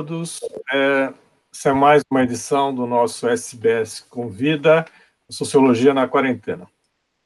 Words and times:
todos. 0.00 0.40
É, 0.72 1.12
essa 1.52 1.68
é 1.68 1.72
mais 1.72 2.02
uma 2.10 2.22
edição 2.22 2.74
do 2.74 2.86
nosso 2.86 3.28
SBS 3.28 4.00
Convida 4.00 4.86
Sociologia 5.28 5.92
na 5.92 6.08
Quarentena. 6.08 6.66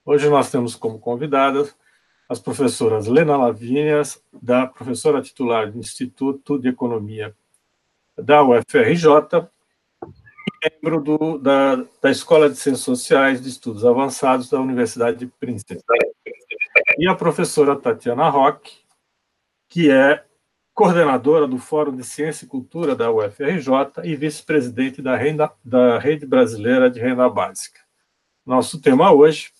Hoje 0.04 0.28
nós 0.28 0.50
temos 0.50 0.74
como 0.74 0.98
convidadas 0.98 1.74
as 2.28 2.40
professoras 2.40 3.06
Lena 3.06 3.36
Lavínias, 3.36 4.20
da 4.32 4.66
professora 4.66 5.22
titular 5.22 5.70
do 5.70 5.78
Instituto 5.78 6.58
de 6.58 6.68
Economia 6.68 7.32
da 8.18 8.42
UFRJ, 8.42 9.48
e 10.04 10.68
membro 10.82 11.00
do, 11.00 11.38
da, 11.38 11.76
da 12.02 12.10
Escola 12.10 12.50
de 12.50 12.56
Ciências 12.56 12.84
Sociais 12.84 13.40
de 13.40 13.50
Estudos 13.50 13.84
Avançados 13.84 14.50
da 14.50 14.60
Universidade 14.60 15.18
de 15.18 15.26
Princeton. 15.26 15.76
E 16.98 17.06
a 17.06 17.14
professora 17.14 17.76
Tatiana 17.76 18.28
Roque, 18.28 18.78
que 19.68 19.90
é 19.92 20.24
coordenadora 20.74 21.46
do 21.46 21.56
Fórum 21.56 21.94
de 21.94 22.02
Ciência 22.02 22.44
e 22.44 22.48
Cultura 22.48 22.96
da 22.96 23.10
UFRJ 23.10 24.02
e 24.02 24.16
vice-presidente 24.16 25.00
da, 25.00 25.16
da 25.64 25.98
Rede 26.00 26.26
Brasileira 26.26 26.90
de 26.90 26.98
Renda 26.98 27.30
Básica. 27.30 27.80
Nosso 28.44 28.80
tema 28.80 29.12
hoje 29.12 29.52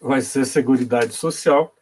vai 0.00 0.20
ser 0.20 0.44
Seguridade 0.44 1.12
Social 1.12 1.74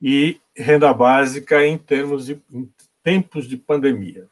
e 0.00 0.38
renda 0.54 0.92
básica 0.92 1.66
em 1.66 1.78
termos 1.78 2.26
de 2.26 2.40
em 2.52 2.70
tempos 3.02 3.48
de 3.48 3.56
pandemia. 3.56 4.28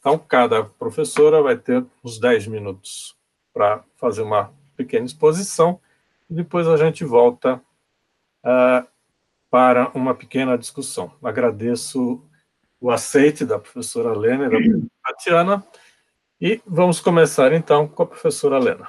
Então, 0.00 0.18
cada 0.18 0.64
professora 0.64 1.40
vai 1.42 1.56
ter 1.56 1.84
uns 2.02 2.18
10 2.18 2.48
minutos 2.48 3.16
para 3.52 3.84
fazer 3.96 4.22
uma 4.22 4.52
pequena 4.76 5.06
exposição 5.06 5.80
e 6.28 6.34
depois 6.34 6.66
a 6.66 6.76
gente 6.76 7.04
volta 7.04 7.60
uh, 8.44 8.86
para 9.50 9.90
uma 9.94 10.14
pequena 10.14 10.56
discussão. 10.58 11.12
Agradeço 11.22 12.22
o 12.80 12.90
aceite 12.90 13.44
da 13.44 13.58
professora 13.58 14.12
Lena 14.12 14.46
e 14.46 14.50
da 14.50 14.78
Tatiana. 15.06 15.64
E 16.40 16.60
vamos 16.66 17.00
começar, 17.00 17.52
então, 17.52 17.88
com 17.88 18.02
a 18.02 18.06
professora 18.06 18.58
Lena. 18.58 18.88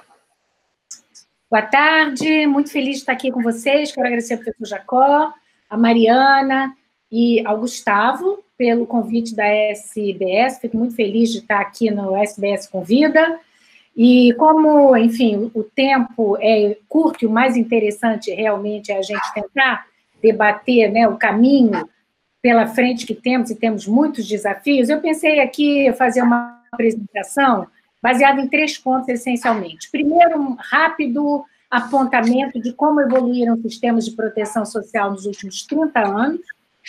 Boa 1.50 1.64
tarde, 1.64 2.46
muito 2.46 2.72
feliz 2.72 2.98
de 2.98 3.00
estar 3.00 3.14
aqui 3.14 3.32
com 3.32 3.42
vocês. 3.42 3.92
Quero 3.92 4.06
agradecer 4.06 4.36
ao 4.36 4.40
professor 4.40 4.68
Jacó, 4.68 5.34
a 5.68 5.78
Mariana 5.78 6.76
e 7.12 7.44
ao 7.46 7.60
Gustavo 7.60 8.44
pelo 8.56 8.86
convite 8.86 9.36
da 9.36 9.46
SBS. 9.46 10.60
Fico 10.60 10.78
muito 10.78 10.94
feliz 10.94 11.32
de 11.32 11.40
estar 11.40 11.60
aqui 11.60 11.90
no 11.90 12.16
SBS 12.16 12.68
Convida. 12.68 13.40
E 13.98 14.34
como, 14.38 14.96
enfim, 14.96 15.50
o 15.56 15.64
tempo 15.64 16.38
é 16.40 16.78
curto 16.88 17.24
e 17.24 17.28
o 17.28 17.32
mais 17.32 17.58
interessante 17.58 18.32
realmente 18.32 18.92
é 18.92 18.98
a 18.98 19.02
gente 19.02 19.34
tentar 19.34 19.88
debater 20.22 20.92
né, 20.92 21.08
o 21.08 21.18
caminho 21.18 21.90
pela 22.42 22.68
frente 22.68 23.06
que 23.06 23.14
temos, 23.14 23.50
e 23.50 23.56
temos 23.56 23.86
muitos 23.88 24.28
desafios, 24.28 24.90
eu 24.90 25.02
pensei 25.02 25.40
aqui 25.40 25.92
fazer 25.94 26.22
uma 26.22 26.62
apresentação 26.72 27.68
baseada 28.02 28.40
em 28.42 28.48
três 28.48 28.78
pontos, 28.78 29.10
essencialmente. 29.10 29.90
Primeiro, 29.92 30.40
um 30.40 30.56
rápido 30.58 31.44
apontamento 31.70 32.60
de 32.60 32.74
como 32.74 33.02
evoluíram 33.02 33.62
sistemas 33.62 34.06
de 34.06 34.12
proteção 34.12 34.66
social 34.66 35.12
nos 35.12 35.26
últimos 35.26 35.64
30 35.66 36.00
anos, 36.00 36.42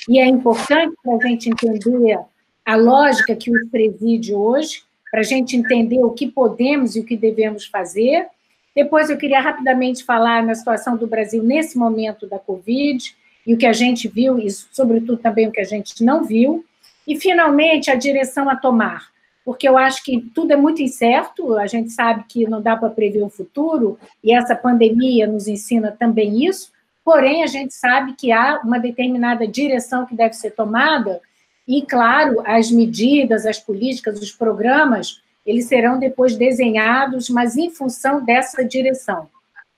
e 0.09 0.19
é 0.19 0.27
importante 0.27 0.95
para 1.03 1.17
a 1.17 1.29
gente 1.29 1.51
entender 1.51 2.19
a 2.65 2.77
lógica 2.77 3.35
que 3.35 3.51
os 3.51 3.69
preside 3.69 4.35
hoje, 4.35 4.83
para 5.11 5.21
a 5.21 5.25
gente 5.25 5.57
entender 5.57 5.99
o 5.99 6.13
que 6.13 6.29
podemos 6.29 6.95
e 6.95 7.01
o 7.01 7.05
que 7.05 7.17
devemos 7.17 7.67
fazer. 7.67 8.27
Depois, 8.75 9.11
eu 9.11 9.19
queria 9.19 9.41
rapidamente 9.41 10.05
falar 10.05 10.43
na 10.43 10.55
situação 10.55 10.97
do 10.97 11.07
Brasil 11.07 11.43
nesse 11.43 11.77
momento 11.77 12.27
da 12.27 12.39
Covid, 12.39 13.15
e 13.47 13.55
o 13.55 13.59
que 13.59 13.67
a 13.67 13.73
gente 13.73 14.09
viu, 14.09 14.39
e 14.39 14.51
sobretudo 14.51 15.17
também 15.17 15.49
o 15.49 15.53
que 15.53 15.61
a 15.61 15.65
gente 15.65 16.05
não 16.05 16.25
viu, 16.25 16.65
e 17.07 17.19
finalmente 17.19 17.91
a 17.91 17.95
direção 17.95 18.49
a 18.49 18.57
tomar, 18.57 19.09
porque 19.45 19.69
eu 19.69 19.77
acho 19.77 20.05
que 20.05 20.21
tudo 20.35 20.53
é 20.53 20.57
muito 20.57 20.83
incerto, 20.83 21.57
a 21.57 21.67
gente 21.67 21.91
sabe 21.91 22.25
que 22.29 22.49
não 22.49 22.61
dá 22.61 22.77
para 22.77 22.91
prever 22.91 23.23
o 23.23 23.31
futuro, 23.31 23.99
e 24.23 24.35
essa 24.35 24.55
pandemia 24.55 25.27
nos 25.27 25.49
ensina 25.49 25.91
também 25.91 26.45
isso, 26.47 26.71
porém 27.05 27.43
a 27.43 27.47
gente 27.47 27.75
sabe 27.75 28.15
que 28.15 28.31
há 28.31 28.61
uma 28.63 28.79
determinada 28.79 29.47
direção 29.47 30.07
que 30.07 30.15
deve 30.15 30.35
ser 30.35 30.53
tomada, 30.53 31.21
e 31.67 31.83
claro, 31.83 32.43
as 32.45 32.71
medidas, 32.71 33.47
as 33.47 33.59
políticas, 33.59 34.21
os 34.21 34.33
programas, 34.33 35.21
eles 35.47 35.67
serão 35.67 35.99
depois 35.99 36.37
desenhados, 36.37 37.31
mas 37.31 37.57
em 37.57 37.71
função 37.71 38.25
dessa 38.25 38.65
direção. 38.65 39.29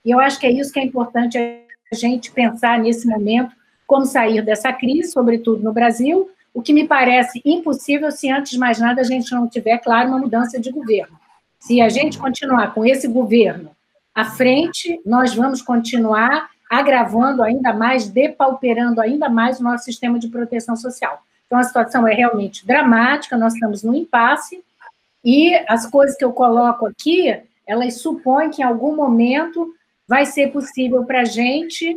E 0.03 0.11
eu 0.11 0.19
acho 0.19 0.39
que 0.39 0.45
é 0.45 0.51
isso 0.51 0.71
que 0.71 0.79
é 0.79 0.83
importante 0.83 1.37
gente 1.93 2.31
pensar 2.31 2.79
nesse 2.79 3.07
momento 3.07 3.55
como 3.85 4.05
sair 4.05 4.41
dessa 4.41 4.73
crise, 4.73 5.11
sobretudo 5.11 5.63
no 5.63 5.73
Brasil, 5.73 6.29
o 6.53 6.61
que 6.61 6.73
me 6.73 6.87
parece 6.87 7.41
impossível 7.43 8.11
se, 8.11 8.29
antes 8.29 8.51
de 8.51 8.59
mais 8.59 8.79
nada, 8.79 9.01
a 9.01 9.03
gente 9.03 9.31
não 9.31 9.47
tiver, 9.47 9.77
claro, 9.79 10.09
uma 10.09 10.19
mudança 10.19 10.59
de 10.59 10.71
governo. 10.71 11.17
Se 11.59 11.81
a 11.81 11.89
gente 11.89 12.17
continuar 12.17 12.73
com 12.73 12.85
esse 12.85 13.07
governo 13.07 13.71
à 14.13 14.25
frente, 14.25 15.01
nós 15.05 15.33
vamos 15.33 15.61
continuar 15.61 16.49
agravando 16.69 17.43
ainda 17.43 17.73
mais, 17.73 18.07
depauperando 18.07 18.99
ainda 18.99 19.29
mais 19.29 19.59
o 19.59 19.63
nosso 19.63 19.85
sistema 19.85 20.19
de 20.19 20.27
proteção 20.27 20.75
social. 20.75 21.23
Então, 21.45 21.57
a 21.57 21.63
situação 21.63 22.07
é 22.07 22.13
realmente 22.13 22.65
dramática, 22.65 23.37
nós 23.37 23.53
estamos 23.53 23.83
no 23.83 23.95
impasse, 23.95 24.63
e 25.23 25.55
as 25.67 25.85
coisas 25.85 26.17
que 26.17 26.25
eu 26.25 26.33
coloco 26.33 26.85
aqui, 26.85 27.39
elas 27.65 28.01
supõem 28.01 28.49
que 28.49 28.61
em 28.61 28.65
algum 28.65 28.95
momento 28.95 29.73
vai 30.13 30.27
ser 30.27 30.51
possível 30.51 31.03
para 31.05 31.21
a 31.21 31.25
gente, 31.25 31.91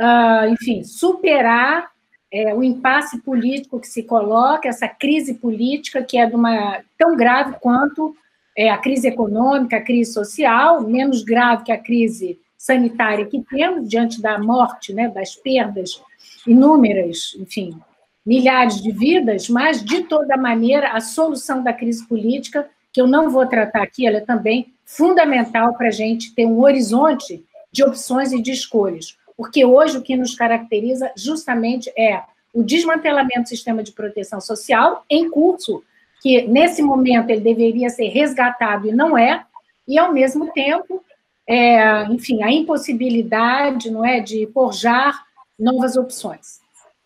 uh, 0.00 0.48
enfim, 0.50 0.82
superar 0.82 1.90
é, 2.32 2.54
o 2.54 2.62
impasse 2.62 3.20
político 3.20 3.78
que 3.78 3.86
se 3.86 4.04
coloca, 4.04 4.66
essa 4.66 4.88
crise 4.88 5.34
política 5.34 6.02
que 6.02 6.16
é 6.16 6.24
uma, 6.24 6.80
tão 6.96 7.14
grave 7.14 7.56
quanto 7.60 8.16
é, 8.56 8.70
a 8.70 8.78
crise 8.78 9.08
econômica, 9.08 9.76
a 9.76 9.82
crise 9.82 10.14
social, 10.14 10.80
menos 10.80 11.22
grave 11.22 11.64
que 11.64 11.70
a 11.70 11.76
crise 11.76 12.40
sanitária 12.56 13.26
que 13.26 13.44
temos 13.50 13.86
diante 13.86 14.22
da 14.22 14.38
morte, 14.38 14.94
né, 14.94 15.10
das 15.10 15.36
perdas 15.36 16.02
inúmeras, 16.46 17.36
enfim, 17.38 17.78
milhares 18.24 18.80
de 18.80 18.92
vidas, 18.92 19.46
mas, 19.50 19.84
de 19.84 20.04
toda 20.04 20.38
maneira, 20.38 20.92
a 20.92 21.00
solução 21.00 21.62
da 21.62 21.74
crise 21.74 22.08
política, 22.08 22.66
que 22.94 23.00
eu 23.02 23.06
não 23.06 23.28
vou 23.28 23.44
tratar 23.44 23.82
aqui, 23.82 24.06
ela 24.06 24.16
é 24.16 24.22
também 24.22 24.72
fundamental 24.86 25.74
para 25.74 25.88
a 25.88 25.92
gente 25.92 26.34
ter 26.34 26.46
um 26.46 26.60
horizonte 26.60 27.44
de 27.72 27.84
opções 27.84 28.32
e 28.32 28.40
de 28.40 28.52
escolhas. 28.52 29.16
Porque 29.36 29.64
hoje 29.64 29.98
o 29.98 30.02
que 30.02 30.16
nos 30.16 30.34
caracteriza 30.34 31.12
justamente 31.16 31.92
é 31.96 32.22
o 32.52 32.62
desmantelamento 32.62 33.42
do 33.42 33.48
sistema 33.48 33.82
de 33.82 33.92
proteção 33.92 34.40
social 34.40 35.04
em 35.08 35.30
curso, 35.30 35.82
que 36.20 36.42
nesse 36.42 36.82
momento 36.82 37.30
ele 37.30 37.40
deveria 37.40 37.88
ser 37.90 38.08
resgatado 38.08 38.88
e 38.88 38.92
não 38.92 39.16
é, 39.16 39.44
e 39.86 39.98
ao 39.98 40.12
mesmo 40.12 40.50
tempo, 40.52 41.02
é, 41.46 42.04
enfim, 42.06 42.42
a 42.42 42.50
impossibilidade, 42.50 43.90
não 43.90 44.04
é, 44.04 44.20
de 44.20 44.46
forjar 44.48 45.24
novas 45.58 45.96
opções. 45.96 46.60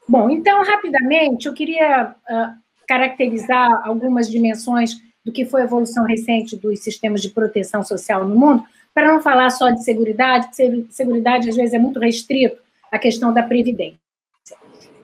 Bom, 0.08 0.30
então 0.30 0.64
rapidamente 0.64 1.46
eu 1.46 1.54
queria 1.54 2.14
uh, 2.28 2.62
caracterizar 2.86 3.86
algumas 3.86 4.28
dimensões 4.28 4.96
do 5.24 5.30
que 5.30 5.44
foi 5.44 5.62
a 5.62 5.64
evolução 5.64 6.04
recente 6.04 6.56
dos 6.56 6.80
sistemas 6.80 7.22
de 7.22 7.30
proteção 7.30 7.84
social 7.84 8.26
no 8.26 8.34
mundo, 8.34 8.64
para 8.94 9.12
não 9.12 9.22
falar 9.22 9.50
só 9.50 9.70
de 9.70 9.82
seguridade, 9.82 10.48
porque 10.48 10.86
seguridade 10.90 11.48
às 11.48 11.56
vezes 11.56 11.74
é 11.74 11.78
muito 11.78 11.98
restrito 11.98 12.58
à 12.90 12.98
questão 12.98 13.32
da 13.32 13.42
previdência. 13.42 13.98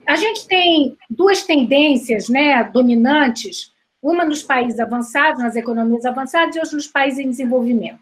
A 0.05 0.15
gente 0.15 0.47
tem 0.47 0.97
duas 1.09 1.43
tendências 1.43 2.29
né, 2.29 2.63
dominantes, 2.63 3.71
uma 4.01 4.25
nos 4.25 4.41
países 4.41 4.79
avançados, 4.79 5.41
nas 5.41 5.55
economias 5.55 6.05
avançadas, 6.05 6.55
e 6.55 6.59
outra 6.59 6.75
nos 6.75 6.87
países 6.87 7.19
em 7.19 7.29
desenvolvimento. 7.29 7.99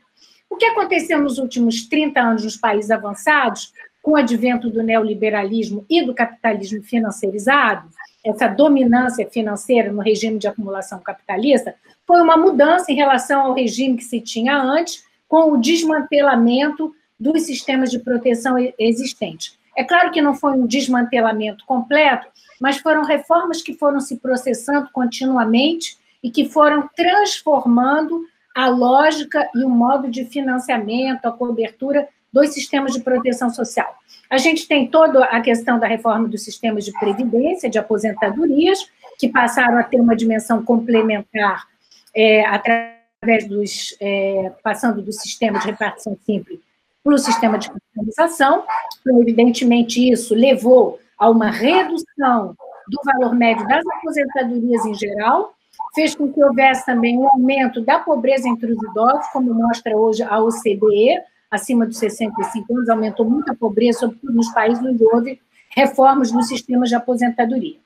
O 0.49 0.55
que 0.55 0.65
aconteceu 0.65 1.21
nos 1.21 1.37
últimos 1.37 1.87
30 1.87 2.19
anos 2.19 2.43
nos 2.43 2.55
países 2.55 2.91
avançados, 2.91 3.73
com 4.01 4.11
o 4.11 4.15
advento 4.15 4.69
do 4.69 4.81
neoliberalismo 4.81 5.85
e 5.89 6.05
do 6.05 6.13
capitalismo 6.13 6.81
financeirizado, 6.81 7.89
essa 8.23 8.47
dominância 8.47 9.27
financeira 9.29 9.91
no 9.91 10.01
regime 10.01 10.37
de 10.37 10.47
acumulação 10.47 10.99
capitalista, 10.99 11.75
foi 12.05 12.21
uma 12.21 12.37
mudança 12.37 12.91
em 12.91 12.95
relação 12.95 13.41
ao 13.41 13.53
regime 13.53 13.97
que 13.97 14.03
se 14.03 14.21
tinha 14.21 14.57
antes, 14.57 15.03
com 15.27 15.51
o 15.51 15.57
desmantelamento 15.57 16.93
dos 17.19 17.43
sistemas 17.43 17.89
de 17.89 17.99
proteção 17.99 18.55
existentes. 18.77 19.57
É 19.75 19.83
claro 19.83 20.11
que 20.11 20.21
não 20.21 20.35
foi 20.35 20.53
um 20.53 20.65
desmantelamento 20.65 21.65
completo, 21.65 22.27
mas 22.59 22.77
foram 22.77 23.03
reformas 23.03 23.61
que 23.61 23.73
foram 23.73 23.99
se 23.99 24.17
processando 24.17 24.89
continuamente 24.91 25.97
e 26.23 26.31
que 26.31 26.49
foram 26.49 26.89
transformando 26.95 28.25
a 28.55 28.67
lógica 28.67 29.47
e 29.53 29.63
o 29.63 29.69
modo 29.69 30.09
de 30.09 30.25
financiamento, 30.25 31.25
a 31.25 31.31
cobertura 31.31 32.07
dos 32.33 32.49
sistemas 32.49 32.93
de 32.93 33.01
proteção 33.01 33.49
social. 33.49 33.95
A 34.29 34.37
gente 34.37 34.67
tem 34.67 34.87
toda 34.87 35.23
a 35.25 35.39
questão 35.41 35.79
da 35.79 35.87
reforma 35.87 36.27
dos 36.27 36.43
sistemas 36.43 36.83
de 36.83 36.91
previdência, 36.99 37.69
de 37.69 37.77
aposentadorias, 37.77 38.79
que 39.19 39.29
passaram 39.29 39.77
a 39.77 39.83
ter 39.83 39.99
uma 39.99 40.15
dimensão 40.15 40.63
complementar 40.63 41.67
é, 42.15 42.45
através 42.45 42.96
através 43.21 43.47
dos, 43.47 43.95
é, 43.99 44.51
passando 44.63 45.01
do 45.01 45.11
sistema 45.11 45.59
de 45.59 45.67
repartição 45.67 46.17
simples 46.25 46.59
para 47.03 47.15
o 47.15 47.17
sistema 47.17 47.57
de 47.57 47.69
capitalização. 47.69 48.63
Então, 48.99 49.21
evidentemente, 49.21 50.11
isso 50.11 50.35
levou 50.35 50.99
a 51.17 51.29
uma 51.29 51.49
redução 51.49 52.55
do 52.87 53.01
valor 53.03 53.35
médio 53.35 53.67
das 53.67 53.83
aposentadorias 53.97 54.85
em 54.85 54.93
geral, 54.93 55.53
fez 55.95 56.15
com 56.15 56.31
que 56.31 56.43
houvesse 56.43 56.85
também 56.85 57.17
um 57.17 57.27
aumento 57.27 57.81
da 57.81 57.99
pobreza 57.99 58.47
entre 58.47 58.71
os 58.71 58.83
idosos, 58.83 59.27
como 59.31 59.53
mostra 59.53 59.95
hoje 59.95 60.23
a 60.23 60.39
OCDE, 60.39 61.21
acima 61.49 61.85
dos 61.85 61.97
65 61.97 62.75
anos, 62.75 62.89
aumentou 62.89 63.29
muito 63.29 63.51
a 63.51 63.55
pobreza, 63.55 63.99
sobretudo 63.99 64.33
nos 64.33 64.51
países 64.53 64.83
onde 64.83 65.03
houve 65.05 65.41
reformas 65.75 66.31
nos 66.31 66.47
sistemas 66.47 66.89
de 66.89 66.95
aposentadoria. 66.95 67.77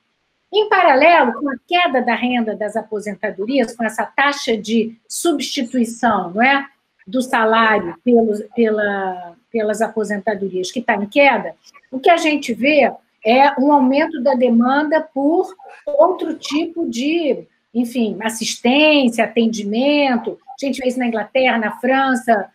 Em 0.52 0.68
paralelo, 0.68 1.32
com 1.40 1.48
a 1.48 1.54
queda 1.66 2.02
da 2.02 2.14
renda 2.14 2.54
das 2.54 2.76
aposentadorias, 2.76 3.74
com 3.74 3.84
essa 3.84 4.04
taxa 4.04 4.56
de 4.56 4.94
substituição 5.08 6.30
não 6.30 6.42
é, 6.42 6.66
do 7.06 7.22
salário 7.22 7.96
pelos, 8.04 8.42
pela, 8.54 9.34
pelas 9.50 9.80
aposentadorias 9.80 10.70
que 10.70 10.80
está 10.80 10.94
em 10.94 11.06
queda, 11.06 11.54
o 11.90 11.98
que 11.98 12.10
a 12.10 12.18
gente 12.18 12.52
vê 12.52 12.92
é 13.24 13.58
um 13.58 13.72
aumento 13.72 14.20
da 14.22 14.34
demanda 14.34 15.00
por 15.00 15.54
outro 15.86 16.34
tipo 16.34 16.88
de, 16.88 17.44
enfim, 17.72 18.18
assistência, 18.20 19.24
atendimento. 19.24 20.38
A 20.48 20.66
gente 20.66 20.80
vê 20.80 20.88
isso 20.88 20.98
na 20.98 21.06
Inglaterra, 21.06 21.56
na 21.56 21.72
França, 21.78 22.50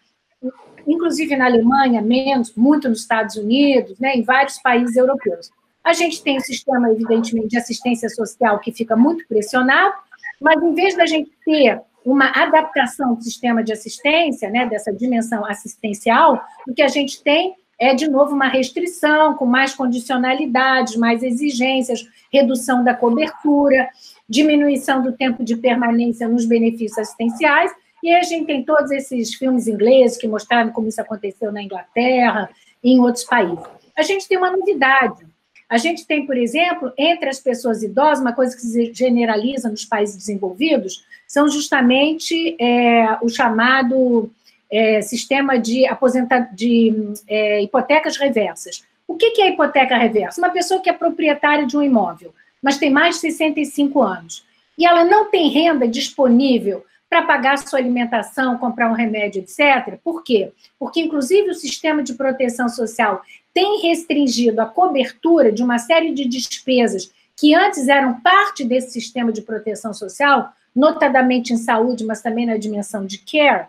inclusive 0.85 1.35
na 1.35 1.45
Alemanha, 1.45 2.01
menos, 2.01 2.53
muito 2.55 2.87
nos 2.87 2.99
Estados 2.99 3.35
Unidos, 3.35 3.99
né, 3.99 4.15
em 4.15 4.23
vários 4.23 4.59
países 4.59 4.95
europeus. 4.95 5.49
A 5.87 5.93
gente 5.93 6.21
tem 6.21 6.35
um 6.35 6.41
sistema, 6.41 6.91
evidentemente, 6.91 7.47
de 7.47 7.57
assistência 7.57 8.09
social 8.09 8.59
que 8.59 8.73
fica 8.73 8.93
muito 8.93 9.25
pressionado, 9.25 9.95
mas 10.41 10.61
em 10.61 10.73
vez 10.73 10.97
da 10.97 11.05
gente 11.05 11.31
ter 11.45 11.79
uma 12.03 12.29
adaptação 12.35 13.15
do 13.15 13.23
sistema 13.23 13.63
de 13.63 13.71
assistência, 13.71 14.49
né, 14.49 14.65
dessa 14.65 14.91
dimensão 14.91 15.45
assistencial, 15.45 16.43
o 16.67 16.73
que 16.73 16.81
a 16.81 16.89
gente 16.89 17.23
tem 17.23 17.55
é, 17.79 17.93
de 17.93 18.09
novo, 18.09 18.35
uma 18.35 18.49
restrição, 18.49 19.35
com 19.35 19.45
mais 19.45 19.73
condicionalidades, 19.75 20.97
mais 20.97 21.23
exigências, 21.23 22.05
redução 22.33 22.83
da 22.83 22.93
cobertura, 22.93 23.87
diminuição 24.27 25.01
do 25.01 25.13
tempo 25.13 25.41
de 25.41 25.55
permanência 25.55 26.27
nos 26.27 26.43
benefícios 26.43 26.97
assistenciais, 26.97 27.71
e 28.03 28.13
a 28.13 28.23
gente 28.23 28.45
tem 28.45 28.61
todos 28.61 28.91
esses 28.91 29.35
filmes 29.35 29.69
ingleses 29.69 30.17
que 30.17 30.27
mostraram 30.27 30.69
como 30.73 30.89
isso 30.89 30.99
aconteceu 30.99 31.49
na 31.49 31.63
Inglaterra 31.63 32.49
e 32.83 32.91
em 32.91 32.99
outros 32.99 33.23
países. 33.23 33.63
A 33.95 34.01
gente 34.01 34.27
tem 34.27 34.37
uma 34.37 34.51
novidade. 34.51 35.36
A 35.69 35.77
gente 35.77 36.05
tem, 36.05 36.25
por 36.25 36.37
exemplo, 36.37 36.93
entre 36.97 37.29
as 37.29 37.39
pessoas 37.39 37.83
idosas, 37.83 38.21
uma 38.21 38.33
coisa 38.33 38.55
que 38.55 38.61
se 38.61 38.93
generaliza 38.93 39.69
nos 39.69 39.83
países 39.83 40.15
desenvolvidos, 40.15 41.05
são 41.27 41.49
justamente 41.49 42.55
é, 42.59 43.17
o 43.21 43.27
chamado 43.27 44.31
é, 44.71 45.01
sistema 45.01 45.57
de, 45.59 45.85
aposenta, 45.85 46.39
de 46.53 47.13
é, 47.27 47.61
hipotecas 47.61 48.17
reversas. 48.17 48.83
O 49.07 49.15
que, 49.15 49.31
que 49.31 49.41
é 49.41 49.49
hipoteca 49.49 49.97
reversa? 49.97 50.39
Uma 50.39 50.49
pessoa 50.49 50.81
que 50.81 50.89
é 50.89 50.93
proprietária 50.93 51.65
de 51.65 51.77
um 51.77 51.83
imóvel, 51.83 52.33
mas 52.61 52.77
tem 52.77 52.89
mais 52.89 53.15
de 53.15 53.21
65 53.21 54.01
anos, 54.01 54.45
e 54.77 54.85
ela 54.85 55.03
não 55.03 55.29
tem 55.29 55.49
renda 55.49 55.87
disponível 55.87 56.85
para 57.09 57.21
pagar 57.21 57.57
sua 57.57 57.79
alimentação, 57.79 58.57
comprar 58.57 58.89
um 58.89 58.93
remédio, 58.93 59.41
etc. 59.41 59.97
Por 60.03 60.23
quê? 60.23 60.51
Porque, 60.77 61.01
inclusive, 61.01 61.49
o 61.49 61.55
sistema 61.55 62.03
de 62.03 62.13
proteção 62.13 62.67
social 62.67 63.21
tem 63.53 63.81
restringido 63.81 64.61
a 64.61 64.65
cobertura 64.65 65.51
de 65.51 65.63
uma 65.63 65.79
série 65.79 66.13
de 66.13 66.25
despesas 66.25 67.11
que 67.35 67.53
antes 67.55 67.87
eram 67.87 68.19
parte 68.19 68.63
desse 68.63 68.91
sistema 68.91 69.31
de 69.31 69.41
proteção 69.41 69.93
social, 69.93 70.51
notadamente 70.75 71.53
em 71.53 71.57
saúde, 71.57 72.03
mas 72.03 72.21
também 72.21 72.45
na 72.45 72.57
dimensão 72.57 73.05
de 73.05 73.19
care. 73.19 73.67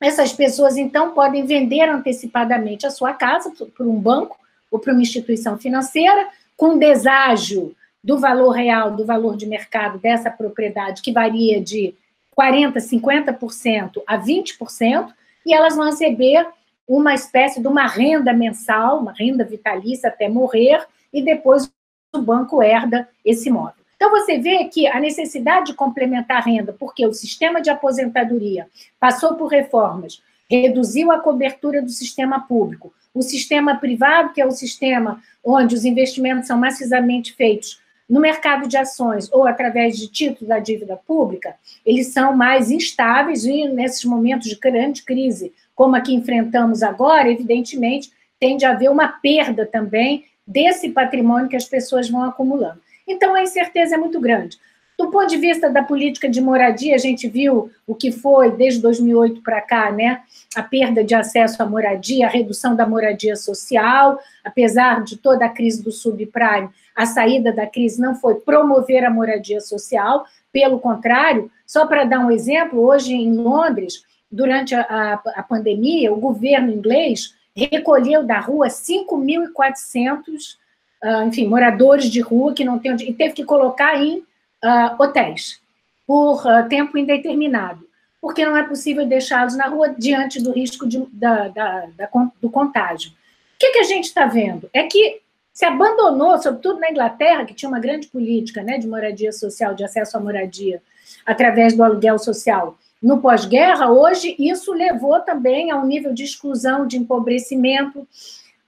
Essas 0.00 0.32
pessoas, 0.32 0.76
então, 0.76 1.12
podem 1.12 1.44
vender 1.44 1.88
antecipadamente 1.88 2.86
a 2.86 2.90
sua 2.90 3.12
casa 3.12 3.52
para 3.76 3.86
um 3.86 4.00
banco 4.00 4.38
ou 4.70 4.78
para 4.78 4.92
uma 4.92 5.02
instituição 5.02 5.58
financeira, 5.58 6.28
com 6.56 6.78
deságio 6.78 7.74
do 8.02 8.18
valor 8.18 8.50
real, 8.50 8.92
do 8.92 9.04
valor 9.04 9.36
de 9.36 9.46
mercado 9.46 9.98
dessa 9.98 10.30
propriedade, 10.30 11.02
que 11.02 11.12
varia 11.12 11.60
de 11.60 11.94
40%, 12.38 12.74
50% 12.76 14.02
a 14.06 14.16
20%, 14.16 15.12
e 15.44 15.52
elas 15.52 15.74
vão 15.74 15.86
receber 15.86 16.46
uma 16.86 17.12
espécie 17.12 17.60
de 17.60 17.66
uma 17.66 17.86
renda 17.86 18.32
mensal, 18.32 19.00
uma 19.00 19.12
renda 19.12 19.44
vitalícia 19.44 20.08
até 20.08 20.28
morrer, 20.28 20.86
e 21.12 21.22
depois 21.22 21.70
o 22.14 22.22
banco 22.22 22.62
herda 22.62 23.08
esse 23.24 23.48
imóvel. 23.48 23.74
Então, 23.96 24.10
você 24.10 24.38
vê 24.38 24.64
que 24.66 24.86
a 24.86 25.00
necessidade 25.00 25.66
de 25.66 25.74
complementar 25.74 26.36
a 26.36 26.40
renda, 26.40 26.72
porque 26.72 27.04
o 27.04 27.12
sistema 27.12 27.60
de 27.60 27.68
aposentadoria 27.68 28.68
passou 29.00 29.34
por 29.34 29.48
reformas, 29.48 30.22
reduziu 30.48 31.10
a 31.10 31.18
cobertura 31.18 31.82
do 31.82 31.90
sistema 31.90 32.40
público, 32.46 32.94
o 33.12 33.22
sistema 33.22 33.76
privado, 33.76 34.32
que 34.32 34.40
é 34.40 34.46
o 34.46 34.52
sistema 34.52 35.20
onde 35.44 35.74
os 35.74 35.84
investimentos 35.84 36.46
são 36.46 36.56
maciçamente 36.56 37.34
feitos 37.34 37.80
no 38.08 38.20
mercado 38.20 38.66
de 38.66 38.76
ações 38.76 39.30
ou 39.32 39.46
através 39.46 39.96
de 39.96 40.08
títulos 40.08 40.48
da 40.48 40.58
dívida 40.58 40.96
pública, 40.96 41.54
eles 41.84 42.08
são 42.08 42.34
mais 42.34 42.70
instáveis 42.70 43.44
e, 43.44 43.68
nesses 43.68 44.04
momentos 44.04 44.48
de 44.48 44.56
grande 44.56 45.02
crise, 45.02 45.52
como 45.74 45.94
a 45.94 46.00
que 46.00 46.14
enfrentamos 46.14 46.82
agora, 46.82 47.30
evidentemente, 47.30 48.10
tende 48.40 48.64
a 48.64 48.70
haver 48.70 48.90
uma 48.90 49.08
perda 49.08 49.66
também 49.66 50.24
desse 50.46 50.88
patrimônio 50.88 51.48
que 51.48 51.56
as 51.56 51.66
pessoas 51.66 52.08
vão 52.08 52.22
acumulando. 52.22 52.80
Então, 53.06 53.34
a 53.34 53.42
incerteza 53.42 53.94
é 53.94 53.98
muito 53.98 54.18
grande. 54.20 54.58
Do 54.98 55.10
ponto 55.10 55.28
de 55.28 55.36
vista 55.36 55.70
da 55.70 55.82
política 55.82 56.28
de 56.28 56.40
moradia, 56.40 56.94
a 56.94 56.98
gente 56.98 57.28
viu 57.28 57.70
o 57.86 57.94
que 57.94 58.10
foi, 58.10 58.50
desde 58.50 58.80
2008 58.80 59.42
para 59.42 59.60
cá, 59.60 59.92
né? 59.92 60.22
a 60.56 60.62
perda 60.62 61.04
de 61.04 61.14
acesso 61.14 61.62
à 61.62 61.66
moradia, 61.66 62.26
a 62.26 62.30
redução 62.30 62.74
da 62.74 62.84
moradia 62.84 63.36
social, 63.36 64.18
apesar 64.42 65.04
de 65.04 65.16
toda 65.16 65.44
a 65.44 65.48
crise 65.48 65.84
do 65.84 65.92
subprime, 65.92 66.68
a 66.98 67.06
saída 67.06 67.52
da 67.52 67.64
crise 67.64 68.00
não 68.00 68.16
foi 68.16 68.34
promover 68.34 69.04
a 69.04 69.10
moradia 69.10 69.60
social, 69.60 70.26
pelo 70.52 70.80
contrário, 70.80 71.48
só 71.64 71.86
para 71.86 72.02
dar 72.02 72.18
um 72.18 72.28
exemplo, 72.28 72.80
hoje 72.80 73.14
em 73.14 73.36
Londres, 73.36 74.02
durante 74.28 74.74
a, 74.74 74.80
a, 74.82 75.12
a 75.36 75.42
pandemia, 75.44 76.12
o 76.12 76.18
governo 76.18 76.72
inglês 76.72 77.36
recolheu 77.54 78.24
da 78.24 78.40
rua 78.40 78.66
5.400, 78.66 80.56
uh, 81.04 81.28
enfim, 81.28 81.46
moradores 81.46 82.10
de 82.10 82.20
rua 82.20 82.52
que 82.52 82.64
não 82.64 82.80
têm 82.80 82.92
onde, 82.92 83.08
e 83.08 83.14
teve 83.14 83.32
que 83.32 83.44
colocar 83.44 83.96
em 84.02 84.18
uh, 84.18 85.00
hotéis 85.00 85.60
por 86.04 86.44
uh, 86.44 86.68
tempo 86.68 86.98
indeterminado, 86.98 87.86
porque 88.20 88.44
não 88.44 88.56
é 88.56 88.64
possível 88.64 89.06
deixá-los 89.06 89.56
na 89.56 89.68
rua 89.68 89.94
diante 89.96 90.42
do 90.42 90.50
risco 90.50 90.84
de, 90.84 91.06
da, 91.12 91.46
da, 91.46 91.86
da, 91.96 92.10
do 92.42 92.50
contágio. 92.50 93.12
O 93.12 93.14
que, 93.56 93.70
que 93.70 93.78
a 93.78 93.84
gente 93.84 94.06
está 94.06 94.26
vendo? 94.26 94.68
É 94.72 94.82
que 94.82 95.20
se 95.58 95.64
abandonou, 95.64 96.40
sobretudo 96.40 96.78
na 96.78 96.88
Inglaterra, 96.88 97.44
que 97.44 97.52
tinha 97.52 97.68
uma 97.68 97.80
grande 97.80 98.06
política 98.06 98.62
né, 98.62 98.78
de 98.78 98.86
moradia 98.86 99.32
social, 99.32 99.74
de 99.74 99.82
acesso 99.82 100.16
à 100.16 100.20
moradia, 100.20 100.80
através 101.26 101.74
do 101.74 101.82
aluguel 101.82 102.16
social. 102.16 102.78
No 103.02 103.20
pós-guerra, 103.20 103.90
hoje, 103.90 104.36
isso 104.38 104.72
levou 104.72 105.18
também 105.18 105.72
a 105.72 105.76
um 105.76 105.84
nível 105.84 106.14
de 106.14 106.22
exclusão, 106.22 106.86
de 106.86 106.96
empobrecimento. 106.96 108.06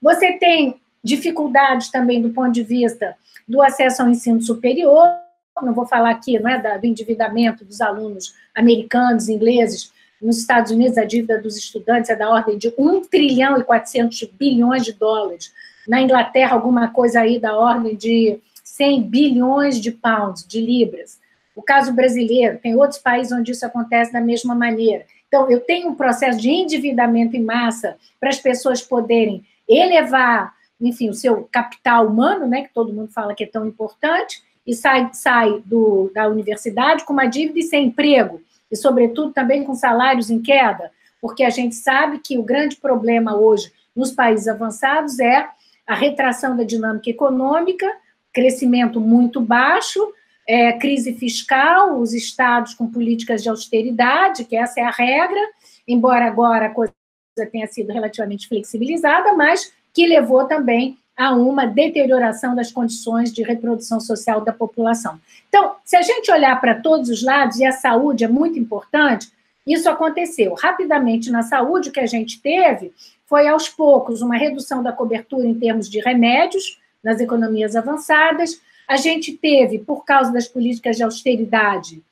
Você 0.01 0.33
tem 0.33 0.81
dificuldades 1.01 1.89
também 1.89 2.21
do 2.21 2.31
ponto 2.31 2.51
de 2.51 2.61
vista 2.61 3.15
do 3.47 3.61
acesso 3.61 4.01
ao 4.01 4.09
ensino 4.09 4.41
superior, 4.41 5.15
não 5.63 5.73
vou 5.73 5.85
falar 5.85 6.09
aqui 6.09 6.37
não 6.39 6.49
é, 6.49 6.77
do 6.77 6.85
endividamento 6.85 7.63
dos 7.63 7.79
alunos 7.79 8.35
americanos, 8.53 9.29
ingleses, 9.29 9.93
nos 10.21 10.37
Estados 10.37 10.73
Unidos, 10.73 10.97
a 10.97 11.05
dívida 11.05 11.41
dos 11.41 11.55
estudantes 11.55 12.09
é 12.09 12.17
da 12.17 12.29
ordem 12.29 12.57
de 12.57 12.73
1 12.77 13.03
trilhão 13.05 13.57
e 13.57 13.63
400 13.63 14.23
bilhões 14.37 14.83
de 14.83 14.91
dólares 14.91 15.53
na 15.87 16.01
Inglaterra, 16.01 16.53
alguma 16.53 16.89
coisa 16.89 17.21
aí 17.21 17.39
da 17.39 17.55
ordem 17.55 17.95
de 17.95 18.39
100 18.63 19.03
bilhões 19.03 19.79
de 19.79 19.91
pounds, 19.91 20.45
de 20.47 20.61
libras. 20.61 21.19
O 21.55 21.61
caso 21.61 21.93
brasileiro, 21.93 22.59
tem 22.59 22.75
outros 22.75 22.99
países 22.99 23.31
onde 23.31 23.51
isso 23.51 23.65
acontece 23.65 24.13
da 24.13 24.21
mesma 24.21 24.55
maneira. 24.55 25.05
Então, 25.27 25.49
eu 25.49 25.59
tenho 25.59 25.89
um 25.89 25.95
processo 25.95 26.39
de 26.39 26.49
endividamento 26.49 27.35
em 27.35 27.43
massa 27.43 27.97
para 28.19 28.29
as 28.29 28.39
pessoas 28.39 28.81
poderem 28.81 29.45
elevar, 29.67 30.53
enfim, 30.79 31.09
o 31.09 31.13
seu 31.13 31.47
capital 31.51 32.07
humano, 32.07 32.47
né, 32.47 32.63
que 32.63 32.73
todo 32.73 32.93
mundo 32.93 33.11
fala 33.11 33.33
que 33.33 33.43
é 33.43 33.47
tão 33.47 33.65
importante, 33.65 34.43
e 34.65 34.73
sai, 34.73 35.09
sai 35.13 35.61
do, 35.65 36.11
da 36.13 36.27
universidade 36.27 37.03
com 37.05 37.13
uma 37.13 37.25
dívida 37.25 37.59
e 37.59 37.63
sem 37.63 37.87
emprego, 37.87 38.41
e, 38.71 38.75
sobretudo, 38.75 39.31
também 39.31 39.63
com 39.63 39.75
salários 39.75 40.29
em 40.29 40.41
queda, 40.41 40.91
porque 41.21 41.43
a 41.43 41.49
gente 41.49 41.75
sabe 41.75 42.19
que 42.19 42.37
o 42.37 42.43
grande 42.43 42.75
problema 42.75 43.35
hoje 43.35 43.71
nos 43.95 44.11
países 44.11 44.47
avançados 44.47 45.19
é 45.19 45.47
a 45.91 45.93
retração 45.93 46.55
da 46.55 46.63
dinâmica 46.63 47.09
econômica, 47.09 47.85
crescimento 48.31 49.01
muito 49.01 49.41
baixo, 49.41 49.99
é, 50.47 50.71
crise 50.71 51.13
fiscal, 51.15 51.99
os 51.99 52.13
estados 52.13 52.73
com 52.73 52.87
políticas 52.87 53.43
de 53.43 53.49
austeridade, 53.49 54.45
que 54.45 54.55
essa 54.55 54.79
é 54.79 54.83
a 54.83 54.89
regra, 54.89 55.41
embora 55.85 56.25
agora 56.25 56.67
a 56.67 56.69
coisa 56.69 56.93
tenha 57.51 57.67
sido 57.67 57.91
relativamente 57.91 58.47
flexibilizada, 58.47 59.33
mas 59.33 59.73
que 59.93 60.07
levou 60.07 60.45
também 60.45 60.97
a 61.17 61.33
uma 61.33 61.65
deterioração 61.65 62.55
das 62.55 62.71
condições 62.71 63.33
de 63.33 63.43
reprodução 63.43 63.99
social 63.99 64.39
da 64.39 64.53
população. 64.53 65.19
Então, 65.49 65.75
se 65.83 65.97
a 65.97 66.01
gente 66.01 66.31
olhar 66.31 66.59
para 66.61 66.75
todos 66.75 67.09
os 67.09 67.21
lados, 67.21 67.59
e 67.59 67.65
a 67.65 67.73
saúde 67.73 68.23
é 68.23 68.29
muito 68.29 68.57
importante, 68.57 69.29
isso 69.65 69.89
aconteceu 69.89 70.53
rapidamente 70.53 71.29
na 71.29 71.43
saúde, 71.43 71.89
o 71.89 71.91
que 71.91 71.99
a 71.99 72.05
gente 72.05 72.41
teve 72.41 72.91
foi 73.27 73.47
aos 73.47 73.69
poucos 73.69 74.21
uma 74.21 74.35
redução 74.35 74.83
da 74.83 74.91
cobertura 74.91 75.47
em 75.47 75.57
termos 75.57 75.89
de 75.89 75.99
remédios 75.99 76.79
nas 77.03 77.19
economias 77.19 77.75
avançadas. 77.75 78.59
A 78.87 78.97
gente 78.97 79.33
teve, 79.33 79.79
por 79.79 80.03
causa 80.03 80.33
das 80.33 80.47
políticas 80.47 80.97
de 80.97 81.03
austeridade, 81.03 82.03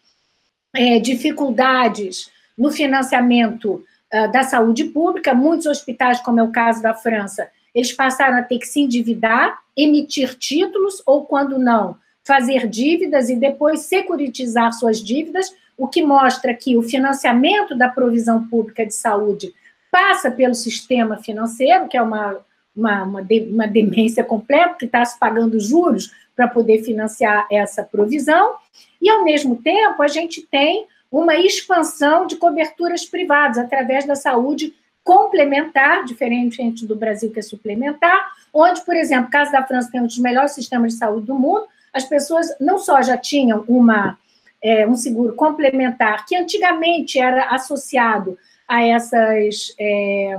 é, 0.73 0.99
dificuldades 0.99 2.31
no 2.57 2.71
financiamento 2.71 3.83
uh, 4.13 4.31
da 4.31 4.43
saúde 4.43 4.85
pública. 4.85 5.33
Muitos 5.33 5.65
hospitais, 5.65 6.19
como 6.21 6.39
é 6.39 6.43
o 6.43 6.51
caso 6.51 6.81
da 6.81 6.93
França, 6.93 7.49
eles 7.73 7.91
passaram 7.91 8.37
a 8.37 8.43
ter 8.43 8.59
que 8.59 8.67
se 8.67 8.81
endividar, 8.81 9.59
emitir 9.75 10.35
títulos, 10.35 11.01
ou, 11.05 11.25
quando 11.25 11.57
não, 11.57 11.97
fazer 12.23 12.67
dívidas 12.67 13.29
e 13.29 13.35
depois 13.35 13.81
securitizar 13.81 14.71
suas 14.73 15.03
dívidas, 15.03 15.53
o 15.79 15.88
que 15.88 16.03
mostra 16.03 16.53
que 16.53 16.77
o 16.77 16.83
financiamento 16.83 17.74
da 17.74 17.88
provisão 17.88 18.45
pública 18.45 18.86
de 18.86 18.93
saúde 18.93 19.53
passa 19.89 20.29
pelo 20.29 20.53
sistema 20.53 21.17
financeiro, 21.17 21.88
que 21.88 21.95
é 21.95 22.01
uma, 22.01 22.38
uma, 22.75 23.03
uma, 23.03 23.24
de, 23.24 23.48
uma 23.50 23.65
demência 23.65 24.21
completa, 24.21 24.75
que 24.77 24.86
está 24.86 25.03
se 25.05 25.17
pagando 25.17 25.57
juros 25.57 26.12
para 26.36 26.50
poder 26.50 26.83
financiar 26.83 27.48
essa 27.50 27.81
provisão, 27.81 28.55
e, 29.01 29.09
ao 29.09 29.24
mesmo 29.24 29.55
tempo, 29.55 30.03
a 30.03 30.07
gente 30.09 30.41
tem 30.41 30.86
uma 31.09 31.36
expansão 31.38 32.27
de 32.27 32.36
coberturas 32.36 33.05
privadas 33.05 33.57
através 33.57 34.05
da 34.05 34.15
saúde 34.15 34.74
complementar, 35.01 36.03
diferente 36.03 36.86
do 36.86 36.95
Brasil, 36.95 37.31
que 37.31 37.39
é 37.39 37.41
suplementar, 37.41 38.31
onde, 38.53 38.81
por 38.81 38.98
exemplo, 38.98 39.31
caso 39.31 39.51
da 39.53 39.63
França, 39.63 39.89
tem 39.89 40.01
um 40.01 40.07
dos 40.07 40.19
melhores 40.19 40.51
sistemas 40.51 40.91
de 40.91 41.00
saúde 41.00 41.25
do 41.25 41.36
mundo, 41.36 41.65
as 41.93 42.03
pessoas 42.03 42.53
não 42.59 42.77
só 42.77 43.01
já 43.01 43.17
tinham 43.17 43.63
uma, 43.67 44.17
é, 44.61 44.87
um 44.87 44.95
seguro 44.95 45.33
complementar, 45.33 46.25
que 46.25 46.35
antigamente 46.35 47.19
era 47.19 47.49
associado 47.49 48.37
a 48.67 48.83
essas 48.83 49.73
é, 49.79 50.37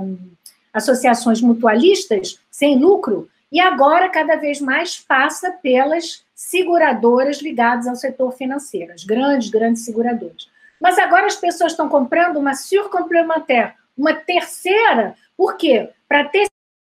associações 0.73 1.41
mutualistas 1.41 2.39
sem 2.49 2.77
lucro, 2.77 3.29
e 3.51 3.59
agora 3.59 4.09
cada 4.09 4.35
vez 4.35 4.61
mais 4.61 4.97
passa 4.97 5.51
pelas 5.51 6.23
seguradoras 6.33 7.41
ligadas 7.41 7.87
ao 7.87 7.95
setor 7.95 8.31
financeiro, 8.31 8.93
as 8.93 9.03
grandes, 9.03 9.49
grandes 9.49 9.83
seguradoras. 9.83 10.49
Mas 10.79 10.97
agora 10.97 11.27
as 11.27 11.35
pessoas 11.35 11.73
estão 11.73 11.89
comprando 11.89 12.37
uma 12.37 12.55
surcomplementaire, 12.55 13.73
uma 13.97 14.13
terceira, 14.13 15.15
por 15.35 15.57
quê? 15.57 15.89
Para 16.07 16.25
ter 16.25 16.47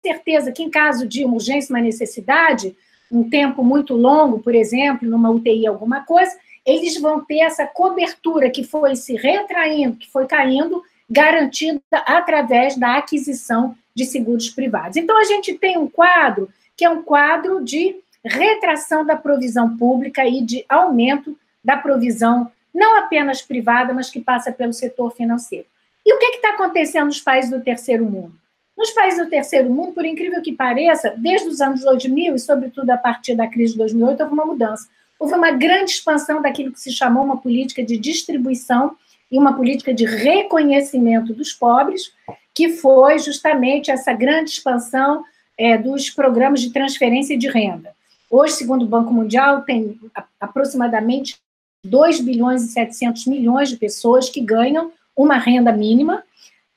certeza 0.06 0.52
que 0.52 0.64
em 0.64 0.70
caso 0.70 1.08
de 1.08 1.24
uma 1.24 1.36
urgência, 1.36 1.74
uma 1.74 1.82
necessidade, 1.82 2.76
um 3.12 3.30
tempo 3.30 3.64
muito 3.64 3.94
longo, 3.96 4.40
por 4.40 4.56
exemplo, 4.56 5.08
numa 5.08 5.30
UTI, 5.30 5.68
alguma 5.68 6.04
coisa, 6.04 6.36
eles 6.68 7.00
vão 7.00 7.24
ter 7.24 7.40
essa 7.40 7.66
cobertura 7.66 8.50
que 8.50 8.62
foi 8.62 8.98
se 8.98 9.16
retraindo, 9.16 9.96
que 9.96 10.12
foi 10.12 10.28
caindo, 10.28 10.84
garantida 11.10 11.82
através 12.06 12.76
da 12.76 12.98
aquisição 12.98 13.74
de 13.96 14.06
seguros 14.06 14.50
privados. 14.50 14.98
Então, 14.98 15.18
a 15.18 15.24
gente 15.24 15.58
tem 15.58 15.78
um 15.78 15.88
quadro 15.88 16.50
que 16.76 16.84
é 16.84 16.90
um 16.90 17.02
quadro 17.02 17.64
de 17.64 17.96
retração 18.24 19.06
da 19.06 19.16
provisão 19.16 19.78
pública 19.78 20.28
e 20.28 20.42
de 20.42 20.66
aumento 20.68 21.36
da 21.64 21.78
provisão, 21.78 22.52
não 22.76 22.98
apenas 22.98 23.42
privada, 23.42 23.94
mas 23.94 24.10
que 24.10 24.20
passa 24.20 24.52
pelo 24.52 24.74
setor 24.74 25.12
financeiro. 25.12 25.66
E 26.06 26.14
o 26.14 26.20
que 26.20 26.26
está 26.26 26.50
acontecendo 26.50 27.08
nos 27.08 27.22
países 27.22 27.50
do 27.50 27.62
terceiro 27.62 28.06
mundo? 28.06 28.34
Nos 28.78 28.92
países 28.92 29.24
do 29.24 29.30
terceiro 29.30 29.70
mundo, 29.70 29.94
por 29.94 30.06
incrível 30.06 30.42
que 30.42 30.52
pareça, 30.52 31.14
desde 31.18 31.48
os 31.48 31.62
anos 31.62 31.82
2000 31.82 32.36
e, 32.36 32.40
sobretudo, 32.40 32.90
a 32.92 32.98
partir 32.98 33.36
da 33.36 33.48
crise 33.48 33.72
de 33.72 33.80
2008, 33.80 34.22
houve 34.22 34.34
uma 34.34 34.46
mudança. 34.46 34.88
Houve 35.20 35.34
uma 35.34 35.52
grande 35.52 35.92
expansão 35.92 36.42
daquilo 36.42 36.72
que 36.72 36.80
se 36.80 36.92
chamou 36.92 37.24
uma 37.24 37.38
política 37.38 37.84
de 37.84 37.98
distribuição 37.98 38.96
e 39.32 39.38
uma 39.38 39.56
política 39.56 39.94
de 39.94 40.06
reconhecimento 40.06 41.34
dos 41.34 41.54
pobres, 41.54 42.12
que 42.54 42.70
foi 42.70 43.20
justamente 43.20 43.92
essa 43.92 44.14
grande 44.14 44.52
expansão 44.52 45.24
é, 45.58 45.78
dos 45.78 46.10
programas 46.10 46.62
de 46.62 46.72
transferência 46.72 47.38
de 47.38 47.48
renda. 47.48 47.96
Hoje, 48.30 48.54
segundo 48.54 48.84
o 48.84 48.88
Banco 48.88 49.12
Mundial, 49.12 49.62
tem 49.62 50.00
aproximadamente 50.40 51.38
2 51.84 52.22
bilhões 52.22 52.64
e 52.64 52.68
700 52.68 53.26
milhões 53.26 53.70
de 53.70 53.78
pessoas 53.78 54.30
que 54.30 54.42
ganham 54.42 54.92
uma 55.16 55.38
renda 55.38 55.72
mínima, 55.72 56.24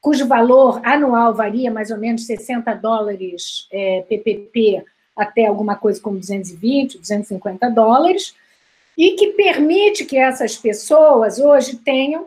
cujo 0.00 0.26
valor 0.26 0.80
anual 0.82 1.35
varia 1.35 1.70
mais 1.70 1.90
ou 1.90 1.99
menos 1.99 2.25
60 2.25 2.73
dólares 2.75 3.66
é, 3.70 4.04
PPP 4.09 4.82
até 5.21 5.47
alguma 5.47 5.77
coisa 5.77 6.00
como 6.00 6.19
220, 6.19 6.99
250 6.99 7.71
dólares, 7.71 8.35
e 8.97 9.12
que 9.12 9.29
permite 9.29 10.05
que 10.05 10.17
essas 10.17 10.57
pessoas 10.57 11.39
hoje 11.39 11.77
tenham 11.77 12.27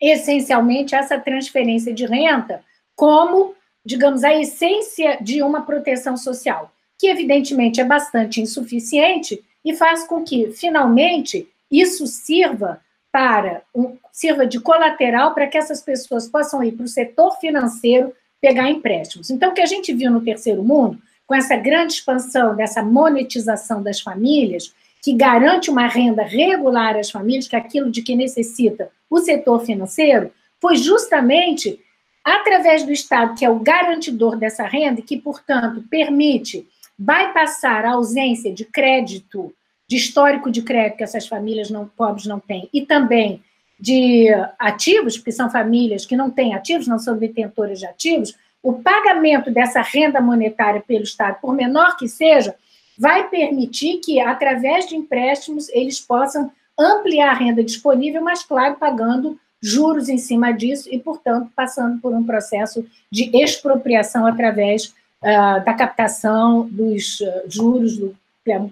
essencialmente 0.00 0.94
essa 0.94 1.18
transferência 1.18 1.92
de 1.92 2.06
renda 2.06 2.62
como, 2.96 3.54
digamos, 3.84 4.24
a 4.24 4.34
essência 4.34 5.18
de 5.20 5.42
uma 5.42 5.62
proteção 5.62 6.16
social, 6.16 6.72
que 6.98 7.06
evidentemente 7.06 7.80
é 7.80 7.84
bastante 7.84 8.40
insuficiente 8.40 9.42
e 9.64 9.74
faz 9.74 10.04
com 10.04 10.22
que, 10.22 10.50
finalmente, 10.52 11.48
isso 11.70 12.06
sirva 12.06 12.80
para 13.12 13.62
um, 13.74 13.96
sirva 14.12 14.46
de 14.46 14.60
colateral 14.60 15.34
para 15.34 15.46
que 15.46 15.58
essas 15.58 15.82
pessoas 15.82 16.28
possam 16.28 16.62
ir 16.62 16.72
para 16.72 16.84
o 16.84 16.88
setor 16.88 17.36
financeiro 17.38 18.12
pegar 18.40 18.70
empréstimos. 18.70 19.30
Então, 19.30 19.50
o 19.50 19.54
que 19.54 19.60
a 19.60 19.66
gente 19.66 19.92
viu 19.92 20.10
no 20.10 20.22
terceiro 20.22 20.62
mundo, 20.62 20.98
com 21.30 21.34
essa 21.36 21.54
grande 21.54 21.92
expansão 21.92 22.56
dessa 22.56 22.82
monetização 22.82 23.80
das 23.80 24.00
famílias, 24.00 24.74
que 25.00 25.12
garante 25.12 25.70
uma 25.70 25.86
renda 25.86 26.24
regular 26.24 26.96
às 26.96 27.08
famílias, 27.08 27.46
que 27.46 27.54
é 27.54 27.58
aquilo 27.60 27.88
de 27.88 28.02
que 28.02 28.16
necessita 28.16 28.90
o 29.08 29.16
setor 29.18 29.64
financeiro, 29.64 30.32
foi 30.60 30.74
justamente 30.74 31.78
através 32.24 32.82
do 32.82 32.90
Estado, 32.90 33.36
que 33.38 33.44
é 33.44 33.48
o 33.48 33.60
garantidor 33.60 34.34
dessa 34.34 34.64
renda, 34.64 35.02
que, 35.02 35.16
portanto, 35.18 35.84
permite 35.88 36.66
bypassar 36.98 37.84
a 37.84 37.92
ausência 37.92 38.52
de 38.52 38.64
crédito 38.64 39.54
de 39.86 39.98
histórico 39.98 40.50
de 40.50 40.62
crédito 40.62 40.96
que 40.96 41.04
essas 41.04 41.28
famílias 41.28 41.70
não, 41.70 41.86
pobres 41.86 42.26
não 42.26 42.40
têm, 42.40 42.68
e 42.74 42.84
também 42.84 43.40
de 43.78 44.26
ativos, 44.58 45.16
porque 45.16 45.30
são 45.30 45.48
famílias 45.48 46.04
que 46.04 46.16
não 46.16 46.28
têm 46.28 46.54
ativos, 46.54 46.88
não 46.88 46.98
são 46.98 47.16
detentoras 47.16 47.78
de 47.78 47.86
ativos, 47.86 48.34
o 48.62 48.74
pagamento 48.74 49.50
dessa 49.50 49.80
renda 49.80 50.20
monetária 50.20 50.82
pelo 50.86 51.04
Estado, 51.04 51.38
por 51.40 51.54
menor 51.54 51.96
que 51.96 52.08
seja, 52.08 52.54
vai 52.98 53.28
permitir 53.28 53.98
que, 53.98 54.20
através 54.20 54.86
de 54.88 54.96
empréstimos, 54.96 55.68
eles 55.70 56.00
possam 56.00 56.50
ampliar 56.78 57.30
a 57.30 57.34
renda 57.34 57.64
disponível, 57.64 58.22
mas, 58.22 58.42
claro, 58.42 58.76
pagando 58.76 59.38
juros 59.62 60.08
em 60.08 60.18
cima 60.18 60.52
disso 60.52 60.88
e, 60.90 60.98
portanto, 60.98 61.50
passando 61.54 62.00
por 62.00 62.12
um 62.12 62.24
processo 62.24 62.86
de 63.10 63.30
expropriação 63.36 64.26
através 64.26 64.94
uh, 65.22 65.64
da 65.64 65.74
captação 65.74 66.68
dos 66.68 67.20
uh, 67.20 67.42
juros 67.46 67.98
do 67.98 68.16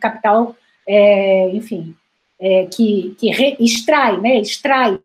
capital 0.00 0.56
é, 0.88 1.50
enfim, 1.50 1.94
é, 2.40 2.64
que, 2.64 3.14
que 3.18 3.30
extrai, 3.60 4.18
né, 4.18 4.40
extrai 4.40 4.98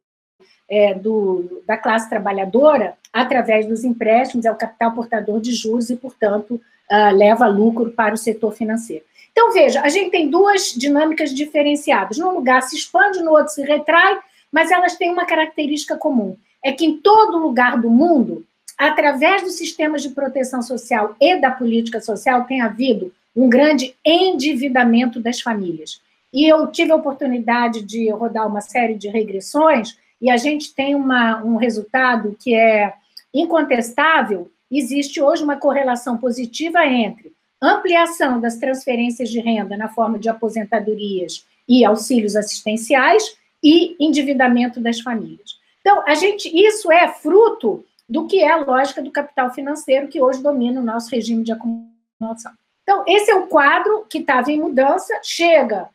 é, 0.74 0.94
do, 0.94 1.62
da 1.68 1.78
classe 1.78 2.10
trabalhadora 2.10 2.96
através 3.12 3.68
dos 3.68 3.84
empréstimos, 3.84 4.46
é 4.46 4.52
o 4.52 4.56
capital 4.56 4.94
portador 4.94 5.40
de 5.40 5.52
juros 5.54 5.92
e, 5.92 5.96
portanto, 5.96 6.60
uh, 6.92 7.16
leva 7.16 7.46
lucro 7.46 7.92
para 7.92 8.16
o 8.16 8.18
setor 8.18 8.54
financeiro. 8.54 9.04
Então, 9.32 9.52
veja, 9.52 9.82
a 9.82 9.90
gente 9.90 10.10
tem 10.10 10.30
duas 10.30 10.74
dinâmicas 10.76 11.34
diferenciadas. 11.34 12.18
Num 12.18 12.32
lugar 12.32 12.62
se 12.64 12.76
expande, 12.76 13.22
no 13.22 13.32
outro 13.32 13.54
se 13.54 13.62
retrai, 13.64 14.18
mas 14.52 14.72
elas 14.72 14.96
têm 14.96 15.12
uma 15.12 15.26
característica 15.26 15.96
comum: 15.96 16.36
é 16.64 16.72
que 16.72 16.86
em 16.86 16.98
todo 16.98 17.38
lugar 17.38 17.80
do 17.80 17.90
mundo, 17.90 18.44
através 18.78 19.44
dos 19.44 19.54
sistemas 19.54 20.02
de 20.02 20.10
proteção 20.10 20.62
social 20.62 21.16
e 21.20 21.40
da 21.40 21.52
política 21.52 22.02
social, 22.02 22.46
tem 22.46 22.62
havido 22.62 23.12
um 23.36 23.48
grande 23.48 23.96
endividamento 24.04 25.20
das 25.20 25.40
famílias. 25.40 26.02
E 26.32 26.52
eu 26.52 26.66
tive 26.68 26.92
a 26.92 26.96
oportunidade 26.96 27.82
de 27.84 28.10
rodar 28.10 28.48
uma 28.48 28.62
série 28.62 28.96
de 28.96 29.08
regressões, 29.08 29.98
e 30.24 30.30
a 30.30 30.38
gente 30.38 30.74
tem 30.74 30.96
uma, 30.96 31.44
um 31.44 31.58
resultado 31.58 32.34
que 32.40 32.56
é 32.56 32.94
incontestável. 33.34 34.50
Existe 34.72 35.22
hoje 35.22 35.44
uma 35.44 35.58
correlação 35.58 36.18
positiva 36.18 36.86
entre 36.86 37.34
ampliação 37.62 38.40
das 38.40 38.56
transferências 38.56 39.30
de 39.30 39.42
renda 39.42 39.76
na 39.76 39.90
forma 39.90 40.18
de 40.18 40.30
aposentadorias 40.30 41.46
e 41.68 41.84
auxílios 41.84 42.38
assistenciais 42.38 43.36
e 43.62 43.98
endividamento 44.00 44.80
das 44.80 45.02
famílias. 45.02 45.60
Então, 45.82 46.02
a 46.08 46.16
gente, 46.16 46.50
isso 46.56 46.90
é 46.90 47.10
fruto 47.10 47.84
do 48.08 48.26
que 48.26 48.40
é 48.40 48.50
a 48.50 48.64
lógica 48.64 49.02
do 49.02 49.12
capital 49.12 49.54
financeiro 49.54 50.08
que 50.08 50.22
hoje 50.22 50.42
domina 50.42 50.80
o 50.80 50.86
nosso 50.86 51.12
regime 51.12 51.44
de 51.44 51.52
acumulação. 51.52 52.54
Então, 52.84 53.04
esse 53.06 53.30
é 53.30 53.36
o 53.36 53.48
quadro 53.48 54.06
que 54.10 54.20
estava 54.20 54.50
em 54.50 54.60
mudança, 54.62 55.20
chega 55.22 55.90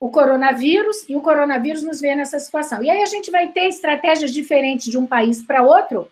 o 0.00 0.10
coronavírus, 0.10 1.04
e 1.06 1.14
o 1.14 1.20
coronavírus 1.20 1.82
nos 1.82 2.00
vê 2.00 2.14
nessa 2.14 2.38
situação. 2.38 2.82
E 2.82 2.88
aí 2.88 3.02
a 3.02 3.06
gente 3.06 3.30
vai 3.30 3.48
ter 3.48 3.68
estratégias 3.68 4.32
diferentes 4.32 4.90
de 4.90 4.96
um 4.96 5.06
país 5.06 5.42
para 5.42 5.62
outro, 5.62 6.08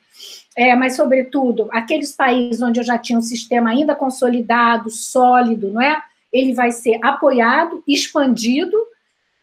é, 0.54 0.74
mas, 0.76 0.94
sobretudo, 0.94 1.68
aqueles 1.72 2.12
países 2.12 2.60
onde 2.60 2.78
eu 2.78 2.84
já 2.84 2.98
tinha 2.98 3.18
um 3.18 3.22
sistema 3.22 3.70
ainda 3.70 3.94
consolidado, 3.94 4.90
sólido, 4.90 5.70
não 5.70 5.80
é? 5.80 6.02
Ele 6.30 6.52
vai 6.52 6.70
ser 6.70 6.98
apoiado, 7.02 7.82
expandido, 7.88 8.76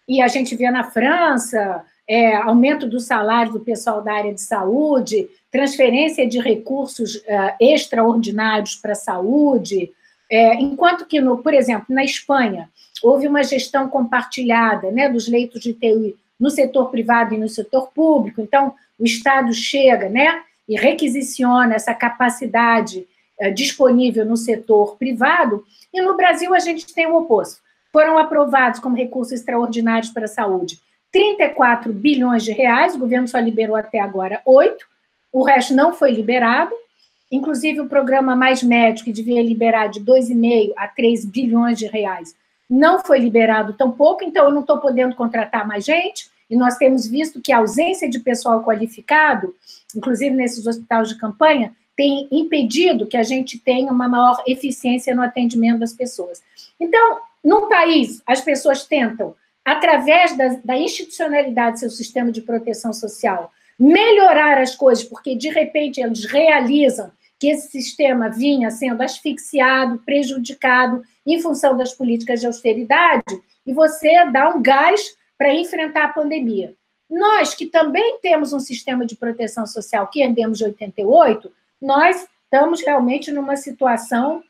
e 0.07 0.21
a 0.21 0.27
gente 0.27 0.55
vê 0.55 0.69
na 0.69 0.83
França 0.83 1.83
é, 2.07 2.35
aumento 2.35 2.87
do 2.87 2.99
salário 2.99 3.53
do 3.53 3.59
pessoal 3.59 4.01
da 4.01 4.13
área 4.13 4.33
de 4.33 4.41
saúde, 4.41 5.27
transferência 5.51 6.27
de 6.27 6.39
recursos 6.39 7.23
é, 7.25 7.55
extraordinários 7.59 8.75
para 8.75 8.91
a 8.91 8.95
saúde, 8.95 9.91
é, 10.29 10.55
enquanto 10.55 11.05
que, 11.05 11.19
no, 11.19 11.37
por 11.39 11.53
exemplo, 11.53 11.85
na 11.89 12.03
Espanha, 12.03 12.69
houve 13.03 13.27
uma 13.27 13.43
gestão 13.43 13.89
compartilhada 13.89 14.91
né, 14.91 15.09
dos 15.09 15.27
leitos 15.27 15.61
de 15.61 15.73
TI 15.73 16.15
no 16.39 16.49
setor 16.49 16.89
privado 16.89 17.33
e 17.33 17.37
no 17.37 17.47
setor 17.47 17.89
público. 17.93 18.41
Então, 18.41 18.73
o 18.99 19.05
Estado 19.05 19.53
chega 19.53 20.09
né, 20.09 20.41
e 20.67 20.75
requisiciona 20.75 21.75
essa 21.75 21.93
capacidade 21.93 23.07
é, 23.39 23.49
disponível 23.49 24.25
no 24.25 24.37
setor 24.37 24.95
privado, 24.97 25.63
e 25.93 26.01
no 26.01 26.15
Brasil 26.15 26.53
a 26.53 26.59
gente 26.59 26.93
tem 26.93 27.05
o 27.07 27.17
oposto. 27.17 27.61
Foram 27.91 28.17
aprovados 28.17 28.79
como 28.79 28.95
recursos 28.95 29.33
extraordinários 29.33 30.11
para 30.11 30.25
a 30.25 30.29
saúde 30.29 30.79
34 31.15 31.93
bilhões 31.93 32.43
de 32.43 32.51
reais, 32.51 32.93
o 32.93 32.99
governo 32.99 33.25
só 33.25 33.39
liberou 33.39 33.77
até 33.77 34.01
agora 34.01 34.41
8, 34.45 34.85
o 35.31 35.43
resto 35.43 35.73
não 35.73 35.93
foi 35.93 36.11
liberado, 36.11 36.73
inclusive 37.31 37.79
o 37.79 37.87
programa 37.87 38.35
Mais 38.35 38.61
Médico, 38.61 39.05
que 39.05 39.13
devia 39.13 39.41
liberar 39.41 39.87
de 39.87 40.01
2,5 40.01 40.73
a 40.75 40.89
3 40.89 41.23
bilhões 41.23 41.79
de 41.79 41.87
reais, 41.87 42.35
não 42.69 42.99
foi 42.99 43.19
liberado 43.19 43.73
tão 43.73 43.91
pouco, 43.91 44.23
então 44.23 44.45
eu 44.45 44.51
não 44.51 44.61
estou 44.61 44.79
podendo 44.79 45.15
contratar 45.15 45.67
mais 45.67 45.85
gente, 45.85 46.29
e 46.49 46.55
nós 46.55 46.77
temos 46.77 47.07
visto 47.07 47.41
que 47.41 47.51
a 47.51 47.57
ausência 47.57 48.09
de 48.09 48.19
pessoal 48.19 48.63
qualificado, 48.63 49.55
inclusive 49.95 50.35
nesses 50.35 50.65
hospitais 50.65 51.09
de 51.09 51.17
campanha, 51.17 51.75
tem 51.95 52.27
impedido 52.31 53.07
que 53.07 53.17
a 53.17 53.23
gente 53.23 53.57
tenha 53.57 53.91
uma 53.91 54.07
maior 54.07 54.43
eficiência 54.45 55.15
no 55.15 55.21
atendimento 55.21 55.79
das 55.79 55.93
pessoas. 55.93 56.43
Então, 56.79 57.19
num 57.43 57.69
país, 57.69 58.21
as 58.25 58.41
pessoas 58.41 58.85
tentam, 58.85 59.35
através 59.63 60.35
da, 60.37 60.59
da 60.63 60.77
institucionalidade 60.77 61.75
do 61.75 61.79
seu 61.79 61.89
sistema 61.89 62.31
de 62.31 62.41
proteção 62.41 62.91
social, 62.91 63.51
melhorar 63.79 64.57
as 64.59 64.75
coisas, 64.75 65.03
porque 65.03 65.35
de 65.35 65.49
repente 65.49 66.01
eles 66.01 66.25
realizam 66.25 67.11
que 67.39 67.47
esse 67.47 67.69
sistema 67.69 68.29
vinha 68.29 68.71
sendo 68.71 69.01
asfixiado, 69.01 69.99
prejudicado 69.99 71.03
em 71.25 71.41
função 71.41 71.75
das 71.75 71.93
políticas 71.93 72.39
de 72.39 72.47
austeridade, 72.47 73.41
e 73.65 73.73
você 73.73 74.25
dá 74.31 74.49
um 74.49 74.61
gás 74.61 75.15
para 75.37 75.53
enfrentar 75.53 76.05
a 76.05 76.13
pandemia. 76.13 76.73
Nós, 77.09 77.53
que 77.53 77.65
também 77.65 78.19
temos 78.21 78.53
um 78.53 78.59
sistema 78.59 79.05
de 79.05 79.15
proteção 79.15 79.65
social 79.65 80.07
que 80.07 80.21
herdemos 80.21 80.57
de 80.57 80.65
88, 80.65 81.51
nós 81.81 82.27
estamos 82.43 82.81
realmente 82.81 83.31
numa 83.31 83.55
situação 83.55 84.43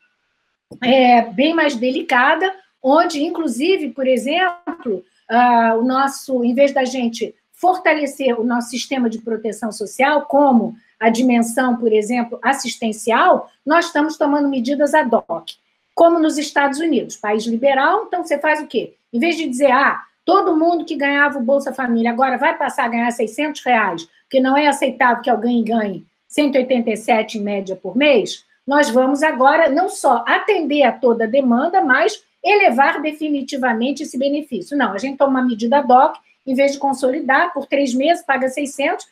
é, 0.82 1.22
bem 1.22 1.54
mais 1.54 1.76
delicada, 1.76 2.52
onde, 2.82 3.22
inclusive, 3.22 3.90
por 3.90 4.06
exemplo, 4.06 5.04
uh, 5.30 5.78
o 5.78 5.84
nosso, 5.84 6.44
em 6.44 6.54
vez 6.54 6.72
da 6.72 6.84
gente 6.84 7.34
fortalecer 7.52 8.38
o 8.38 8.44
nosso 8.44 8.70
sistema 8.70 9.08
de 9.08 9.18
proteção 9.18 9.72
social, 9.72 10.26
como 10.26 10.76
a 10.98 11.08
dimensão, 11.10 11.76
por 11.76 11.92
exemplo, 11.92 12.38
assistencial, 12.42 13.50
nós 13.64 13.86
estamos 13.86 14.16
tomando 14.16 14.48
medidas 14.48 14.94
ad 14.94 15.10
hoc, 15.14 15.50
como 15.94 16.18
nos 16.18 16.38
Estados 16.38 16.78
Unidos, 16.78 17.16
país 17.16 17.44
liberal, 17.46 18.04
então 18.06 18.24
você 18.24 18.38
faz 18.38 18.60
o 18.60 18.66
quê? 18.66 18.94
Em 19.12 19.18
vez 19.18 19.36
de 19.36 19.48
dizer, 19.48 19.70
ah, 19.70 20.02
todo 20.24 20.56
mundo 20.56 20.84
que 20.84 20.96
ganhava 20.96 21.38
o 21.38 21.42
Bolsa 21.42 21.72
Família 21.72 22.10
agora 22.10 22.36
vai 22.36 22.56
passar 22.56 22.84
a 22.84 22.88
ganhar 22.88 23.10
600 23.10 23.62
reais, 23.64 24.08
porque 24.22 24.40
não 24.40 24.56
é 24.56 24.66
aceitável 24.66 25.22
que 25.22 25.30
alguém 25.30 25.62
ganhe 25.62 26.04
187 26.28 27.38
em 27.38 27.42
média 27.42 27.76
por 27.76 27.96
mês, 27.96 28.44
nós 28.66 28.90
vamos 28.90 29.22
agora 29.22 29.70
não 29.70 29.88
só 29.88 30.24
atender 30.26 30.82
a 30.82 30.92
toda 30.92 31.24
a 31.24 31.28
demanda, 31.28 31.82
mas 31.82 32.20
elevar 32.42 33.00
definitivamente 33.00 34.02
esse 34.02 34.18
benefício. 34.18 34.76
Não, 34.76 34.92
a 34.92 34.98
gente 34.98 35.16
toma 35.16 35.40
uma 35.40 35.46
medida 35.46 35.82
DOC, 35.82 36.18
em 36.46 36.54
vez 36.54 36.72
de 36.72 36.78
consolidar, 36.78 37.52
por 37.52 37.66
três 37.66 37.94
meses, 37.94 38.24
paga 38.24 38.48
600, 38.48 39.06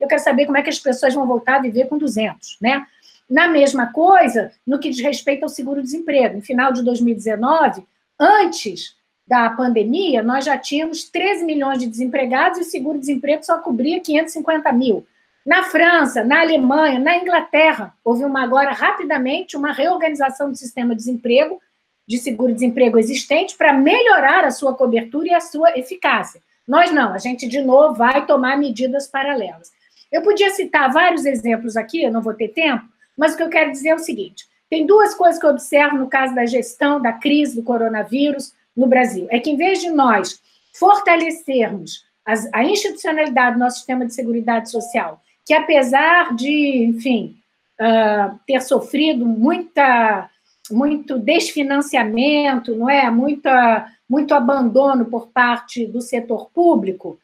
eu 0.00 0.08
quero 0.08 0.22
saber 0.22 0.46
como 0.46 0.58
é 0.58 0.62
que 0.62 0.70
as 0.70 0.78
pessoas 0.78 1.14
vão 1.14 1.26
voltar 1.26 1.56
a 1.56 1.62
viver 1.62 1.86
com 1.86 1.98
200, 1.98 2.58
né? 2.60 2.86
Na 3.28 3.48
mesma 3.48 3.92
coisa, 3.92 4.52
no 4.66 4.78
que 4.78 4.90
diz 4.90 5.00
respeito 5.00 5.42
ao 5.42 5.48
seguro-desemprego. 5.48 6.36
No 6.36 6.42
final 6.42 6.72
de 6.72 6.82
2019, 6.84 7.84
antes 8.18 8.94
da 9.26 9.50
pandemia, 9.50 10.22
nós 10.22 10.44
já 10.44 10.56
tínhamos 10.56 11.04
13 11.04 11.44
milhões 11.44 11.78
de 11.78 11.88
desempregados 11.88 12.58
e 12.58 12.62
o 12.62 12.64
seguro-desemprego 12.64 13.44
só 13.44 13.58
cobria 13.58 14.00
550 14.00 14.72
mil. 14.72 15.04
Na 15.44 15.64
França, 15.64 16.22
na 16.24 16.40
Alemanha, 16.40 16.98
na 16.98 17.16
Inglaterra, 17.16 17.94
houve 18.04 18.24
uma 18.24 18.42
agora 18.42 18.72
rapidamente 18.72 19.56
uma 19.56 19.72
reorganização 19.72 20.50
do 20.50 20.56
sistema 20.56 20.90
de 20.90 20.96
desemprego, 20.96 21.60
de 22.06 22.18
seguro-desemprego 22.18 22.98
existente, 22.98 23.56
para 23.56 23.72
melhorar 23.72 24.44
a 24.44 24.50
sua 24.52 24.74
cobertura 24.74 25.28
e 25.28 25.34
a 25.34 25.40
sua 25.40 25.76
eficácia. 25.76 26.40
Nós 26.66 26.92
não, 26.92 27.12
a 27.12 27.18
gente 27.18 27.46
de 27.46 27.60
novo 27.62 27.94
vai 27.94 28.26
tomar 28.26 28.56
medidas 28.56 29.06
paralelas. 29.06 29.70
Eu 30.16 30.22
podia 30.22 30.50
citar 30.50 30.92
vários 30.92 31.24
exemplos 31.24 31.76
aqui, 31.76 32.02
eu 32.02 32.12
não 32.12 32.22
vou 32.22 32.34
ter 32.34 32.48
tempo, 32.48 32.84
mas 33.16 33.34
o 33.34 33.36
que 33.36 33.42
eu 33.42 33.50
quero 33.50 33.70
dizer 33.70 33.90
é 33.90 33.94
o 33.94 33.98
seguinte: 33.98 34.46
tem 34.70 34.86
duas 34.86 35.14
coisas 35.14 35.38
que 35.38 35.46
eu 35.46 35.50
observo 35.50 35.96
no 35.96 36.08
caso 36.08 36.34
da 36.34 36.46
gestão 36.46 37.00
da 37.00 37.12
crise 37.12 37.56
do 37.56 37.62
coronavírus 37.62 38.52
no 38.76 38.86
Brasil. 38.86 39.26
É 39.30 39.38
que, 39.38 39.50
em 39.50 39.56
vez 39.56 39.80
de 39.80 39.90
nós 39.90 40.40
fortalecermos 40.78 42.04
as, 42.24 42.48
a 42.52 42.64
institucionalidade 42.64 43.56
do 43.56 43.60
nosso 43.60 43.78
sistema 43.78 44.04
de 44.06 44.14
seguridade 44.14 44.70
social 44.70 45.22
que 45.46 45.54
apesar 45.54 46.34
de, 46.34 46.84
enfim, 46.86 47.36
uh, 47.80 48.36
ter 48.44 48.60
sofrido 48.60 49.24
muita, 49.24 50.28
muito 50.68 51.16
desfinanciamento, 51.20 52.74
não 52.74 52.90
é, 52.90 53.08
muita, 53.08 53.86
muito 54.10 54.34
abandono 54.34 55.04
por 55.04 55.28
parte 55.28 55.86
do 55.86 56.00
setor 56.00 56.50
público, 56.50 57.20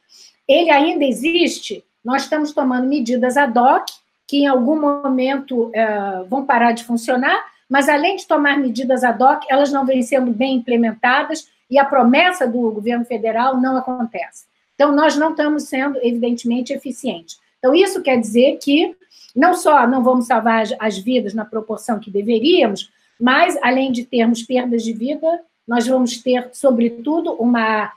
ele 0.47 0.71
ainda 0.71 1.05
existe. 1.05 1.85
Nós 2.05 2.23
estamos 2.23 2.53
tomando 2.53 2.89
medidas 2.89 3.37
ad 3.37 3.59
hoc 3.59 3.87
que 4.27 4.39
em 4.39 4.47
algum 4.47 4.81
momento 4.81 5.67
uh, 5.67 6.25
vão 6.29 6.45
parar 6.45 6.73
de 6.73 6.85
funcionar, 6.85 7.45
mas 7.69 7.89
além 7.89 8.17
de 8.17 8.27
tomar 8.27 8.59
medidas 8.59 9.05
ad 9.05 9.23
hoc, 9.23 9.45
elas 9.49 9.71
não 9.71 9.85
vêm 9.85 10.03
sendo 10.03 10.31
bem 10.31 10.57
implementadas 10.57 11.49
e 11.71 11.79
a 11.79 11.85
promessa 11.85 12.47
do 12.47 12.71
governo 12.71 13.05
federal 13.05 13.61
não 13.61 13.77
acontece. 13.77 14.47
Então, 14.75 14.91
nós 14.93 15.17
não 15.17 15.31
estamos 15.31 15.65
sendo, 15.65 15.99
evidentemente, 16.03 16.73
eficientes. 16.73 17.39
Então, 17.59 17.75
isso 17.75 18.03
quer 18.03 18.19
dizer 18.19 18.59
que 18.63 18.97
não 19.35 19.55
só 19.55 19.87
não 19.87 20.03
vamos 20.03 20.27
salvar 20.27 20.65
as 20.79 20.99
vidas 20.99 21.35
na 21.35 21.45
proporção 21.45 21.99
que 21.99 22.11
deveríamos, 22.11 22.91
mas, 23.21 23.57
além 23.63 23.93
de 23.93 24.05
termos 24.05 24.43
perdas 24.43 24.83
de 24.83 24.93
vida, 24.93 25.41
nós 25.67 25.87
vamos 25.87 26.19
ter, 26.19 26.51
sobretudo, 26.53 27.35
uma 27.35 27.93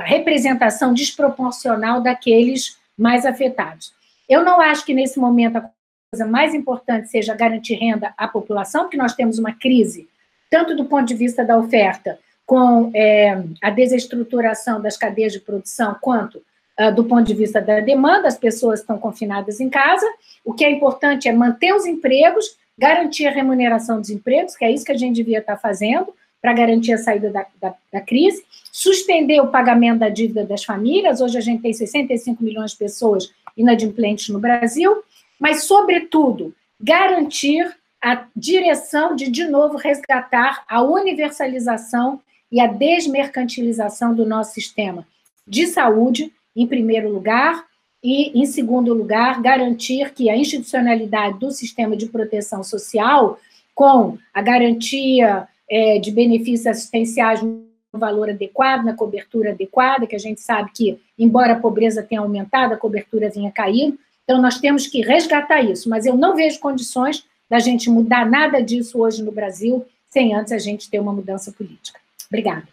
representação 0.00 0.94
desproporcional 0.94 2.00
daqueles 2.00 2.78
mais 2.96 3.26
afetados. 3.26 3.92
Eu 4.28 4.44
não 4.44 4.60
acho 4.60 4.84
que, 4.84 4.94
nesse 4.94 5.18
momento, 5.18 5.56
a 5.56 5.70
coisa 6.10 6.26
mais 6.26 6.54
importante 6.54 7.08
seja 7.08 7.34
garantir 7.34 7.74
renda 7.74 8.14
à 8.16 8.26
população, 8.26 8.82
porque 8.82 8.96
nós 8.96 9.14
temos 9.14 9.38
uma 9.38 9.52
crise, 9.52 10.08
tanto 10.50 10.76
do 10.76 10.84
ponto 10.86 11.06
de 11.06 11.14
vista 11.14 11.44
da 11.44 11.58
oferta, 11.58 12.18
com 12.46 12.90
é, 12.94 13.42
a 13.62 13.70
desestruturação 13.70 14.80
das 14.80 14.96
cadeias 14.96 15.32
de 15.32 15.40
produção, 15.40 15.96
quanto 16.00 16.42
ah, 16.76 16.90
do 16.90 17.04
ponto 17.04 17.24
de 17.24 17.34
vista 17.34 17.60
da 17.60 17.80
demanda, 17.80 18.26
as 18.26 18.36
pessoas 18.36 18.80
estão 18.80 18.98
confinadas 18.98 19.60
em 19.60 19.70
casa. 19.70 20.06
O 20.44 20.52
que 20.52 20.64
é 20.64 20.70
importante 20.70 21.28
é 21.28 21.32
manter 21.32 21.72
os 21.72 21.86
empregos, 21.86 22.56
garantir 22.76 23.26
a 23.26 23.30
remuneração 23.30 24.00
dos 24.00 24.10
empregos, 24.10 24.56
que 24.56 24.64
é 24.64 24.72
isso 24.72 24.84
que 24.84 24.92
a 24.92 24.96
gente 24.96 25.16
devia 25.16 25.38
estar 25.38 25.56
fazendo 25.56 26.12
para 26.44 26.52
garantir 26.52 26.92
a 26.92 26.98
saída 26.98 27.30
da, 27.30 27.46
da, 27.58 27.74
da, 27.90 28.00
crise, 28.02 28.44
suspender 28.70 29.40
o 29.40 29.46
pagamento 29.46 30.00
da 30.00 30.10
dívida 30.10 30.44
das 30.44 30.62
famílias. 30.62 31.22
Hoje 31.22 31.38
a 31.38 31.40
gente 31.40 31.62
tem 31.62 31.72
65 31.72 32.44
milhões 32.44 32.72
de 32.72 32.76
pessoas 32.76 33.32
inadimplentes 33.56 34.28
no 34.28 34.38
Brasil, 34.38 35.02
mas, 35.40 35.62
sobretudo, 35.62 36.54
garantir 36.78 37.74
a 37.98 38.26
direção 38.36 39.16
de, 39.16 39.30
de 39.30 39.46
novo, 39.46 39.78
resgatar 39.78 40.62
a 40.68 40.82
universalização 40.82 42.20
e 42.52 42.60
a 42.60 42.66
desmercantilização 42.66 44.14
do 44.14 44.26
nosso 44.26 44.52
sistema 44.52 45.06
de 45.48 45.66
saúde, 45.66 46.30
em 46.54 46.66
primeiro 46.66 47.08
lugar, 47.08 47.64
e, 48.02 48.38
em 48.38 48.44
segundo 48.44 48.92
lugar, 48.92 49.40
garantir 49.40 50.12
que 50.12 50.28
a 50.28 50.36
institucionalidade 50.36 51.38
do 51.38 51.50
sistema 51.50 51.96
de 51.96 52.04
proteção 52.04 52.62
social, 52.62 53.40
com 53.74 54.18
a 54.34 54.42
garantia 54.42 55.48
é, 55.74 55.98
de 55.98 56.12
benefícios 56.12 56.68
assistenciais 56.68 57.42
no 57.42 57.64
valor 57.92 58.30
adequado, 58.30 58.84
na 58.84 58.94
cobertura 58.94 59.50
adequada, 59.50 60.06
que 60.06 60.14
a 60.14 60.20
gente 60.20 60.40
sabe 60.40 60.70
que, 60.72 61.00
embora 61.18 61.54
a 61.54 61.58
pobreza 61.58 62.00
tenha 62.00 62.20
aumentado, 62.20 62.72
a 62.72 62.76
cobertura 62.76 63.28
vinha 63.28 63.50
caindo, 63.50 63.98
então 64.22 64.40
nós 64.40 64.60
temos 64.60 64.86
que 64.86 65.00
resgatar 65.00 65.62
isso, 65.62 65.90
mas 65.90 66.06
eu 66.06 66.16
não 66.16 66.36
vejo 66.36 66.60
condições 66.60 67.26
da 67.50 67.58
gente 67.58 67.90
mudar 67.90 68.24
nada 68.24 68.62
disso 68.62 69.00
hoje 69.00 69.20
no 69.20 69.32
Brasil, 69.32 69.84
sem 70.06 70.32
antes 70.32 70.52
a 70.52 70.58
gente 70.58 70.88
ter 70.88 71.00
uma 71.00 71.12
mudança 71.12 71.50
política. 71.50 71.98
Obrigada. 72.28 72.68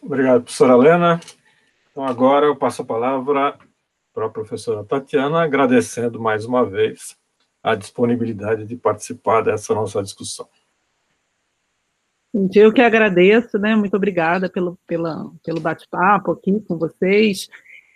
Obrigado, 0.00 0.44
professora 0.44 0.74
Helena. 0.74 1.20
Então, 1.90 2.04
agora 2.04 2.46
eu 2.46 2.54
passo 2.54 2.82
a 2.82 2.84
palavra 2.84 3.58
para 4.12 4.26
a 4.26 4.30
professora 4.30 4.84
Tatiana, 4.84 5.42
agradecendo 5.42 6.20
mais 6.20 6.44
uma 6.44 6.64
vez 6.64 7.16
a 7.64 7.74
disponibilidade 7.74 8.66
de 8.66 8.76
participar 8.76 9.40
dessa 9.40 9.74
nossa 9.74 10.02
discussão. 10.02 10.46
Eu 12.54 12.70
que 12.70 12.82
agradeço, 12.82 13.58
né? 13.58 13.74
Muito 13.74 13.96
obrigada 13.96 14.50
pelo, 14.50 14.78
pelo 14.86 15.60
bate-papo 15.60 16.32
aqui 16.32 16.60
com 16.68 16.76
vocês 16.76 17.48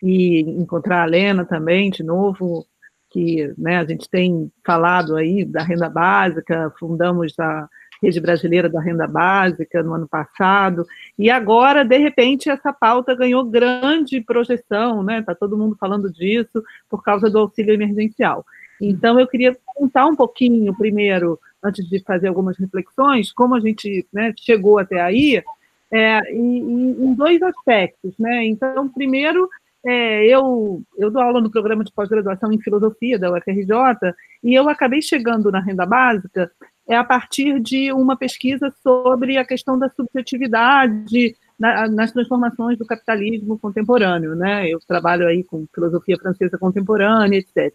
e 0.02 0.40
encontrar 0.40 1.02
a 1.02 1.06
Lena 1.06 1.44
também, 1.44 1.90
de 1.90 2.02
novo, 2.02 2.66
que 3.10 3.52
né, 3.58 3.78
a 3.78 3.84
gente 3.84 4.08
tem 4.08 4.50
falado 4.64 5.16
aí 5.16 5.44
da 5.44 5.62
renda 5.62 5.90
básica, 5.90 6.72
fundamos 6.78 7.38
a 7.38 7.68
Rede 8.00 8.20
Brasileira 8.20 8.68
da 8.68 8.80
Renda 8.80 9.08
Básica 9.08 9.82
no 9.82 9.92
ano 9.92 10.06
passado, 10.06 10.86
e 11.18 11.28
agora, 11.30 11.84
de 11.84 11.98
repente, 11.98 12.48
essa 12.48 12.72
pauta 12.72 13.14
ganhou 13.14 13.44
grande 13.44 14.20
projeção, 14.20 15.02
né? 15.02 15.18
Está 15.18 15.34
todo 15.34 15.58
mundo 15.58 15.76
falando 15.78 16.10
disso 16.12 16.62
por 16.88 17.02
causa 17.02 17.28
do 17.28 17.40
auxílio 17.40 17.74
emergencial. 17.74 18.46
Então, 18.80 19.18
eu 19.18 19.26
queria 19.26 19.56
contar 19.66 20.06
um 20.06 20.16
pouquinho, 20.16 20.76
primeiro, 20.76 21.38
antes 21.62 21.88
de 21.88 22.00
fazer 22.00 22.28
algumas 22.28 22.56
reflexões, 22.56 23.32
como 23.32 23.54
a 23.54 23.60
gente 23.60 24.06
né, 24.12 24.32
chegou 24.38 24.78
até 24.78 25.00
aí, 25.00 25.42
é, 25.90 26.32
em, 26.32 26.90
em, 26.90 27.14
dois 27.14 27.42
aspectos. 27.42 28.14
Né? 28.18 28.44
Então, 28.46 28.88
primeiro, 28.88 29.48
é, 29.84 30.26
eu, 30.26 30.82
eu 30.96 31.10
dou 31.10 31.22
aula 31.22 31.40
no 31.40 31.50
programa 31.50 31.84
de 31.84 31.92
pós-graduação 31.92 32.52
em 32.52 32.60
filosofia 32.60 33.18
da 33.18 33.32
UFRJ, 33.32 34.14
e 34.42 34.54
eu 34.54 34.68
acabei 34.68 35.02
chegando 35.02 35.50
na 35.50 35.60
renda 35.60 35.86
básica 35.86 36.50
é 36.88 36.96
a 36.96 37.04
partir 37.04 37.60
de 37.60 37.92
uma 37.92 38.16
pesquisa 38.16 38.72
sobre 38.82 39.36
a 39.36 39.44
questão 39.44 39.78
da 39.78 39.90
subjetividade 39.90 41.36
na, 41.58 41.88
nas 41.88 42.12
transformações 42.12 42.78
do 42.78 42.86
capitalismo 42.86 43.58
contemporâneo, 43.58 44.34
né? 44.34 44.68
Eu 44.68 44.78
trabalho 44.86 45.26
aí 45.26 45.42
com 45.42 45.66
filosofia 45.74 46.16
francesa 46.16 46.56
contemporânea, 46.56 47.38
etc. 47.38 47.74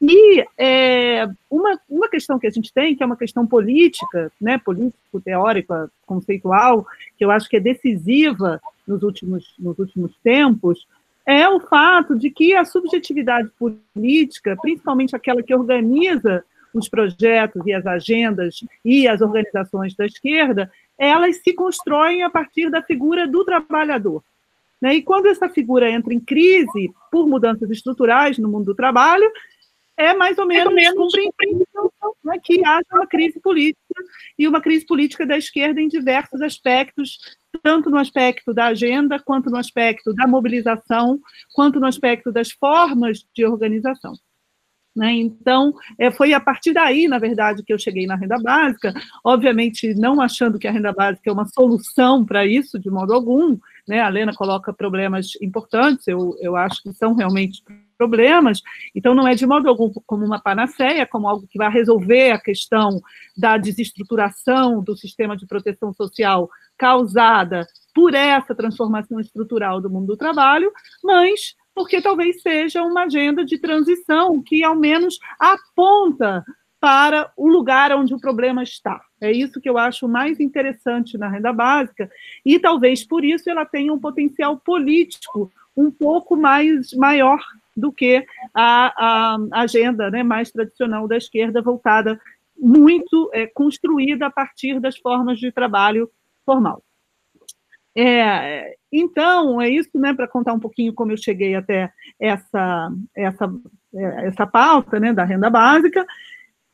E 0.00 0.44
é, 0.56 1.28
uma, 1.50 1.78
uma 1.88 2.08
questão 2.08 2.38
que 2.38 2.46
a 2.46 2.50
gente 2.50 2.72
tem, 2.72 2.96
que 2.96 3.02
é 3.02 3.06
uma 3.06 3.16
questão 3.16 3.46
política, 3.46 4.32
né, 4.40 4.58
político, 4.58 5.20
teórica, 5.20 5.90
conceitual, 6.06 6.86
que 7.18 7.24
eu 7.24 7.30
acho 7.30 7.48
que 7.48 7.56
é 7.56 7.60
decisiva 7.60 8.60
nos 8.86 9.02
últimos, 9.02 9.54
nos 9.58 9.78
últimos 9.78 10.16
tempos, 10.22 10.86
é 11.26 11.48
o 11.48 11.60
fato 11.60 12.18
de 12.18 12.30
que 12.30 12.54
a 12.54 12.64
subjetividade 12.64 13.48
política, 13.58 14.56
principalmente 14.60 15.14
aquela 15.14 15.42
que 15.42 15.54
organiza 15.54 16.44
os 16.74 16.88
projetos 16.88 17.62
e 17.66 17.72
as 17.72 17.86
agendas 17.86 18.64
e 18.84 19.06
as 19.06 19.20
organizações 19.20 19.94
da 19.94 20.06
esquerda, 20.06 20.70
elas 21.02 21.38
se 21.38 21.52
constroem 21.52 22.22
a 22.22 22.30
partir 22.30 22.70
da 22.70 22.80
figura 22.80 23.26
do 23.26 23.44
trabalhador. 23.44 24.22
Né? 24.80 24.94
E 24.94 25.02
quando 25.02 25.26
essa 25.26 25.48
figura 25.48 25.90
entra 25.90 26.14
em 26.14 26.20
crise 26.20 26.92
por 27.10 27.26
mudanças 27.26 27.68
estruturais 27.70 28.38
no 28.38 28.48
mundo 28.48 28.66
do 28.66 28.74
trabalho, 28.74 29.28
é 29.96 30.14
mais 30.14 30.38
ou 30.38 30.46
menos, 30.46 30.72
é 30.76 30.94
compreensível 30.94 31.92
né, 32.24 32.38
que 32.42 32.64
haja 32.64 32.86
uma 32.92 33.06
crise 33.06 33.40
política 33.40 34.04
e 34.38 34.46
uma 34.46 34.60
crise 34.60 34.86
política 34.86 35.26
da 35.26 35.36
esquerda 35.36 35.80
em 35.80 35.88
diversos 35.88 36.40
aspectos, 36.40 37.18
tanto 37.62 37.90
no 37.90 37.98
aspecto 37.98 38.54
da 38.54 38.66
agenda, 38.66 39.18
quanto 39.18 39.50
no 39.50 39.56
aspecto 39.56 40.14
da 40.14 40.26
mobilização, 40.26 41.20
quanto 41.52 41.80
no 41.80 41.86
aspecto 41.86 42.30
das 42.30 42.52
formas 42.52 43.26
de 43.34 43.44
organização. 43.44 44.14
Né? 44.94 45.12
Então, 45.14 45.72
é, 45.98 46.10
foi 46.10 46.34
a 46.34 46.40
partir 46.40 46.72
daí, 46.72 47.08
na 47.08 47.18
verdade, 47.18 47.62
que 47.62 47.72
eu 47.72 47.78
cheguei 47.78 48.06
na 48.06 48.14
renda 48.14 48.38
básica, 48.38 48.92
obviamente 49.24 49.94
não 49.94 50.20
achando 50.20 50.58
que 50.58 50.68
a 50.68 50.72
renda 50.72 50.92
básica 50.92 51.30
é 51.30 51.32
uma 51.32 51.46
solução 51.46 52.24
para 52.24 52.44
isso, 52.44 52.78
de 52.78 52.90
modo 52.90 53.14
algum. 53.14 53.58
Né? 53.88 54.00
A 54.00 54.08
Lena 54.08 54.34
coloca 54.34 54.72
problemas 54.72 55.30
importantes, 55.40 56.06
eu, 56.06 56.36
eu 56.40 56.56
acho 56.56 56.82
que 56.82 56.92
são 56.92 57.14
realmente 57.14 57.62
problemas, 57.96 58.60
então 58.94 59.14
não 59.14 59.28
é 59.28 59.34
de 59.34 59.46
modo 59.46 59.68
algum 59.68 59.88
como 60.04 60.24
uma 60.24 60.40
panaceia, 60.40 61.06
como 61.06 61.28
algo 61.28 61.46
que 61.46 61.56
vai 61.56 61.70
resolver 61.70 62.32
a 62.32 62.40
questão 62.40 63.00
da 63.36 63.56
desestruturação 63.56 64.82
do 64.82 64.96
sistema 64.96 65.36
de 65.36 65.46
proteção 65.46 65.92
social 65.92 66.50
causada 66.76 67.64
por 67.94 68.12
essa 68.14 68.54
transformação 68.54 69.20
estrutural 69.20 69.80
do 69.80 69.88
mundo 69.88 70.06
do 70.06 70.16
trabalho, 70.16 70.72
mas 71.02 71.54
porque 71.74 72.00
talvez 72.00 72.42
seja 72.42 72.82
uma 72.82 73.04
agenda 73.04 73.44
de 73.44 73.58
transição 73.58 74.42
que, 74.42 74.64
ao 74.64 74.74
menos, 74.74 75.18
aponta 75.38 76.44
para 76.80 77.32
o 77.36 77.46
lugar 77.46 77.92
onde 77.92 78.12
o 78.12 78.20
problema 78.20 78.62
está. 78.62 79.00
É 79.20 79.30
isso 79.30 79.60
que 79.60 79.70
eu 79.70 79.78
acho 79.78 80.08
mais 80.08 80.40
interessante 80.40 81.16
na 81.16 81.28
renda 81.28 81.52
básica, 81.52 82.10
e 82.44 82.58
talvez 82.58 83.04
por 83.04 83.24
isso 83.24 83.48
ela 83.48 83.64
tenha 83.64 83.92
um 83.92 84.00
potencial 84.00 84.58
político 84.58 85.50
um 85.76 85.90
pouco 85.90 86.36
mais 86.36 86.92
maior 86.92 87.40
do 87.76 87.92
que 87.92 88.26
a, 88.52 89.36
a 89.52 89.62
agenda 89.62 90.10
né, 90.10 90.22
mais 90.22 90.50
tradicional 90.50 91.06
da 91.06 91.16
esquerda, 91.16 91.62
voltada 91.62 92.20
muito 92.58 93.30
é, 93.32 93.46
construída 93.46 94.26
a 94.26 94.30
partir 94.30 94.78
das 94.78 94.96
formas 94.98 95.38
de 95.38 95.50
trabalho 95.50 96.10
formal. 96.44 96.82
É, 97.94 98.74
então, 98.90 99.60
é 99.60 99.68
isso, 99.68 99.90
né, 99.94 100.14
para 100.14 100.28
contar 100.28 100.52
um 100.52 100.60
pouquinho 100.60 100.94
como 100.94 101.12
eu 101.12 101.16
cheguei 101.16 101.54
até 101.54 101.92
essa, 102.18 102.90
essa, 103.14 103.52
é, 103.94 104.26
essa 104.28 104.46
pauta 104.46 104.98
né, 104.98 105.12
da 105.12 105.24
renda 105.24 105.50
básica. 105.50 106.06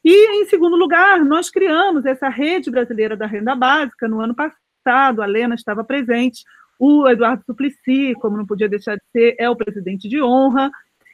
E, 0.05 0.43
em 0.43 0.47
segundo 0.47 0.77
lugar, 0.77 1.25
nós 1.25 1.51
criamos 1.51 2.05
essa 2.07 2.29
rede 2.29 2.71
brasileira 2.71 3.17
da 3.17 3.27
renda 3.27 3.55
básica 3.55 4.07
no 4.09 4.21
ano 4.21 4.35
passado, 4.35 5.23
a 5.23 5.27
Lena 5.27 5.55
estava 5.55 5.85
presente, 5.85 6.45
o 6.79 7.09
Eduardo 7.09 7.43
Suplicy, 7.45 8.15
como 8.21 8.37
não 8.37 8.47
podia 8.47 8.69
deixar 8.69 8.95
de 8.95 9.03
ser, 9.13 9.35
é 9.39 9.51
o 9.51 9.57
presidente 9.57 10.09
de 10.09 10.23
honra, 10.23 10.71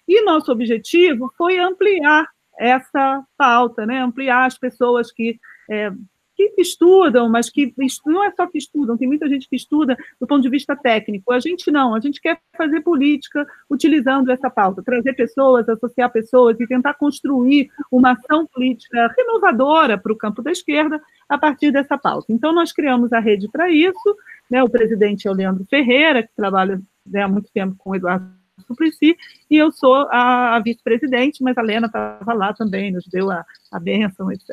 e 0.06 0.22
nosso 0.22 0.52
objetivo 0.52 1.32
foi 1.36 1.58
ampliar 1.58 2.28
essa 2.58 3.24
pauta, 3.36 3.86
né, 3.86 4.00
ampliar 4.00 4.46
as 4.46 4.58
pessoas 4.58 5.10
que 5.10 5.38
é, 5.70 5.90
que 6.34 6.54
estudam, 6.58 7.28
mas 7.28 7.50
que 7.50 7.72
não 8.06 8.24
é 8.24 8.30
só 8.32 8.46
que 8.46 8.58
estudam, 8.58 8.96
tem 8.96 9.08
muita 9.08 9.28
gente 9.28 9.48
que 9.48 9.56
estuda 9.56 9.96
do 10.20 10.26
ponto 10.26 10.42
de 10.42 10.50
vista 10.50 10.76
técnico. 10.76 11.32
A 11.32 11.40
gente 11.40 11.70
não, 11.70 11.94
a 11.94 12.00
gente 12.00 12.20
quer 12.20 12.38
fazer 12.56 12.80
política 12.80 13.46
utilizando 13.70 14.30
essa 14.30 14.50
pauta, 14.50 14.82
trazer 14.82 15.14
pessoas, 15.14 15.68
associar 15.68 16.10
pessoas 16.10 16.58
e 16.60 16.66
tentar 16.66 16.94
construir 16.94 17.68
uma 17.90 18.12
ação 18.12 18.46
política 18.46 19.12
renovadora 19.16 19.98
para 19.98 20.12
o 20.12 20.16
campo 20.16 20.42
da 20.42 20.50
esquerda 20.50 21.00
a 21.28 21.38
partir 21.38 21.70
dessa 21.70 21.96
pauta. 21.96 22.26
Então, 22.28 22.52
nós 22.52 22.72
criamos 22.72 23.12
a 23.12 23.20
rede 23.20 23.48
para 23.50 23.70
isso, 23.70 24.16
né, 24.50 24.62
o 24.62 24.68
presidente 24.68 25.26
é 25.26 25.30
o 25.30 25.34
Leandro 25.34 25.64
Ferreira, 25.68 26.22
que 26.22 26.34
trabalha 26.36 26.80
né, 27.06 27.22
há 27.22 27.28
muito 27.28 27.50
tempo 27.52 27.74
com 27.78 27.90
o 27.90 27.96
Eduardo 27.96 28.43
Suplicy, 28.62 29.16
e 29.50 29.56
eu 29.56 29.72
sou 29.72 30.08
a, 30.10 30.60
vice-presidente, 30.60 31.42
mas 31.42 31.56
a 31.58 31.62
Lena 31.62 31.86
estava 31.86 32.32
lá 32.32 32.52
também, 32.52 32.92
nos 32.92 33.06
deu 33.06 33.30
a, 33.30 33.44
a 33.72 33.80
bênção, 33.80 34.30
etc. 34.30 34.48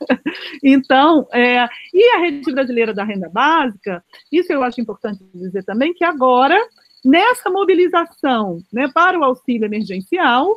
então, 0.62 1.26
é, 1.32 1.66
e 1.92 2.16
a 2.16 2.18
Rede 2.18 2.52
Brasileira 2.52 2.92
da 2.92 3.04
Renda 3.04 3.28
Básica, 3.28 4.04
isso 4.30 4.52
eu 4.52 4.62
acho 4.62 4.80
importante 4.80 5.24
dizer 5.34 5.64
também, 5.64 5.94
que 5.94 6.04
agora, 6.04 6.58
nessa 7.04 7.50
mobilização 7.50 8.58
né, 8.72 8.88
para 8.92 9.18
o 9.18 9.24
auxílio 9.24 9.64
emergencial, 9.64 10.56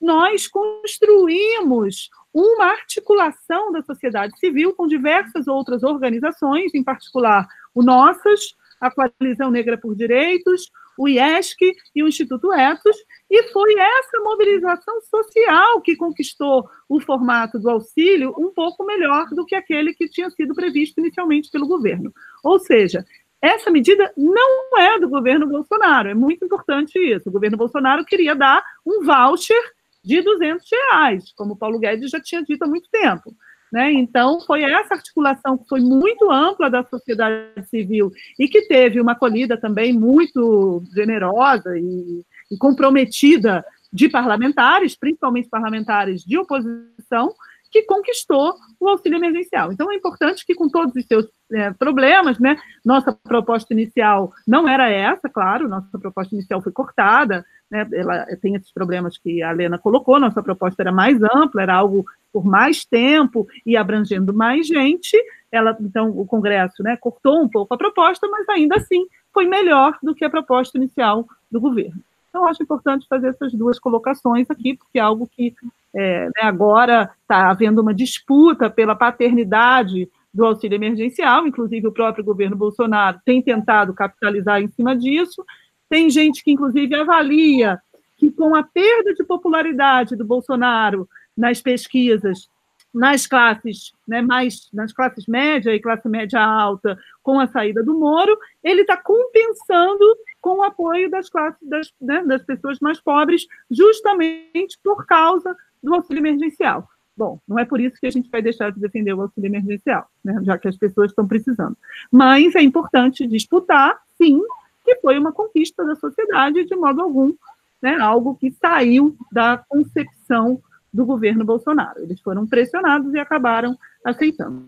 nós 0.00 0.46
construímos 0.46 2.10
uma 2.32 2.66
articulação 2.66 3.72
da 3.72 3.82
sociedade 3.82 4.38
civil 4.38 4.74
com 4.74 4.86
diversas 4.86 5.48
outras 5.48 5.82
organizações, 5.82 6.74
em 6.74 6.84
particular 6.84 7.46
o 7.74 7.82
Nossas, 7.82 8.54
a 8.80 8.90
Coalizão 8.90 9.50
Negra 9.50 9.78
por 9.78 9.94
Direitos, 9.94 10.70
o 10.98 11.08
IESC 11.08 11.74
e 11.94 12.02
o 12.02 12.08
Instituto 12.08 12.52
Etos, 12.52 12.96
e 13.30 13.42
foi 13.52 13.74
essa 13.78 14.20
mobilização 14.20 15.00
social 15.02 15.80
que 15.80 15.96
conquistou 15.96 16.68
o 16.88 17.00
formato 17.00 17.58
do 17.58 17.68
auxílio 17.68 18.34
um 18.38 18.52
pouco 18.52 18.84
melhor 18.84 19.26
do 19.30 19.44
que 19.44 19.54
aquele 19.54 19.94
que 19.94 20.08
tinha 20.08 20.30
sido 20.30 20.54
previsto 20.54 21.00
inicialmente 21.00 21.50
pelo 21.50 21.66
governo. 21.66 22.12
Ou 22.44 22.58
seja, 22.58 23.04
essa 23.40 23.70
medida 23.70 24.12
não 24.16 24.78
é 24.78 24.98
do 24.98 25.08
governo 25.08 25.46
Bolsonaro, 25.46 26.08
é 26.08 26.14
muito 26.14 26.44
importante 26.44 26.98
isso. 26.98 27.28
O 27.28 27.32
governo 27.32 27.56
Bolsonaro 27.56 28.04
queria 28.04 28.34
dar 28.34 28.64
um 28.84 29.04
voucher 29.04 29.62
de 30.02 30.22
200 30.22 30.64
reais, 30.70 31.32
como 31.32 31.54
o 31.54 31.56
Paulo 31.56 31.78
Guedes 31.78 32.10
já 32.10 32.20
tinha 32.20 32.42
dito 32.42 32.62
há 32.62 32.66
muito 32.68 32.88
tempo. 32.90 33.34
Né? 33.72 33.92
Então, 33.92 34.40
foi 34.40 34.62
essa 34.62 34.94
articulação 34.94 35.58
que 35.58 35.68
foi 35.68 35.80
muito 35.80 36.30
ampla 36.30 36.70
da 36.70 36.84
sociedade 36.84 37.66
civil 37.68 38.12
e 38.38 38.48
que 38.48 38.62
teve 38.62 39.00
uma 39.00 39.12
acolhida 39.12 39.56
também 39.56 39.92
muito 39.92 40.82
generosa 40.94 41.76
e, 41.76 42.22
e 42.50 42.56
comprometida 42.58 43.64
de 43.92 44.08
parlamentares, 44.08 44.96
principalmente 44.96 45.48
parlamentares 45.48 46.22
de 46.22 46.38
oposição, 46.38 47.34
que 47.70 47.82
conquistou 47.82 48.54
o 48.78 48.88
auxílio 48.88 49.18
emergencial. 49.18 49.72
Então, 49.72 49.90
é 49.90 49.96
importante 49.96 50.46
que, 50.46 50.54
com 50.54 50.68
todos 50.68 50.94
os 50.94 51.04
seus 51.04 51.26
é, 51.52 51.72
problemas, 51.72 52.38
né, 52.38 52.56
nossa 52.84 53.12
proposta 53.12 53.72
inicial 53.74 54.32
não 54.46 54.68
era 54.68 54.88
essa, 54.88 55.28
claro, 55.28 55.68
nossa 55.68 55.98
proposta 55.98 56.34
inicial 56.34 56.62
foi 56.62 56.72
cortada, 56.72 57.44
né, 57.70 57.86
ela 57.92 58.24
tem 58.40 58.54
esses 58.54 58.72
problemas 58.72 59.18
que 59.18 59.42
a 59.42 59.50
Lena 59.52 59.78
colocou, 59.78 60.18
nossa 60.20 60.42
proposta 60.42 60.82
era 60.82 60.92
mais 60.92 61.20
ampla, 61.22 61.62
era 61.62 61.74
algo 61.74 62.04
por 62.36 62.44
mais 62.44 62.84
tempo 62.84 63.48
e 63.64 63.78
abrangendo 63.78 64.34
mais 64.34 64.66
gente, 64.66 65.16
ela, 65.50 65.74
então, 65.80 66.10
o 66.10 66.26
Congresso 66.26 66.82
né, 66.82 66.94
cortou 66.94 67.42
um 67.42 67.48
pouco 67.48 67.72
a 67.72 67.78
proposta, 67.78 68.28
mas 68.28 68.46
ainda 68.50 68.76
assim 68.76 69.06
foi 69.32 69.46
melhor 69.46 69.96
do 70.02 70.14
que 70.14 70.22
a 70.22 70.28
proposta 70.28 70.76
inicial 70.76 71.26
do 71.50 71.58
governo. 71.58 71.98
Então, 72.28 72.46
acho 72.46 72.62
importante 72.62 73.06
fazer 73.08 73.28
essas 73.28 73.54
duas 73.54 73.78
colocações 73.78 74.50
aqui, 74.50 74.76
porque 74.76 74.98
é 74.98 75.00
algo 75.00 75.26
que 75.26 75.54
é, 75.94 76.26
né, 76.26 76.42
agora 76.42 77.10
está 77.22 77.48
havendo 77.48 77.80
uma 77.80 77.94
disputa 77.94 78.68
pela 78.68 78.94
paternidade 78.94 80.06
do 80.34 80.44
auxílio 80.44 80.76
emergencial, 80.76 81.46
inclusive 81.46 81.86
o 81.86 81.92
próprio 81.92 82.22
governo 82.22 82.54
Bolsonaro 82.54 83.18
tem 83.24 83.40
tentado 83.40 83.94
capitalizar 83.94 84.60
em 84.60 84.68
cima 84.68 84.94
disso. 84.94 85.42
Tem 85.88 86.10
gente 86.10 86.44
que, 86.44 86.52
inclusive, 86.52 86.94
avalia 86.94 87.80
que 88.18 88.30
com 88.30 88.54
a 88.54 88.62
perda 88.62 89.14
de 89.14 89.24
popularidade 89.24 90.14
do 90.16 90.24
Bolsonaro 90.24 91.08
nas 91.36 91.60
pesquisas, 91.60 92.48
nas 92.96 93.26
classes 93.26 93.92
né, 94.08 94.22
mais 94.22 94.70
nas 94.72 94.92
classes 94.92 95.26
média 95.26 95.74
e 95.74 95.80
classe 95.80 96.08
média 96.08 96.40
alta 96.40 96.98
com 97.22 97.38
a 97.38 97.46
saída 97.46 97.82
do 97.82 97.98
Moro, 97.98 98.38
ele 98.64 98.80
está 98.80 98.96
compensando 98.96 100.04
com 100.40 100.58
o 100.58 100.62
apoio 100.62 101.10
das 101.10 101.28
classes 101.28 101.58
das, 101.68 101.92
né, 102.00 102.22
das 102.24 102.42
pessoas 102.42 102.80
mais 102.80 103.00
pobres, 103.00 103.46
justamente 103.70 104.78
por 104.82 105.04
causa 105.04 105.54
do 105.82 105.94
auxílio 105.94 106.20
emergencial. 106.20 106.88
Bom, 107.16 107.40
não 107.46 107.58
é 107.58 107.64
por 107.64 107.80
isso 107.80 107.98
que 107.98 108.06
a 108.06 108.10
gente 108.10 108.30
vai 108.30 108.42
deixar 108.42 108.70
de 108.70 108.80
defender 108.80 109.12
o 109.12 109.22
auxílio 109.22 109.48
emergencial, 109.48 110.08
né, 110.24 110.38
já 110.42 110.56
que 110.56 110.68
as 110.68 110.76
pessoas 110.76 111.10
estão 111.10 111.26
precisando. 111.26 111.76
Mas 112.10 112.54
é 112.54 112.62
importante 112.62 113.26
disputar, 113.26 113.98
sim, 114.16 114.40
que 114.84 114.96
foi 114.96 115.18
uma 115.18 115.32
conquista 115.32 115.84
da 115.84 115.96
sociedade, 115.96 116.64
de 116.64 116.76
modo 116.76 117.02
algum, 117.02 117.34
né, 117.82 117.98
algo 118.00 118.36
que 118.36 118.50
saiu 118.52 119.16
da 119.32 119.58
concepção 119.68 120.62
do 120.96 121.04
governo 121.04 121.44
Bolsonaro. 121.44 122.00
Eles 122.00 122.20
foram 122.20 122.46
pressionados 122.46 123.12
e 123.12 123.18
acabaram 123.18 123.76
aceitando. 124.04 124.66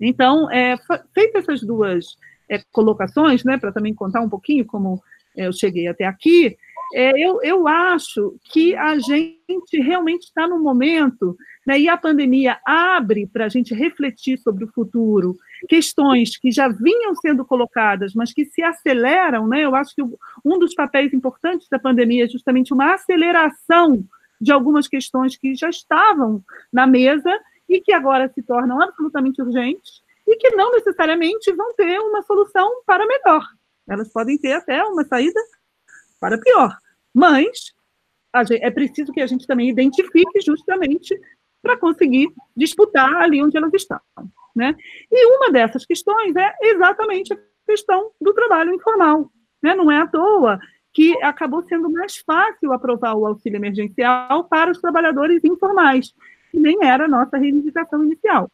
Então, 0.00 0.50
é, 0.50 0.76
feitas 1.14 1.44
essas 1.44 1.60
duas 1.60 2.16
é, 2.48 2.58
colocações, 2.72 3.44
né, 3.44 3.58
para 3.58 3.72
também 3.72 3.94
contar 3.94 4.20
um 4.22 4.28
pouquinho 4.28 4.64
como 4.64 5.02
é, 5.36 5.46
eu 5.46 5.52
cheguei 5.52 5.86
até 5.86 6.06
aqui, 6.06 6.56
é, 6.94 7.10
eu, 7.18 7.42
eu 7.42 7.68
acho 7.68 8.36
que 8.44 8.74
a 8.74 8.98
gente 8.98 9.78
realmente 9.78 10.22
está 10.22 10.48
no 10.48 10.58
momento, 10.58 11.36
né, 11.66 11.78
e 11.78 11.86
a 11.86 11.98
pandemia 11.98 12.58
abre 12.64 13.26
para 13.26 13.44
a 13.44 13.48
gente 13.48 13.74
refletir 13.74 14.38
sobre 14.38 14.64
o 14.64 14.72
futuro, 14.72 15.36
questões 15.68 16.38
que 16.38 16.50
já 16.50 16.68
vinham 16.68 17.14
sendo 17.16 17.44
colocadas, 17.44 18.14
mas 18.14 18.32
que 18.32 18.46
se 18.46 18.62
aceleram, 18.62 19.46
né, 19.46 19.64
eu 19.64 19.74
acho 19.74 19.94
que 19.94 20.02
um 20.02 20.58
dos 20.58 20.74
papéis 20.74 21.12
importantes 21.12 21.68
da 21.68 21.78
pandemia 21.78 22.24
é 22.24 22.28
justamente 22.28 22.72
uma 22.72 22.94
aceleração 22.94 24.02
de 24.40 24.52
algumas 24.52 24.86
questões 24.86 25.36
que 25.36 25.54
já 25.54 25.68
estavam 25.68 26.42
na 26.72 26.86
mesa 26.86 27.30
e 27.68 27.80
que 27.80 27.92
agora 27.92 28.30
se 28.32 28.42
tornam 28.42 28.80
absolutamente 28.80 29.42
urgentes 29.42 30.02
e 30.26 30.36
que 30.36 30.50
não 30.50 30.72
necessariamente 30.72 31.52
vão 31.52 31.72
ter 31.74 31.98
uma 31.98 32.22
solução 32.22 32.82
para 32.86 33.06
melhor. 33.06 33.44
Elas 33.88 34.12
podem 34.12 34.38
ter 34.38 34.52
até 34.52 34.82
uma 34.84 35.04
saída 35.04 35.40
para 36.20 36.38
pior. 36.38 36.76
Mas 37.14 37.72
é 38.60 38.70
preciso 38.70 39.12
que 39.12 39.20
a 39.20 39.26
gente 39.26 39.46
também 39.46 39.70
identifique 39.70 40.40
justamente 40.40 41.18
para 41.62 41.76
conseguir 41.76 42.32
disputar 42.56 43.14
ali 43.16 43.42
onde 43.42 43.56
elas 43.56 43.72
estão. 43.74 44.00
Né? 44.54 44.76
E 45.10 45.36
uma 45.36 45.50
dessas 45.50 45.86
questões 45.86 46.34
é 46.36 46.54
exatamente 46.62 47.32
a 47.32 47.38
questão 47.66 48.12
do 48.20 48.34
trabalho 48.34 48.74
informal. 48.74 49.30
Né? 49.62 49.74
Não 49.74 49.90
é 49.90 50.00
à 50.00 50.06
toa 50.06 50.58
que 50.98 51.16
acabou 51.22 51.62
sendo 51.62 51.88
mais 51.88 52.16
fácil 52.16 52.72
aprovar 52.72 53.14
o 53.14 53.24
auxílio 53.24 53.56
emergencial 53.56 54.42
para 54.48 54.68
os 54.68 54.80
trabalhadores 54.80 55.44
informais, 55.44 56.12
que 56.50 56.58
nem 56.58 56.84
era 56.84 57.04
a 57.04 57.08
nossa 57.08 57.38
reivindicação 57.38 58.02
inicial. 58.04 58.50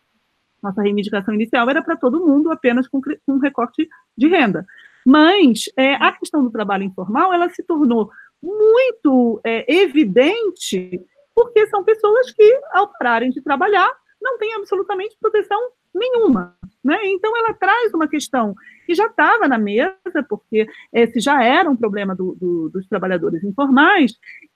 Nossa 0.62 0.82
reivindicação 0.82 1.32
inicial 1.32 1.70
era 1.70 1.80
para 1.80 1.96
todo 1.96 2.20
mundo, 2.20 2.52
apenas 2.52 2.86
com, 2.86 3.00
com 3.24 3.38
recorte 3.38 3.88
de 4.14 4.28
renda. 4.28 4.66
Mas 5.06 5.70
é, 5.74 5.94
a 5.94 6.12
questão 6.12 6.44
do 6.44 6.50
trabalho 6.50 6.84
informal, 6.84 7.32
ela 7.32 7.48
se 7.48 7.62
tornou 7.62 8.10
muito 8.42 9.40
é, 9.42 9.64
evidente 9.76 11.00
porque 11.34 11.66
são 11.68 11.82
pessoas 11.82 12.30
que, 12.30 12.60
ao 12.74 12.92
pararem 12.98 13.30
de 13.30 13.40
trabalhar, 13.40 13.90
não 14.20 14.36
têm 14.36 14.52
absolutamente 14.52 15.16
proteção 15.18 15.70
nenhuma. 15.94 16.56
Né? 16.82 16.98
Então, 17.04 17.34
ela 17.36 17.54
traz 17.54 17.94
uma 17.94 18.08
questão 18.08 18.54
que 18.84 18.94
já 18.94 19.06
estava 19.06 19.48
na 19.48 19.56
mesa, 19.56 19.94
porque 20.28 20.66
esse 20.92 21.20
já 21.20 21.42
era 21.42 21.70
um 21.70 21.76
problema 21.76 22.14
do, 22.14 22.34
do, 22.34 22.68
dos 22.68 22.86
trabalhadores 22.86 23.42
informais, 23.42 24.12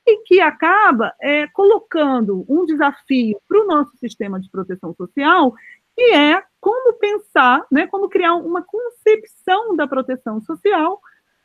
e 0.06 0.18
que 0.24 0.40
acaba 0.40 1.14
é, 1.20 1.46
colocando 1.48 2.44
um 2.48 2.66
desafio 2.66 3.40
para 3.48 3.62
o 3.62 3.66
nosso 3.66 3.96
sistema 3.96 4.38
de 4.38 4.50
proteção 4.50 4.94
social, 4.94 5.54
que 5.96 6.12
é 6.12 6.42
como 6.60 6.92
pensar, 6.94 7.64
né, 7.70 7.86
como 7.86 8.08
criar 8.08 8.34
uma 8.34 8.62
concepção 8.62 9.74
da 9.74 9.86
proteção 9.86 10.40
social 10.40 11.00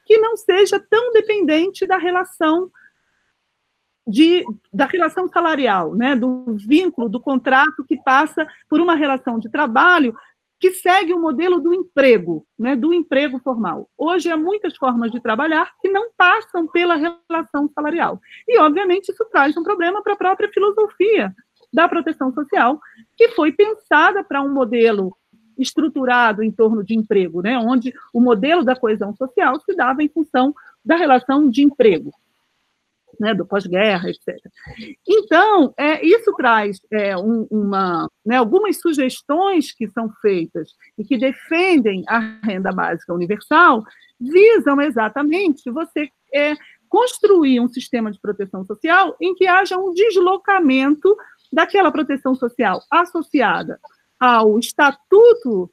que 0.05 0.17
não 0.17 0.35
seja 0.35 0.79
tão 0.79 1.11
dependente 1.13 1.87
da 1.87 1.97
relação 1.97 2.69
de, 4.05 4.43
da 4.71 4.85
relação 4.85 5.27
salarial, 5.29 5.95
né, 5.95 6.15
do 6.15 6.57
vínculo, 6.57 7.09
do 7.09 7.19
contrato 7.19 7.85
que 7.87 7.97
passa 7.97 8.45
por 8.69 8.81
uma 8.81 8.95
relação 8.95 9.39
de 9.39 9.49
trabalho 9.49 10.15
que 10.59 10.71
segue 10.71 11.13
o 11.13 11.19
modelo 11.19 11.59
do 11.59 11.73
emprego, 11.73 12.45
né, 12.57 12.75
do 12.75 12.93
emprego 12.93 13.39
formal. 13.39 13.89
Hoje 13.97 14.31
há 14.31 14.37
muitas 14.37 14.75
formas 14.77 15.11
de 15.11 15.19
trabalhar 15.19 15.73
que 15.81 15.89
não 15.89 16.09
passam 16.17 16.67
pela 16.67 16.95
relação 16.95 17.69
salarial. 17.75 18.19
E, 18.47 18.57
obviamente, 18.59 19.11
isso 19.11 19.25
traz 19.25 19.57
um 19.57 19.63
problema 19.63 20.01
para 20.01 20.13
a 20.13 20.17
própria 20.17 20.49
filosofia 20.49 21.33
da 21.73 21.89
proteção 21.89 22.33
social, 22.33 22.79
que 23.17 23.29
foi 23.29 23.51
pensada 23.51 24.23
para 24.23 24.41
um 24.41 24.53
modelo 24.53 25.13
estruturado 25.57 26.41
em 26.41 26.51
torno 26.51 26.83
de 26.83 26.95
emprego, 26.95 27.41
né, 27.41 27.57
onde 27.57 27.93
o 28.13 28.21
modelo 28.21 28.63
da 28.63 28.75
coesão 28.75 29.13
social 29.15 29.59
se 29.59 29.75
dava 29.75 30.01
em 30.01 30.09
função 30.09 30.53
da 30.83 30.95
relação 30.95 31.49
de 31.49 31.61
emprego 31.61 32.11
né, 33.19 33.33
do 33.33 33.45
pós-guerra, 33.45 34.09
etc. 34.09 34.37
Então, 35.07 35.73
é, 35.77 36.05
isso 36.05 36.33
traz 36.35 36.79
é, 36.91 37.15
um, 37.17 37.47
uma, 37.49 38.09
né, 38.25 38.37
algumas 38.37 38.79
sugestões 38.79 39.71
que 39.71 39.87
são 39.87 40.09
feitas 40.21 40.71
e 40.97 41.03
que 41.03 41.17
defendem 41.17 42.03
a 42.07 42.19
renda 42.43 42.71
básica 42.71 43.13
universal, 43.13 43.83
visam 44.19 44.81
exatamente 44.81 45.69
você 45.69 46.09
é, 46.33 46.55
construir 46.89 47.59
um 47.59 47.67
sistema 47.67 48.11
de 48.11 48.19
proteção 48.19 48.65
social 48.65 49.15
em 49.19 49.33
que 49.35 49.47
haja 49.47 49.77
um 49.77 49.93
deslocamento 49.93 51.15
daquela 51.51 51.91
proteção 51.91 52.35
social 52.35 52.81
associada 52.91 53.79
ao 54.19 54.57
estatuto 54.57 55.69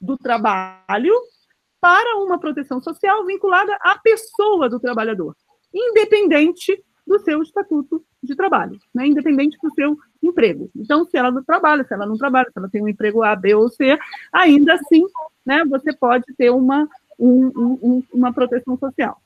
do 0.00 0.16
trabalho 0.16 1.14
para 1.80 2.16
uma 2.18 2.38
proteção 2.38 2.80
social 2.80 3.24
vinculada 3.26 3.76
à 3.80 3.98
pessoa 3.98 4.68
do 4.68 4.80
trabalhador 4.80 5.34
independente 5.72 6.82
do 7.06 7.18
seu 7.18 7.42
estatuto 7.42 8.04
de 8.22 8.36
trabalho, 8.36 8.78
né? 8.94 9.06
independente 9.06 9.56
do 9.62 9.72
seu 9.74 9.98
emprego. 10.22 10.70
Então, 10.76 11.04
se 11.04 11.16
ela 11.16 11.30
não 11.30 11.42
trabalha, 11.42 11.84
se 11.84 11.92
ela 11.92 12.06
não 12.06 12.16
trabalha, 12.16 12.48
se 12.50 12.58
ela 12.58 12.68
tem 12.68 12.82
um 12.82 12.88
emprego 12.88 13.22
A, 13.22 13.34
B 13.34 13.54
ou 13.54 13.68
C, 13.68 13.98
ainda 14.32 14.74
assim, 14.74 15.04
né, 15.44 15.64
você 15.64 15.92
pode 15.92 16.24
ter 16.36 16.50
uma, 16.50 16.88
um, 17.18 17.46
um, 17.82 18.02
uma 18.12 18.32
proteção 18.32 18.76
social. 18.78 19.20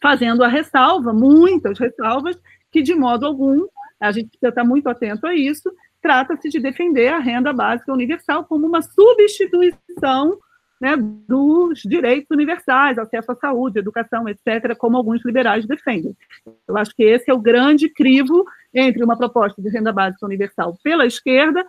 Fazendo 0.00 0.42
a 0.44 0.48
ressalva, 0.48 1.12
muitas 1.12 1.78
ressalvas, 1.78 2.38
que 2.70 2.82
de 2.82 2.94
modo 2.94 3.26
algum, 3.26 3.66
a 4.00 4.12
gente 4.12 4.28
precisa 4.28 4.48
estar 4.48 4.64
muito 4.64 4.88
atento 4.88 5.26
a 5.26 5.34
isso, 5.34 5.70
trata-se 6.00 6.48
de 6.48 6.60
defender 6.60 7.08
a 7.08 7.18
renda 7.18 7.52
básica 7.52 7.92
universal 7.92 8.44
como 8.44 8.66
uma 8.66 8.82
substituição 8.82 10.38
né, 10.84 10.98
dos 10.98 11.80
direitos 11.80 12.30
universais, 12.30 12.98
acesso 12.98 13.32
à 13.32 13.34
saúde, 13.34 13.78
educação, 13.78 14.28
etc., 14.28 14.76
como 14.76 14.98
alguns 14.98 15.24
liberais 15.24 15.64
defendem. 15.64 16.14
Eu 16.68 16.76
acho 16.76 16.94
que 16.94 17.02
esse 17.02 17.30
é 17.30 17.32
o 17.32 17.40
grande 17.40 17.88
crivo 17.88 18.44
entre 18.74 19.02
uma 19.02 19.16
proposta 19.16 19.62
de 19.62 19.70
renda 19.70 19.90
básica 19.90 20.26
universal 20.26 20.76
pela 20.84 21.06
esquerda 21.06 21.64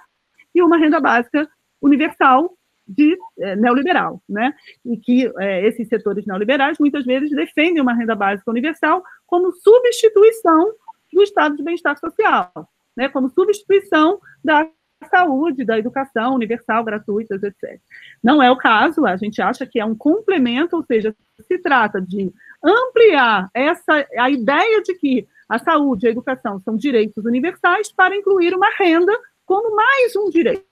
e 0.53 0.61
uma 0.61 0.77
renda 0.77 0.99
básica 0.99 1.47
universal 1.81 2.57
de 2.85 3.17
é, 3.39 3.55
neoliberal, 3.55 4.21
né? 4.27 4.53
E 4.85 4.97
que 4.97 5.31
é, 5.39 5.65
esses 5.65 5.87
setores 5.87 6.25
neoliberais 6.25 6.77
muitas 6.77 7.05
vezes 7.05 7.31
defendem 7.31 7.81
uma 7.81 7.93
renda 7.93 8.15
básica 8.15 8.51
universal 8.51 9.01
como 9.25 9.53
substituição 9.53 10.73
do 11.13 11.23
estado 11.23 11.55
de 11.55 11.63
bem-estar 11.63 11.97
social, 11.97 12.51
né? 12.97 13.07
Como 13.07 13.29
substituição 13.29 14.19
da 14.43 14.69
saúde, 15.09 15.65
da 15.65 15.77
educação 15.77 16.35
universal, 16.35 16.83
gratuitas, 16.83 17.43
etc. 17.43 17.79
Não 18.23 18.41
é 18.41 18.49
o 18.49 18.57
caso, 18.57 19.05
a 19.05 19.15
gente 19.17 19.41
acha 19.41 19.65
que 19.65 19.79
é 19.79 19.85
um 19.85 19.95
complemento, 19.95 20.75
ou 20.75 20.83
seja, 20.83 21.15
se 21.47 21.57
trata 21.59 22.01
de 22.01 22.31
ampliar 22.63 23.49
essa 23.53 24.05
a 24.17 24.29
ideia 24.29 24.81
de 24.81 24.95
que 24.95 25.27
a 25.47 25.59
saúde 25.59 26.05
e 26.05 26.09
a 26.09 26.11
educação 26.11 26.59
são 26.61 26.75
direitos 26.75 27.23
universais 27.25 27.91
para 27.91 28.15
incluir 28.15 28.53
uma 28.53 28.69
renda 28.77 29.13
como 29.45 29.75
mais 29.75 30.15
um 30.15 30.29
direito. 30.29 30.65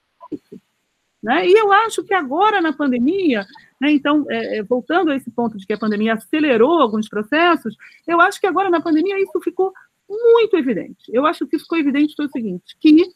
Né? 1.22 1.48
E 1.48 1.54
eu 1.54 1.72
acho 1.72 2.04
que 2.04 2.14
agora, 2.14 2.60
na 2.60 2.74
pandemia, 2.74 3.46
né, 3.80 3.92
então, 3.92 4.26
é, 4.30 4.58
é, 4.58 4.64
voltando 4.64 5.12
a 5.12 5.16
esse 5.16 5.32
ponto 5.32 5.58
de 5.58 5.66
que 5.66 5.72
a 5.72 5.78
pandemia 5.78 6.16
acelerou 6.16 6.82
alguns 6.82 7.08
processos, 7.08 7.78
eu 8.06 8.20
acho 8.20 8.42
que 8.42 8.48
agora, 8.48 8.70
na 8.70 8.82
pandemia, 8.82 9.18
isso 9.22 9.40
ficou 9.42 9.72
muito 10.10 10.58
evidente. 10.58 11.06
Eu 11.10 11.26
acho 11.26 11.48
que 11.48 11.58
ficou 11.58 11.78
evidente 11.78 12.16
foi 12.16 12.26
o 12.26 12.30
seguinte, 12.30 12.76
que 12.80 13.10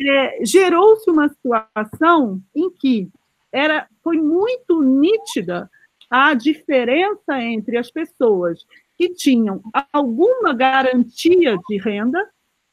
é, 0.00 0.44
gerou-se 0.44 1.10
uma 1.10 1.28
situação 1.28 2.40
em 2.54 2.70
que 2.70 3.08
era, 3.52 3.88
foi 4.02 4.18
muito 4.18 4.82
nítida 4.82 5.70
a 6.10 6.34
diferença 6.34 7.40
entre 7.40 7.76
as 7.76 7.90
pessoas 7.90 8.64
que 8.96 9.10
tinham 9.10 9.62
alguma 9.92 10.54
garantia 10.54 11.56
de 11.68 11.78
renda, 11.78 12.28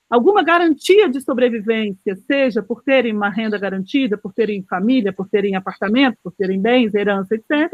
alguma 0.10 0.44
garantia 0.44 1.10
de 1.10 1.20
sobrevivência, 1.22 2.16
seja 2.16 2.62
por 2.62 2.84
terem 2.84 3.16
uma 3.16 3.30
renda 3.30 3.58
garantida, 3.58 4.18
por 4.18 4.34
terem 4.34 4.64
família, 4.64 5.12
por 5.12 5.28
terem 5.28 5.56
apartamento, 5.56 6.18
por 6.24 6.32
terem 6.34 6.62
bens, 6.62 6.94
herança, 6.94 7.36
etc., 7.36 7.74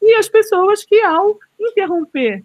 e 0.00 0.14
as 0.14 0.28
pessoas 0.28 0.84
que, 0.84 1.00
ao 1.02 1.38
interromper 1.58 2.44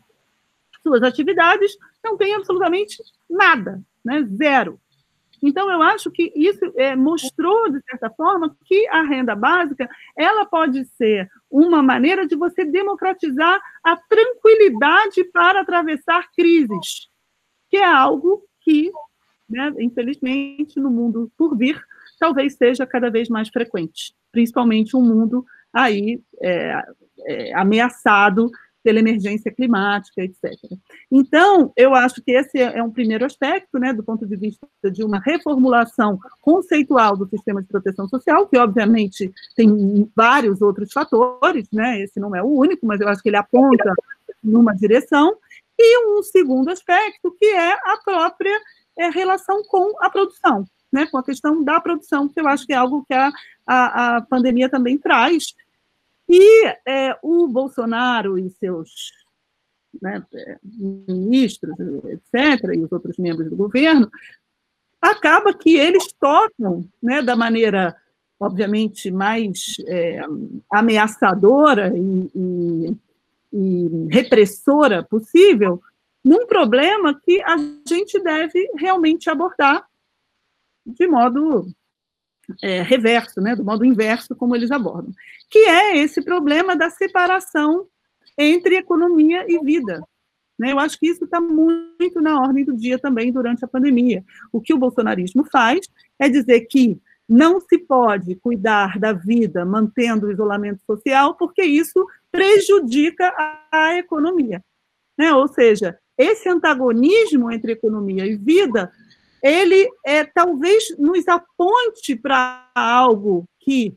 suas 0.82 1.04
atividades, 1.04 1.78
não 2.04 2.18
têm 2.18 2.36
absolutamente 2.36 3.02
nada, 3.30 3.82
né? 4.04 4.24
zero. 4.36 4.80
Então, 5.42 5.72
eu 5.72 5.82
acho 5.82 6.10
que 6.12 6.32
isso 6.36 6.60
é, 6.76 6.96
mostrou, 6.96 7.70
de 7.70 7.82
certa 7.90 8.10
forma, 8.10 8.56
que 8.66 8.88
a 8.88 9.02
renda 9.04 9.36
básica 9.36 9.90
ela 10.18 10.46
pode 10.46 10.86
ser 10.86 11.30
uma 11.50 11.82
maneira 11.82 12.28
de 12.28 12.36
você 12.36 12.66
democratizar 12.66 13.60
a 13.84 13.96
tranquilidade 13.96 15.24
para 15.26 15.62
atravessar 15.62 16.30
crises, 16.32 17.10
que 17.70 17.78
é 17.78 17.86
algo 17.86 18.44
que, 18.62 18.92
né, 19.50 19.74
infelizmente, 19.80 20.80
no 20.80 20.90
mundo 20.90 21.32
por 21.38 21.58
vir, 21.58 21.82
talvez 22.20 22.56
seja 22.56 22.86
cada 22.86 23.10
vez 23.10 23.30
mais 23.30 23.50
frequente, 23.50 24.14
principalmente 24.32 24.96
um 24.96 25.02
mundo 25.02 25.46
aí 25.74 26.22
é, 26.42 26.82
é, 27.28 27.54
ameaçado 27.54 28.50
pela 28.86 29.00
emergência 29.00 29.52
climática, 29.52 30.22
etc. 30.22 30.54
Então, 31.12 31.74
eu 31.76 31.96
acho 31.96 32.22
que 32.22 32.32
esse 32.32 32.62
é 32.62 32.84
um 32.84 32.92
primeiro 32.92 33.26
aspecto, 33.26 33.80
né, 33.80 33.92
do 33.92 34.04
ponto 34.04 34.28
de 34.28 34.36
vista 34.36 34.68
de 34.92 35.04
uma 35.04 35.18
reformulação 35.18 36.20
conceitual 36.40 37.18
do 37.18 37.28
sistema 37.28 37.64
de 37.64 37.68
proteção 37.68 38.08
social, 38.08 38.48
que 38.48 38.56
obviamente 38.60 39.34
tem 39.56 40.08
vários 40.16 40.62
outros 40.62 40.94
fatores, 40.94 41.68
né, 41.74 42.00
esse 42.00 42.20
não 42.20 42.36
é 42.36 42.44
o 42.44 42.46
único, 42.46 42.86
mas 42.86 43.02
eu 43.02 43.10
acho 43.10 43.24
que 43.24 43.30
ele 43.30 43.38
aponta 43.38 43.92
numa 44.44 44.76
direção, 44.76 45.36
e 45.78 46.08
um 46.08 46.22
segundo 46.22 46.70
aspecto, 46.70 47.36
que 47.40 47.48
é 47.48 47.74
a 47.74 47.98
própria 48.06 48.56
é, 49.00 49.10
relação 49.10 49.64
com 49.64 49.96
a 50.00 50.12
produção, 50.12 50.64
né, 50.94 51.08
com 51.08 51.18
a 51.18 51.24
questão 51.24 51.64
da 51.64 51.82
produção, 51.82 52.30
que 52.30 52.40
eu 52.40 52.48
acho 52.48 52.68
que 52.68 52.74
é 52.74 52.76
algo 52.76 53.04
que 53.08 53.16
a, 53.16 53.32
a, 53.66 54.18
a 54.18 54.22
pandemia 54.22 54.70
também 54.70 54.96
traz, 54.96 55.56
e 56.28 56.66
é, 56.88 57.18
o 57.22 57.48
Bolsonaro 57.48 58.38
e 58.38 58.50
seus 58.50 59.12
né, 60.02 60.24
ministros, 61.08 61.76
etc., 62.06 62.74
e 62.74 62.80
os 62.80 62.92
outros 62.92 63.18
membros 63.18 63.50
do 63.50 63.56
governo, 63.56 64.10
acaba 65.02 65.54
que 65.54 65.78
eles 65.78 66.12
tocam 66.14 66.88
né, 67.02 67.22
da 67.22 67.36
maneira, 67.36 67.96
obviamente, 68.40 69.12
mais 69.12 69.76
é, 69.88 70.22
ameaçadora 70.72 71.94
e, 71.96 72.32
e, 72.36 72.98
e 73.54 74.08
repressora 74.12 75.04
possível, 75.04 75.82
num 76.24 76.48
problema 76.48 77.20
que 77.24 77.42
a 77.44 77.56
gente 77.88 78.20
deve 78.22 78.72
realmente 78.76 79.30
abordar 79.30 79.88
de 80.86 81.08
modo 81.08 81.68
é, 82.62 82.82
reverso, 82.82 83.42
né, 83.42 83.56
do 83.56 83.64
modo 83.64 83.86
inverso 83.86 84.36
como 84.36 84.56
eles 84.56 84.72
abordam, 84.72 85.12
que 85.50 85.60
é 85.60 85.98
esse 85.98 86.22
problema 86.22 86.76
da 86.76 86.90
separação 86.90 87.88
entre 88.38 88.78
economia 88.78 89.46
e 89.48 89.60
vida. 89.60 90.02
Né? 90.58 90.72
Eu 90.72 90.80
acho 90.80 90.98
que 91.00 91.08
isso 91.08 91.26
está 91.26 91.40
muito 91.40 92.22
na 92.22 92.40
ordem 92.40 92.64
do 92.64 92.76
dia 92.76 92.98
também 92.98 93.32
durante 93.32 93.64
a 93.64 93.68
pandemia. 93.68 94.24
O 94.52 94.62
que 94.62 94.74
o 94.74 94.78
bolsonarismo 94.78 95.46
faz 95.52 95.88
é 96.20 96.30
dizer 96.30 96.62
que 96.62 97.00
não 97.28 97.60
se 97.60 97.78
pode 97.78 98.36
cuidar 98.36 99.00
da 99.00 99.12
vida 99.12 99.66
mantendo 99.66 100.28
o 100.28 100.32
isolamento 100.32 100.82
social, 100.86 101.36
porque 101.36 101.64
isso 101.64 102.06
prejudica 102.32 103.34
a, 103.72 103.98
economia. 103.98 104.64
Né? 105.18 105.34
Ou 105.34 105.48
seja, 105.48 105.98
esse 106.18 106.48
antagonismo 106.48 107.52
entre 107.52 107.74
economia 107.74 108.26
e 108.26 108.36
vida 108.36 108.92
ele 109.42 109.90
é, 110.06 110.24
talvez 110.24 110.96
nos 110.98 111.28
aponte 111.28 112.16
para 112.16 112.70
algo 112.74 113.48
que, 113.60 113.96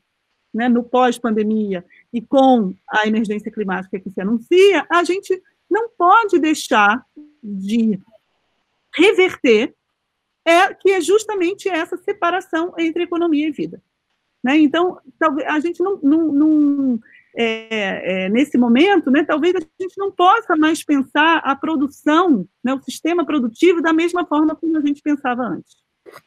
né, 0.53 0.69
no 0.69 0.83
pós-pandemia 0.83 1.85
e 2.13 2.21
com 2.21 2.75
a 2.89 3.07
emergência 3.07 3.51
climática 3.51 3.99
que 3.99 4.11
se 4.11 4.21
anuncia, 4.21 4.87
a 4.91 5.05
gente 5.05 5.43
não 5.71 5.89
pode 5.91 6.39
deixar 6.39 7.05
de 7.43 7.99
reverter, 8.95 9.75
é, 10.45 10.73
que 10.75 10.91
é 10.91 11.01
justamente 11.01 11.69
essa 11.69 11.97
separação 11.97 12.75
entre 12.79 13.03
economia 13.03 13.49
e 13.49 13.53
vida. 13.53 13.83
Né? 14.43 14.59
Então, 14.59 14.99
a 15.47 15.61
gente 15.61 15.83
não, 15.83 15.99
não, 16.03 16.33
não 16.33 17.01
é, 17.37 18.25
é, 18.25 18.29
nesse 18.29 18.57
momento, 18.59 19.11
né, 19.11 19.25
talvez 19.25 19.55
a 19.55 19.61
gente 19.61 19.97
não 19.97 20.11
possa 20.11 20.57
mais 20.57 20.85
pensar 20.85 21.39
a 21.39 21.55
produção, 21.55 22.47
né, 22.63 22.75
o 22.75 22.83
sistema 22.83 23.25
produtivo, 23.25 23.83
da 23.83 23.93
mesma 23.93 24.27
forma 24.27 24.55
como 24.57 24.77
a 24.77 24.81
gente 24.81 25.03
pensava 25.03 25.43
antes. 25.43 25.77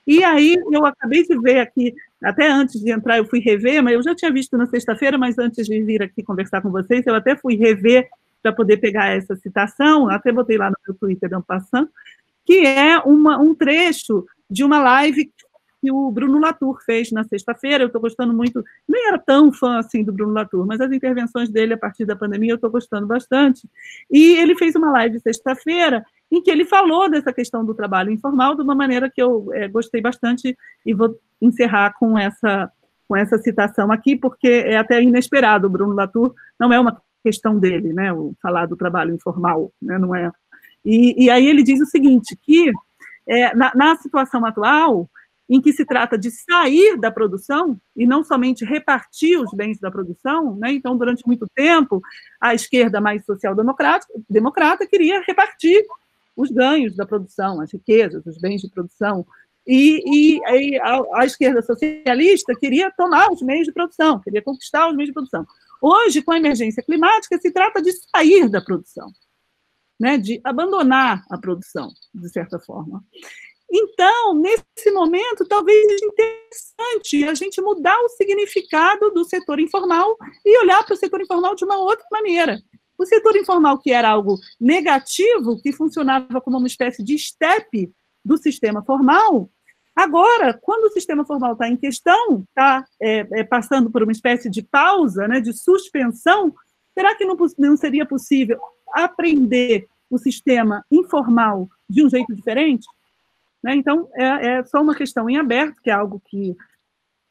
E 0.06 0.24
aí, 0.24 0.56
eu 0.72 0.86
acabei 0.86 1.26
de 1.26 1.38
ver 1.40 1.60
aqui, 1.60 1.94
até 2.24 2.50
antes 2.50 2.80
de 2.80 2.92
entrar, 2.92 3.18
eu 3.18 3.26
fui 3.26 3.40
rever, 3.40 3.84
mas 3.84 3.94
eu 3.94 4.04
já 4.04 4.16
tinha 4.16 4.32
visto 4.32 4.56
na 4.58 4.68
sexta-feira, 4.68 5.18
mas 5.18 5.38
antes 5.40 5.66
de 5.66 5.82
vir 5.84 6.04
aqui 6.04 6.22
conversar 6.22 6.62
com 6.62 6.70
vocês, 6.70 7.06
eu 7.06 7.16
até 7.16 7.36
fui 7.36 7.56
rever 7.56 8.08
para 8.42 8.54
poder 8.54 8.78
pegar 8.78 9.10
essa 9.10 9.36
citação, 9.36 10.10
até 10.10 10.32
botei 10.32 10.58
lá 10.58 10.70
no 10.70 10.78
meu 10.88 10.96
Twitter, 10.96 11.30
passando, 11.42 11.90
que 12.46 12.66
é 12.66 13.00
uma, 13.00 13.40
um 13.40 13.54
trecho 13.54 14.26
de 14.50 14.64
uma 14.64 14.80
live 14.80 15.32
que 15.82 15.92
o 15.92 16.12
Bruno 16.12 16.40
Latour 16.40 16.80
fez 16.86 17.12
na 17.12 17.24
sexta-feira. 17.24 17.84
Eu 17.84 17.88
estou 17.88 18.00
gostando 18.00 18.34
muito, 18.34 18.64
nem 18.88 19.08
era 19.08 19.18
tão 19.18 19.52
fã 19.52 19.80
assim 19.80 20.04
do 20.04 20.14
Bruno 20.14 20.34
Latour, 20.34 20.66
mas 20.66 20.80
as 20.80 20.92
intervenções 20.92 21.50
dele 21.50 21.74
a 21.74 21.78
partir 21.78 22.06
da 22.06 22.16
pandemia 22.16 22.52
eu 22.52 22.56
estou 22.56 22.70
gostando 22.70 23.08
bastante. 23.08 23.68
E 24.10 24.34
ele 24.38 24.56
fez 24.56 24.76
uma 24.76 24.92
live 24.92 25.20
sexta-feira 25.20 26.06
em 26.32 26.42
que 26.42 26.52
ele 26.52 26.66
falou 26.66 27.10
dessa 27.10 27.34
questão 27.34 27.66
do 27.66 27.74
trabalho 27.74 28.12
informal 28.12 28.56
de 28.56 28.62
uma 28.62 28.76
maneira 28.76 29.10
que 29.10 29.22
eu 29.22 29.52
é, 29.54 29.68
gostei 29.68 30.00
bastante 30.00 30.56
e 30.86 30.94
vou 30.94 31.20
encerrar 31.42 31.94
com 31.98 32.18
essa 32.18 32.72
com 33.08 33.18
essa 33.18 33.38
citação 33.38 33.92
aqui, 33.92 34.16
porque 34.16 34.48
é 34.48 34.78
até 34.78 35.02
inesperado. 35.04 35.68
O 35.68 35.70
Bruno 35.70 35.94
Latour 35.94 36.34
não 36.58 36.72
é 36.72 36.80
uma 36.80 37.02
questão 37.22 37.60
dele, 37.60 37.92
né? 37.92 38.14
O 38.14 38.34
falar 38.42 38.68
do 38.68 38.78
trabalho 38.78 39.14
informal, 39.14 39.70
né? 39.82 39.98
Não 39.98 40.16
é. 40.16 40.32
E, 40.86 41.26
e 41.26 41.30
aí 41.30 41.46
ele 41.46 41.62
diz 41.62 41.82
o 41.82 41.86
seguinte 41.86 42.38
que 42.42 42.72
é, 43.28 43.54
na, 43.54 43.72
na 43.76 43.96
situação 43.98 44.46
atual 44.46 45.10
em 45.52 45.60
que 45.60 45.74
se 45.74 45.84
trata 45.84 46.18
de 46.18 46.32
sair 46.32 46.98
da 46.98 47.12
produção 47.12 47.78
e 47.94 48.08
não 48.08 48.24
somente 48.24 48.64
repartir 48.64 49.38
os 49.38 49.52
bens 49.54 49.78
da 49.80 49.92
produção, 49.92 50.56
né? 50.56 50.72
Então, 50.72 50.98
durante 50.98 51.28
muito 51.28 51.46
tempo, 51.54 52.02
a 52.40 52.56
esquerda 52.56 53.02
mais 53.02 53.26
social-democrata 53.26 54.08
democrata 54.30 54.88
queria 54.88 55.22
repartir 55.28 55.86
os 56.38 56.50
ganhos 56.50 56.96
da 56.96 57.06
produção, 57.06 57.60
as 57.60 57.70
riquezas, 57.74 58.26
os 58.26 58.38
bens 58.38 58.62
de 58.62 58.70
produção, 58.70 59.28
e, 59.68 60.02
e, 60.06 60.40
e 60.40 60.80
a, 60.80 61.02
a, 61.16 61.26
esquerda 61.26 61.62
socialista 61.62 62.56
queria 62.56 62.90
tomar 62.90 63.30
os 63.30 63.42
meios 63.42 63.66
de 63.66 63.74
produção, 63.74 64.22
queria 64.22 64.42
conquistar 64.42 64.88
os 64.88 64.96
meios 64.96 65.10
de 65.10 65.14
produção. 65.14 65.46
Hoje, 65.82 66.22
com 66.22 66.32
a 66.32 66.38
emergência 66.38 66.82
climática, 66.82 67.38
se 67.38 67.52
trata 67.52 67.82
de 67.82 67.92
sair 67.92 68.48
da 68.48 68.62
produção, 68.62 69.12
né, 70.00 70.18
de 70.18 70.40
abandonar 70.46 71.26
a 71.30 71.38
produção, 71.38 71.90
de 72.16 72.30
certa 72.30 72.58
forma. 72.58 73.04
Então, 73.72 74.34
nesse 74.34 74.92
momento, 74.92 75.48
talvez 75.48 75.86
seja 75.86 76.06
interessante 76.06 77.24
a 77.24 77.34
gente 77.34 77.62
mudar 77.62 77.98
o 78.02 78.10
significado 78.10 79.12
do 79.12 79.24
setor 79.24 79.62
informal 79.62 80.18
e 80.46 80.60
olhar 80.60 80.84
para 80.86 80.94
o 80.94 80.98
setor 80.98 81.22
informal 81.22 81.56
de 81.56 81.64
uma 81.64 81.78
outra 81.78 82.06
maneira. 82.12 82.60
O 82.98 83.06
setor 83.06 83.38
informal, 83.38 83.80
que 83.80 83.92
era 83.92 84.10
algo 84.10 84.38
negativo, 84.60 85.60
que 85.62 85.72
funcionava 85.72 86.42
como 86.42 86.58
uma 86.58 86.68
espécie 86.68 87.02
de 87.02 87.16
estepe 87.16 87.90
do 88.24 88.38
sistema 88.38 88.84
formal, 88.84 89.50
agora, 89.96 90.54
quando 90.62 90.86
o 90.86 90.92
sistema 90.92 91.26
formal 91.26 91.54
está 91.54 91.70
em 91.70 91.78
questão, 91.78 92.44
está 92.50 92.86
é, 93.02 93.26
é, 93.40 93.44
passando 93.46 93.90
por 93.90 94.04
uma 94.04 94.12
espécie 94.12 94.50
de 94.50 94.62
pausa, 94.62 95.30
né, 95.30 95.40
de 95.40 95.54
suspensão, 95.54 96.54
será 96.94 97.16
que 97.16 97.24
não, 97.24 97.38
não 97.58 97.78
seria 97.78 98.06
possível 98.06 98.60
aprender 98.94 99.88
o 100.10 100.18
sistema 100.18 100.86
informal 100.92 101.70
de 101.90 102.06
um 102.06 102.10
jeito 102.10 102.36
diferente? 102.36 102.86
Né? 103.64 103.76
Então, 103.76 104.10
é, 104.16 104.48
é, 104.48 104.64
só 104.64 104.82
uma 104.82 104.96
questão 104.96 105.30
em 105.30 105.38
aberto, 105.38 105.82
que 105.82 105.90
é 105.90 105.94
algo 105.94 106.22
que 106.26 106.56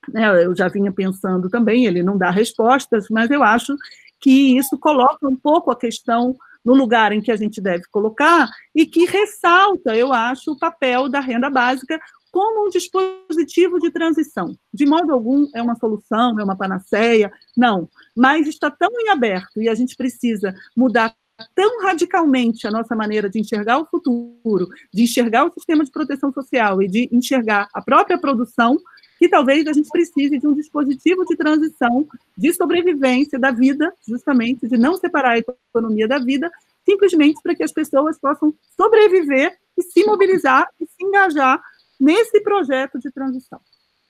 né, 0.09 0.44
eu 0.44 0.54
já 0.54 0.68
vinha 0.68 0.92
pensando 0.92 1.48
também, 1.48 1.86
ele 1.86 2.02
não 2.02 2.16
dá 2.16 2.30
respostas, 2.30 3.07
mas 3.11 3.30
eu 3.30 3.42
acho 3.42 3.76
que 4.20 4.57
isso 4.57 4.78
coloca 4.78 5.26
um 5.26 5.36
pouco 5.36 5.70
a 5.70 5.76
questão 5.76 6.36
no 6.64 6.74
lugar 6.74 7.12
em 7.12 7.22
que 7.22 7.32
a 7.32 7.36
gente 7.36 7.61
deve 7.61 7.84
colocar 7.90 8.48
e 8.74 8.84
que 8.84 9.07
ressalta, 9.07 9.96
eu 9.96 10.12
acho, 10.12 10.52
o 10.52 10.59
papel 10.59 11.09
da 11.09 11.20
renda 11.20 11.48
básica 11.48 11.98
como 12.30 12.66
um 12.66 12.70
dispositivo 12.70 13.78
de 13.80 13.90
transição. 13.90 14.54
De 14.72 14.86
modo 14.86 15.12
algum 15.12 15.48
é 15.54 15.61
uma 15.61 15.74
solução, 15.74 16.38
é 16.38 16.44
uma 16.44 16.57
panaceia, 16.57 17.32
não. 17.57 17.88
Mas 18.16 18.46
está 18.46 18.70
tão 18.70 18.90
em 19.00 19.09
aberto 19.09 19.61
e 19.61 19.68
a 19.68 19.74
gente 19.74 19.96
precisa 19.96 20.54
mudar 20.76 21.14
tão 21.55 21.82
radicalmente 21.82 22.66
a 22.66 22.70
nossa 22.70 22.95
maneira 22.95 23.28
de 23.28 23.41
enxergar 23.41 23.78
o 23.78 23.86
futuro, 23.86 24.68
de 24.93 25.03
enxergar 25.03 25.45
o 25.45 25.53
sistema 25.53 25.84
de 25.84 25.91
proteção 25.91 26.32
social 26.32 26.82
e 26.82 26.88
de 26.88 27.09
enxergar 27.12 27.68
a 27.74 27.82
própria 27.82 28.18
produção, 28.18 28.78
que 29.18 29.28
talvez 29.28 29.66
a 29.66 29.72
gente 29.72 29.91
precise 29.91 30.38
de 30.38 30.47
um 30.47 30.55
dispositivo 30.55 31.24
de 31.26 31.36
transição, 31.36 32.07
de 32.36 32.53
sobrevivência 32.53 33.38
da 33.38 33.51
vida, 33.51 33.93
justamente, 34.07 34.66
de 34.66 34.78
não 34.78 34.97
separar 34.97 35.32
a 35.32 35.38
economia 35.38 36.09
da 36.09 36.18
vida, 36.18 36.51
simplesmente 36.88 37.41
para 37.43 37.55
que 37.55 37.62
as 37.62 37.72
pessoas 37.72 38.18
possam 38.18 38.55
sobreviver 38.76 39.57
e 39.76 39.82
se 39.82 40.05
mobilizar 40.05 40.66
e 40.80 40.86
se 40.86 41.05
engajar 41.05 41.61
nesse 41.99 42.41
projeto 42.41 42.99
de 42.99 43.11
transição. 43.11 43.61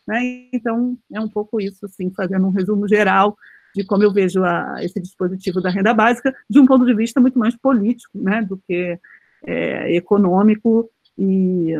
Né? 0.07 0.49
Então, 0.53 0.97
é 1.13 1.21
um 1.21 1.29
pouco 1.29 1.61
isso, 1.61 1.87
assim, 1.87 2.11
fazendo 2.11 2.47
um 2.47 2.51
resumo 2.51 2.87
geral 2.89 3.37
de 3.75 3.85
como 3.85 4.03
eu 4.03 4.13
vejo 4.13 4.43
a, 4.45 4.77
esse 4.83 5.01
dispositivo 5.01 5.61
da 5.61 5.71
renda 5.71 5.95
básica 5.95 6.35
de 6.49 6.59
um 6.59 6.67
ponto 6.67 6.85
de 6.85 6.95
vista 6.95 7.21
muito 7.21 7.39
mais 7.39 7.57
político, 7.57 8.19
né, 8.19 8.43
do 8.43 8.57
que 8.57 8.99
é, 9.45 9.95
econômico 9.95 10.91
e, 11.17 11.75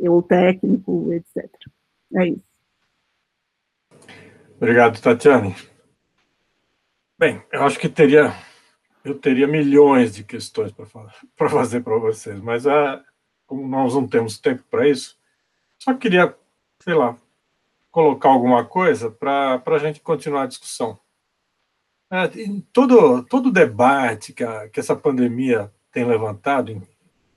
ou 0.00 0.22
técnico, 0.22 1.12
etc. 1.12 1.48
É 2.14 2.28
isso. 2.28 2.42
Obrigado, 4.56 5.00
Tatiane. 5.00 5.54
Bem, 7.18 7.42
eu 7.52 7.64
acho 7.64 7.78
que 7.78 7.88
teria 7.88 8.32
eu 9.04 9.18
teria 9.18 9.48
milhões 9.48 10.14
de 10.14 10.22
questões 10.22 10.72
para 10.72 10.86
fazer 11.50 11.82
para 11.82 11.98
vocês, 11.98 12.40
mas 12.40 12.66
é, 12.66 13.00
como 13.46 13.66
nós 13.66 13.94
não 13.94 14.06
temos 14.06 14.38
tempo 14.38 14.62
para 14.70 14.88
isso, 14.88 15.18
só 15.78 15.94
queria, 15.94 16.34
sei 16.80 16.94
lá, 16.94 17.16
colocar 17.92 18.30
alguma 18.30 18.64
coisa 18.64 19.10
para 19.10 19.62
a 19.64 19.78
gente 19.78 20.00
continuar 20.00 20.44
a 20.44 20.46
discussão. 20.46 20.98
É, 22.10 22.28
todo, 22.72 23.22
todo 23.24 23.52
debate 23.52 24.32
que, 24.32 24.42
a, 24.42 24.68
que 24.68 24.80
essa 24.80 24.96
pandemia 24.96 25.70
tem 25.92 26.04
levantado, 26.04 26.72
em, 26.72 26.82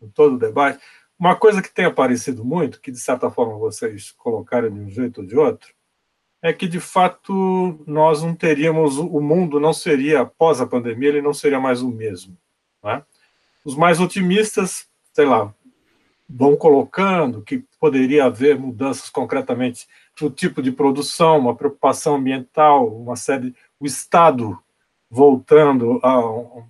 em 0.01 0.08
todo 0.10 0.39
debate, 0.39 0.80
uma 1.20 1.36
coisa 1.36 1.62
que 1.62 1.74
tem 1.74 1.86
aparecido 1.86 2.43
muito, 2.43 2.82
que 2.82 2.91
de 2.91 2.99
certa 2.99 3.30
forma 3.30 3.58
vocês 3.58 4.12
colocaram 4.12 4.70
de 4.70 4.80
um 4.80 4.89
jeito 4.89 5.22
ou 5.22 5.28
de 5.28 5.38
outro, 5.38 5.74
é 6.41 6.53
que 6.53 6.68
de 6.68 6.80
fato 6.80 7.84
nós 7.86 8.22
não 8.24 8.36
teríamos, 8.36 8.97
o 8.97 9.20
mundo 9.20 9.60
não 9.60 9.74
seria, 9.74 10.22
após 10.22 10.62
a 10.62 10.68
pandemia, 10.68 11.10
ele 11.10 11.22
não 11.22 11.34
seria 11.34 11.60
mais 11.60 11.82
o 11.82 11.89
mesmo. 11.89 12.38
Né? 12.84 13.03
Os 13.64 13.76
mais 13.76 13.99
otimistas, 13.99 14.88
sei 15.14 15.26
lá, 15.26 15.53
vão 16.30 16.56
colocando 16.56 17.41
que 17.41 17.64
poderia 17.80 18.26
haver 18.26 18.60
mudanças 18.60 19.10
concretamente 19.10 19.88
no 20.22 20.30
tipo 20.30 20.61
de 20.61 20.72
produção, 20.72 21.39
uma 21.39 21.55
preocupação 21.55 22.16
ambiental, 22.16 22.88
uma 22.88 23.16
série, 23.16 23.55
o 23.80 23.86
Estado 23.86 24.57
voltando 25.09 25.99
ao, 26.01 26.68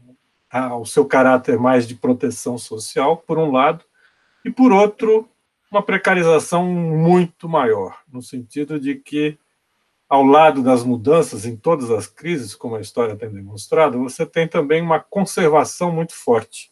ao 0.51 0.85
seu 0.85 1.05
caráter 1.05 1.59
mais 1.59 1.87
de 1.87 1.95
proteção 1.95 2.57
social, 2.57 3.17
por 3.17 3.37
um 3.37 3.51
lado, 3.51 3.83
e 4.43 4.51
por 4.51 4.71
outro, 4.71 5.29
uma 5.71 5.81
precarização 5.81 6.65
muito 6.65 7.49
maior, 7.49 7.99
no 8.11 8.21
sentido 8.21 8.79
de 8.79 8.95
que, 8.95 9.37
ao 10.07 10.23
lado 10.23 10.61
das 10.61 10.83
mudanças 10.83 11.45
em 11.45 11.55
todas 11.55 11.89
as 11.91 12.07
crises, 12.07 12.55
como 12.55 12.75
a 12.75 12.81
história 12.81 13.15
tem 13.15 13.29
demonstrado, 13.29 13.99
você 13.99 14.25
tem 14.25 14.47
também 14.47 14.81
uma 14.81 14.99
conservação 14.99 15.91
muito 15.91 16.13
forte. 16.13 16.71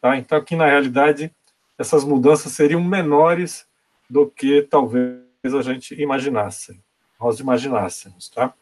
Tá? 0.00 0.16
Então, 0.16 0.38
aqui, 0.38 0.56
na 0.56 0.66
realidade, 0.66 1.30
essas 1.78 2.04
mudanças 2.04 2.52
seriam 2.52 2.82
menores 2.82 3.66
do 4.08 4.26
que 4.26 4.62
talvez 4.62 5.29
a 5.44 5.62
gente 5.62 5.94
imaginasse, 6.00 6.80
nós 7.18 7.40
imaginássemos. 7.40 8.28
Tá? 8.28 8.52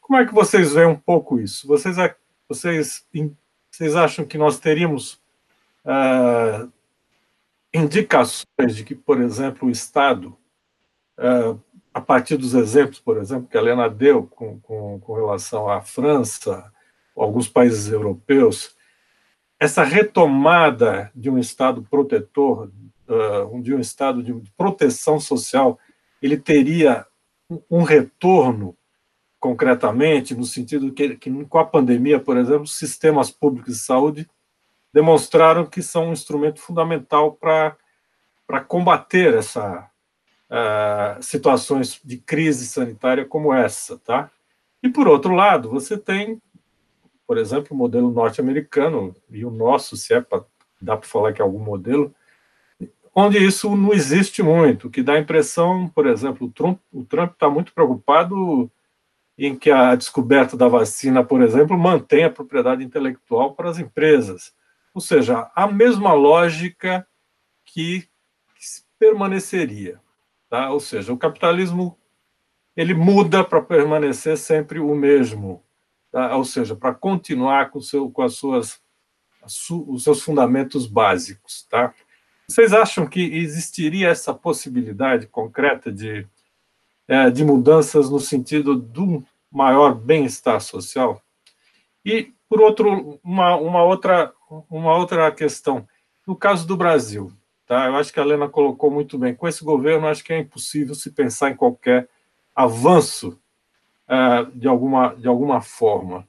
Como 0.00 0.18
é 0.18 0.26
que 0.26 0.34
vocês 0.34 0.72
veem 0.72 0.88
um 0.88 0.96
pouco 0.96 1.38
isso? 1.38 1.66
Vocês, 1.66 1.96
vocês, 2.48 3.06
vocês 3.70 3.96
acham 3.96 4.24
que 4.24 4.36
nós 4.36 4.58
teríamos 4.58 5.20
uh, 5.84 6.70
indicações 7.72 8.74
de 8.74 8.84
que, 8.84 8.94
por 8.94 9.20
exemplo, 9.20 9.68
o 9.68 9.70
Estado, 9.70 10.36
uh, 11.18 11.60
a 11.94 12.00
partir 12.00 12.36
dos 12.36 12.54
exemplos, 12.54 12.98
por 12.98 13.18
exemplo, 13.18 13.48
que 13.48 13.56
a 13.56 13.60
Helena 13.60 13.88
deu 13.88 14.24
com, 14.24 14.58
com, 14.60 14.98
com 14.98 15.14
relação 15.14 15.68
à 15.68 15.80
França, 15.80 16.72
alguns 17.16 17.48
países 17.48 17.90
europeus, 17.90 18.74
essa 19.58 19.82
retomada 19.82 21.10
de 21.14 21.30
um 21.30 21.38
Estado 21.38 21.82
protetor, 21.82 22.70
uh, 23.08 23.62
de 23.62 23.74
um 23.74 23.80
Estado 23.80 24.22
de 24.22 24.34
proteção 24.56 25.18
social, 25.18 25.78
ele 26.26 26.36
teria 26.36 27.06
um 27.70 27.82
retorno 27.82 28.76
concretamente, 29.38 30.34
no 30.34 30.44
sentido 30.44 30.92
que, 30.92 31.16
que 31.16 31.44
com 31.44 31.58
a 31.58 31.64
pandemia, 31.64 32.18
por 32.18 32.36
exemplo, 32.36 32.66
sistemas 32.66 33.30
públicos 33.30 33.74
de 33.74 33.80
saúde 33.80 34.28
demonstraram 34.92 35.66
que 35.66 35.82
são 35.82 36.08
um 36.08 36.12
instrumento 36.12 36.60
fundamental 36.60 37.32
para 37.32 38.60
combater 38.66 39.34
essa 39.34 39.88
uh, 40.50 41.22
situações 41.22 42.00
de 42.04 42.16
crise 42.16 42.66
sanitária 42.66 43.24
como 43.24 43.52
essa, 43.52 43.98
tá? 43.98 44.30
E 44.82 44.88
por 44.88 45.06
outro 45.06 45.34
lado, 45.34 45.70
você 45.70 45.96
tem, 45.96 46.40
por 47.26 47.38
exemplo, 47.38 47.68
o 47.70 47.76
modelo 47.76 48.10
norte-americano 48.10 49.14
e 49.30 49.44
o 49.44 49.50
nosso, 49.50 49.96
se 49.96 50.14
é 50.14 50.20
para 50.20 50.44
dá 50.80 50.96
para 50.96 51.08
falar 51.08 51.32
que 51.32 51.40
é 51.40 51.44
algum 51.44 51.58
modelo, 51.58 52.14
onde 53.18 53.42
isso 53.42 53.74
não 53.74 53.94
existe 53.94 54.42
muito, 54.42 54.90
que 54.90 55.02
dá 55.02 55.14
a 55.14 55.18
impressão, 55.18 55.88
por 55.88 56.06
exemplo, 56.06 56.52
o 56.92 57.04
Trump 57.04 57.32
está 57.32 57.48
muito 57.48 57.72
preocupado 57.72 58.70
em 59.38 59.56
que 59.56 59.70
a 59.70 59.94
descoberta 59.94 60.54
da 60.54 60.68
vacina, 60.68 61.24
por 61.24 61.40
exemplo, 61.40 61.78
mantém 61.78 62.24
a 62.24 62.30
propriedade 62.30 62.84
intelectual 62.84 63.54
para 63.54 63.70
as 63.70 63.78
empresas. 63.78 64.54
Ou 64.92 65.00
seja, 65.00 65.50
a 65.54 65.66
mesma 65.66 66.12
lógica 66.12 67.06
que, 67.64 68.02
que 68.02 68.66
permaneceria. 68.98 69.98
Tá? 70.50 70.70
Ou 70.70 70.80
seja, 70.80 71.10
o 71.10 71.18
capitalismo 71.18 71.98
ele 72.76 72.92
muda 72.92 73.42
para 73.42 73.62
permanecer 73.62 74.36
sempre 74.36 74.78
o 74.78 74.94
mesmo. 74.94 75.64
Tá? 76.12 76.36
Ou 76.36 76.44
seja, 76.44 76.76
para 76.76 76.94
continuar 76.94 77.70
com, 77.70 77.80
seu, 77.80 78.10
com 78.10 78.22
as 78.22 78.34
suas, 78.34 78.78
os 79.42 80.04
seus 80.04 80.22
fundamentos 80.22 80.86
básicos. 80.86 81.66
Tá? 81.70 81.94
Vocês 82.48 82.72
acham 82.72 83.06
que 83.06 83.20
existiria 83.20 84.08
essa 84.08 84.32
possibilidade 84.32 85.26
concreta 85.26 85.92
de 85.92 86.26
é, 87.08 87.30
de 87.30 87.44
mudanças 87.44 88.10
no 88.10 88.18
sentido 88.18 88.74
do 88.74 89.24
maior 89.50 89.94
bem-estar 89.94 90.60
social. 90.60 91.22
E, 92.04 92.32
por 92.48 92.60
outro, 92.60 93.20
uma, 93.22 93.56
uma, 93.56 93.82
outra, 93.82 94.32
uma 94.68 94.96
outra 94.96 95.30
questão. 95.30 95.86
No 96.26 96.34
caso 96.34 96.66
do 96.66 96.76
Brasil, 96.76 97.32
tá? 97.66 97.86
eu 97.86 97.96
acho 97.96 98.12
que 98.12 98.20
a 98.20 98.22
Helena 98.22 98.48
colocou 98.48 98.90
muito 98.90 99.18
bem, 99.18 99.34
com 99.34 99.46
esse 99.46 99.64
governo, 99.64 100.08
acho 100.08 100.24
que 100.24 100.32
é 100.32 100.38
impossível 100.38 100.94
se 100.94 101.10
pensar 101.10 101.50
em 101.50 101.56
qualquer 101.56 102.08
avanço 102.54 103.40
é, 104.08 104.44
de, 104.54 104.66
alguma, 104.66 105.14
de 105.14 105.28
alguma 105.28 105.60
forma. 105.60 106.26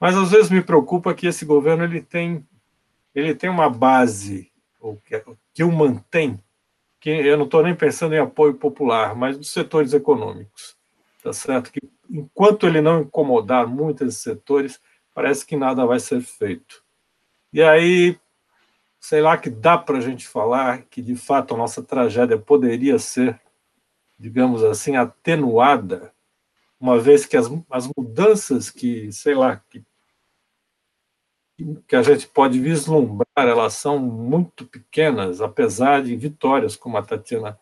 Mas, 0.00 0.16
às 0.16 0.30
vezes, 0.30 0.50
me 0.50 0.62
preocupa 0.62 1.14
que 1.14 1.26
esse 1.26 1.44
governo 1.44 1.84
ele 1.84 2.00
tem, 2.00 2.46
ele 3.14 3.34
tem 3.34 3.50
uma 3.50 3.68
base, 3.68 4.49
ou 4.80 4.96
que, 4.96 5.22
que 5.54 5.62
o 5.62 5.70
mantém, 5.70 6.42
que 6.98 7.10
eu 7.10 7.36
não 7.36 7.44
estou 7.44 7.62
nem 7.62 7.74
pensando 7.74 8.14
em 8.14 8.18
apoio 8.18 8.54
popular, 8.54 9.14
mas 9.14 9.36
dos 9.36 9.50
setores 9.50 9.92
econômicos, 9.92 10.76
tá 11.22 11.32
certo? 11.32 11.70
Que 11.70 11.80
enquanto 12.08 12.66
ele 12.66 12.80
não 12.80 13.02
incomodar 13.02 13.66
muito 13.66 14.04
esses 14.04 14.20
setores, 14.20 14.80
parece 15.14 15.46
que 15.46 15.56
nada 15.56 15.86
vai 15.86 16.00
ser 16.00 16.20
feito. 16.20 16.82
E 17.52 17.62
aí, 17.62 18.18
sei 18.98 19.20
lá 19.20 19.36
que 19.36 19.50
dá 19.50 19.78
para 19.78 19.98
a 19.98 20.00
gente 20.00 20.26
falar 20.26 20.82
que 20.82 21.00
de 21.00 21.16
fato 21.16 21.54
a 21.54 21.56
nossa 21.56 21.82
tragédia 21.82 22.38
poderia 22.38 22.98
ser, 22.98 23.40
digamos 24.18 24.62
assim, 24.62 24.96
atenuada, 24.96 26.12
uma 26.78 26.98
vez 26.98 27.26
que 27.26 27.36
as, 27.36 27.46
as 27.70 27.88
mudanças 27.96 28.70
que, 28.70 29.12
sei 29.12 29.34
lá, 29.34 29.56
que 29.68 29.84
que 31.86 31.96
a 31.96 32.02
gente 32.02 32.26
pode 32.28 32.58
vislumbrar, 32.60 33.26
elas 33.36 33.74
são 33.74 33.98
muito 33.98 34.64
pequenas, 34.66 35.40
apesar 35.40 36.02
de 36.02 36.16
vitórias, 36.16 36.76
como 36.76 36.96
a 36.96 37.02
Tatiana 37.02 37.58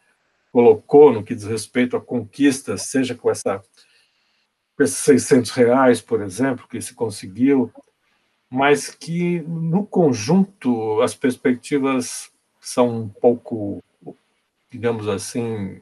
colocou, 0.53 1.13
no 1.13 1.23
que 1.23 1.35
diz 1.35 1.45
respeito 1.45 1.97
a 1.97 2.01
conquistas, 2.01 2.83
seja 2.83 3.15
com, 3.15 3.31
essa, 3.31 3.63
com 4.77 4.83
esses 4.83 4.99
600 4.99 5.51
reais, 5.51 6.01
por 6.01 6.23
exemplo, 6.23 6.67
que 6.69 6.81
se 6.81 6.95
conseguiu, 6.95 7.73
mas 8.51 8.89
que, 8.91 9.41
no 9.41 9.87
conjunto, 9.87 11.03
as 11.03 11.15
perspectivas 11.15 12.31
são 12.61 13.03
um 13.03 13.09
pouco, 13.09 13.83
digamos 14.71 15.09
assim, 15.09 15.81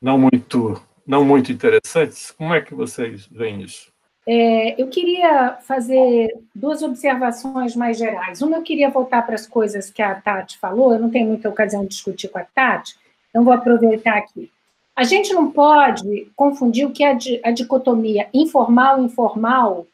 não 0.00 0.18
muito, 0.18 0.82
não 1.06 1.24
muito 1.24 1.52
interessantes. 1.52 2.32
Como 2.32 2.52
é 2.52 2.60
que 2.60 2.74
vocês 2.74 3.26
veem 3.26 3.62
isso? 3.62 3.91
É, 4.26 4.80
eu 4.80 4.88
queria 4.88 5.58
fazer 5.62 6.28
duas 6.54 6.82
observações 6.82 7.74
mais 7.74 7.98
gerais. 7.98 8.40
Uma, 8.40 8.58
eu 8.58 8.62
queria 8.62 8.88
voltar 8.88 9.22
para 9.22 9.34
as 9.34 9.46
coisas 9.46 9.90
que 9.90 10.00
a 10.00 10.14
Tati 10.14 10.58
falou, 10.58 10.92
eu 10.92 11.00
não 11.00 11.10
tenho 11.10 11.28
muita 11.28 11.48
ocasião 11.48 11.82
de 11.82 11.88
discutir 11.88 12.28
com 12.28 12.38
a 12.38 12.44
Tati, 12.44 12.96
então 13.30 13.44
vou 13.44 13.52
aproveitar 13.52 14.16
aqui. 14.16 14.50
A 14.94 15.04
gente 15.04 15.32
não 15.32 15.50
pode 15.50 16.30
confundir 16.36 16.86
o 16.86 16.92
que 16.92 17.02
é 17.02 17.16
a 17.42 17.50
dicotomia 17.50 18.28
informal-informal, 18.32 19.86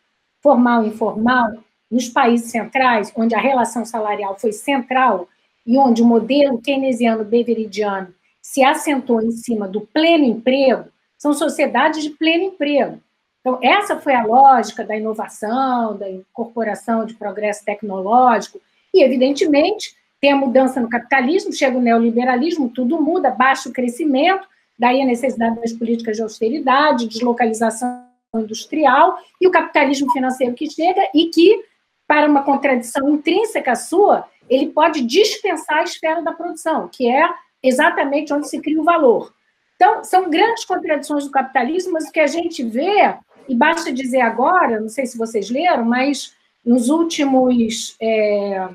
formal-informal, 0.43 1.53
nos 1.91 2.09
países 2.09 2.51
centrais, 2.51 3.13
onde 3.17 3.35
a 3.35 3.41
relação 3.41 3.85
salarial 3.85 4.39
foi 4.39 4.53
central 4.53 5.27
e 5.67 5.79
onde 5.79 6.03
o 6.03 6.05
modelo 6.05 6.61
keynesiano 6.61 7.25
beveridiano 7.25 8.13
se 8.43 8.63
assentou 8.63 9.23
em 9.23 9.31
cima 9.31 9.69
do 9.69 9.83
pleno 9.83 10.25
emprego, 10.25 10.85
são 11.17 11.33
sociedades 11.33 12.03
de 12.03 12.11
pleno 12.11 12.45
emprego. 12.45 13.01
Então, 13.49 13.59
essa 13.63 13.99
foi 13.99 14.15
a 14.15 14.27
lógica 14.27 14.85
da 14.85 14.95
inovação, 14.95 15.97
da 15.97 16.11
incorporação 16.11 17.07
de 17.07 17.15
progresso 17.15 17.65
tecnológico, 17.65 18.61
e, 18.93 19.03
evidentemente, 19.03 19.97
tem 20.21 20.33
a 20.33 20.37
mudança 20.37 20.79
no 20.81 20.89
capitalismo, 20.89 21.51
chega 21.51 21.79
o 21.79 21.81
neoliberalismo, 21.81 22.69
tudo 22.69 23.01
muda, 23.01 23.31
baixa 23.31 23.71
o 23.71 23.73
crescimento, 23.73 24.47
daí 24.79 25.01
a 25.01 25.07
necessidade 25.07 25.59
das 25.63 25.73
políticas 25.73 26.17
de 26.17 26.23
austeridade, 26.23 27.09
deslocalização 27.09 28.05
industrial, 28.35 29.19
e 29.41 29.49
o 29.49 29.51
capitalismo 29.51 30.13
financeiro 30.13 30.53
que 30.53 30.69
chega 30.69 31.09
e 31.15 31.31
que, 31.31 31.65
para 32.07 32.29
uma 32.29 32.43
contradição 32.43 33.09
intrínseca 33.09 33.75
sua, 33.75 34.27
ele 34.47 34.67
pode 34.67 35.01
dispensar 35.01 35.79
a 35.79 35.85
esfera 35.85 36.21
da 36.21 36.33
produção, 36.33 36.87
que 36.87 37.11
é 37.11 37.27
exatamente 37.63 38.31
onde 38.31 38.47
se 38.47 38.61
cria 38.61 38.79
o 38.79 38.85
valor. 38.85 39.33
Então, 39.77 40.05
são 40.05 40.29
grandes 40.29 40.67
contradições 40.67 41.25
do 41.25 41.31
capitalismo, 41.31 41.93
mas 41.93 42.09
o 42.09 42.13
que 42.13 42.21
a 42.21 42.27
gente 42.27 42.63
vê, 42.65 43.17
e 43.49 43.55
basta 43.55 43.93
dizer 43.93 44.21
agora, 44.21 44.81
não 44.81 44.89
sei 44.89 45.07
se 45.07 45.17
vocês 45.17 45.51
leram, 45.51 45.85
mas 45.85 46.35
nos 46.65 46.89
últimos 46.89 47.97
é, 48.01 48.69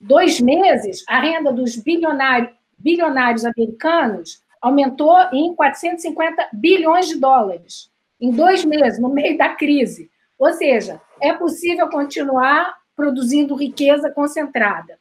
dois 0.00 0.40
meses, 0.40 1.04
a 1.08 1.20
renda 1.20 1.52
dos 1.52 1.76
bilionários, 1.76 2.50
bilionários 2.78 3.44
americanos 3.44 4.42
aumentou 4.60 5.16
em 5.32 5.54
450 5.54 6.48
bilhões 6.52 7.08
de 7.08 7.18
dólares 7.18 7.90
em 8.20 8.30
dois 8.30 8.64
meses, 8.64 9.00
no 9.00 9.08
meio 9.08 9.36
da 9.36 9.48
crise. 9.48 10.08
Ou 10.38 10.52
seja, 10.52 11.00
é 11.20 11.32
possível 11.32 11.88
continuar 11.88 12.76
produzindo 12.94 13.56
riqueza 13.56 14.10
concentrada. 14.10 14.98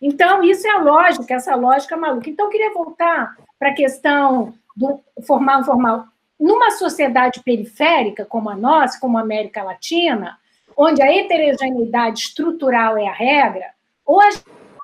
Então, 0.00 0.42
isso 0.42 0.66
é 0.66 0.70
a 0.70 0.82
lógica, 0.82 1.34
essa 1.34 1.54
lógica 1.56 1.96
maluca. 1.96 2.30
Então, 2.30 2.46
eu 2.46 2.50
queria 2.50 2.72
voltar 2.72 3.36
para 3.58 3.70
a 3.70 3.74
questão 3.74 4.54
do 4.76 5.00
formal 5.26 5.60
informal. 5.60 6.06
Numa 6.40 6.70
sociedade 6.70 7.42
periférica 7.44 8.24
como 8.24 8.48
a 8.48 8.56
nossa, 8.56 8.98
como 8.98 9.18
a 9.18 9.20
América 9.20 9.62
Latina, 9.62 10.38
onde 10.74 11.02
a 11.02 11.14
heterogeneidade 11.14 12.20
estrutural 12.20 12.96
é 12.96 13.06
a 13.06 13.12
regra, 13.12 13.66
ou 14.06 14.20
a 14.22 14.30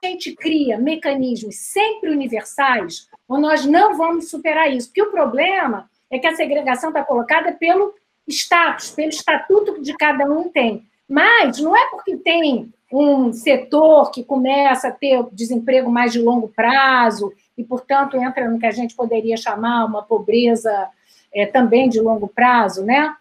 gente 0.05 0.37
cria 0.37 0.77
mecanismos 0.77 1.57
sempre 1.57 2.11
universais, 2.11 3.09
ou 3.27 3.41
nós 3.41 3.65
não 3.65 3.97
vamos 3.97 4.29
superar 4.29 4.71
isso. 4.71 4.89
Porque 4.89 5.03
o 5.03 5.11
problema 5.11 5.89
é 6.11 6.19
que 6.19 6.27
a 6.27 6.37
segregação 6.37 6.91
está 6.91 7.03
colocada 7.03 7.53
pelo 7.53 7.95
status, 8.29 8.91
pelo 8.91 9.09
estatuto 9.09 9.75
que 9.75 9.81
de 9.81 9.97
cada 9.97 10.27
um 10.27 10.51
tem. 10.51 10.87
Mas 11.09 11.59
não 11.59 11.75
é 11.75 11.89
porque 11.89 12.17
tem 12.19 12.73
um 12.93 13.33
setor 13.33 14.11
que 14.11 14.23
começa 14.23 14.89
a 14.89 14.93
ter 14.93 15.25
desemprego 15.33 15.91
mais 15.91 16.13
de 16.13 16.21
longo 16.21 16.49
prazo 16.49 17.33
e, 17.57 17.65
portanto, 17.65 18.17
entra 18.17 18.49
no 18.49 18.59
que 18.59 18.67
a 18.67 18.71
gente 18.71 18.95
poderia 18.95 19.37
chamar 19.37 19.87
uma 19.87 20.03
pobreza 20.03 20.89
é, 21.37 21.45
também 21.45 21.89
de 21.89 22.01
longo 22.01 22.27
prazo, 22.27 22.83
né? 22.83 23.15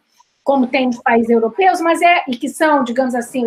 Como 0.44 0.68
tem 0.68 0.88
nos 0.88 1.00
países 1.00 1.30
europeus, 1.30 1.82
mas 1.82 2.02
é 2.02 2.24
e 2.28 2.38
que 2.38 2.48
são, 2.48 2.84
digamos 2.84 3.14
assim, 3.14 3.46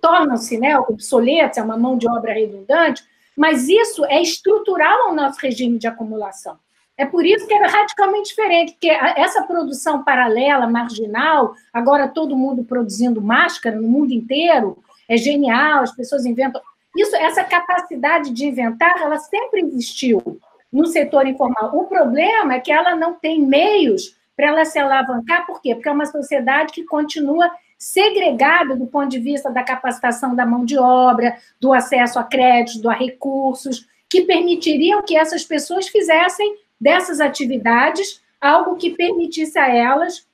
tornam-se 0.00 0.58
né, 0.58 0.76
obsoletos, 0.78 1.56
é 1.56 1.62
uma 1.62 1.76
mão 1.76 1.96
de 1.96 2.08
obra 2.08 2.32
redundante, 2.34 3.04
mas 3.36 3.68
isso 3.68 4.04
é 4.06 4.20
estrutural 4.20 5.08
ao 5.08 5.14
nosso 5.14 5.38
regime 5.40 5.78
de 5.78 5.86
acumulação. 5.86 6.58
É 6.96 7.04
por 7.04 7.24
isso 7.24 7.46
que 7.46 7.54
é 7.54 7.66
radicalmente 7.66 8.30
diferente, 8.30 8.72
porque 8.72 8.88
essa 8.88 9.42
produção 9.42 10.04
paralela, 10.04 10.66
marginal, 10.66 11.54
agora 11.72 12.08
todo 12.08 12.36
mundo 12.36 12.64
produzindo 12.64 13.20
máscara 13.20 13.76
no 13.76 13.88
mundo 13.88 14.12
inteiro, 14.12 14.78
é 15.08 15.16
genial, 15.16 15.82
as 15.82 15.94
pessoas 15.94 16.24
inventam. 16.24 16.60
Isso, 16.96 17.14
essa 17.16 17.42
capacidade 17.42 18.30
de 18.30 18.46
inventar, 18.46 18.94
ela 19.00 19.18
sempre 19.18 19.60
existiu 19.62 20.40
no 20.74 20.86
setor 20.86 21.24
informal. 21.28 21.70
O 21.72 21.84
problema 21.84 22.54
é 22.54 22.60
que 22.60 22.72
ela 22.72 22.96
não 22.96 23.14
tem 23.14 23.40
meios 23.40 24.16
para 24.36 24.48
ela 24.48 24.64
se 24.64 24.76
alavancar, 24.76 25.46
por 25.46 25.62
quê? 25.62 25.72
Porque 25.72 25.88
é 25.88 25.92
uma 25.92 26.04
sociedade 26.04 26.72
que 26.72 26.82
continua 26.82 27.48
segregada 27.78 28.74
do 28.74 28.86
ponto 28.86 29.08
de 29.08 29.20
vista 29.20 29.50
da 29.52 29.62
capacitação 29.62 30.34
da 30.34 30.44
mão 30.44 30.64
de 30.64 30.76
obra, 30.76 31.36
do 31.60 31.72
acesso 31.72 32.18
a 32.18 32.24
créditos, 32.24 32.84
a 32.84 32.92
recursos, 32.92 33.86
que 34.10 34.22
permitiriam 34.22 35.02
que 35.02 35.16
essas 35.16 35.44
pessoas 35.44 35.86
fizessem 35.86 36.56
dessas 36.80 37.20
atividades 37.20 38.20
algo 38.40 38.74
que 38.74 38.90
permitisse 38.90 39.56
a 39.56 39.68
elas 39.68 40.26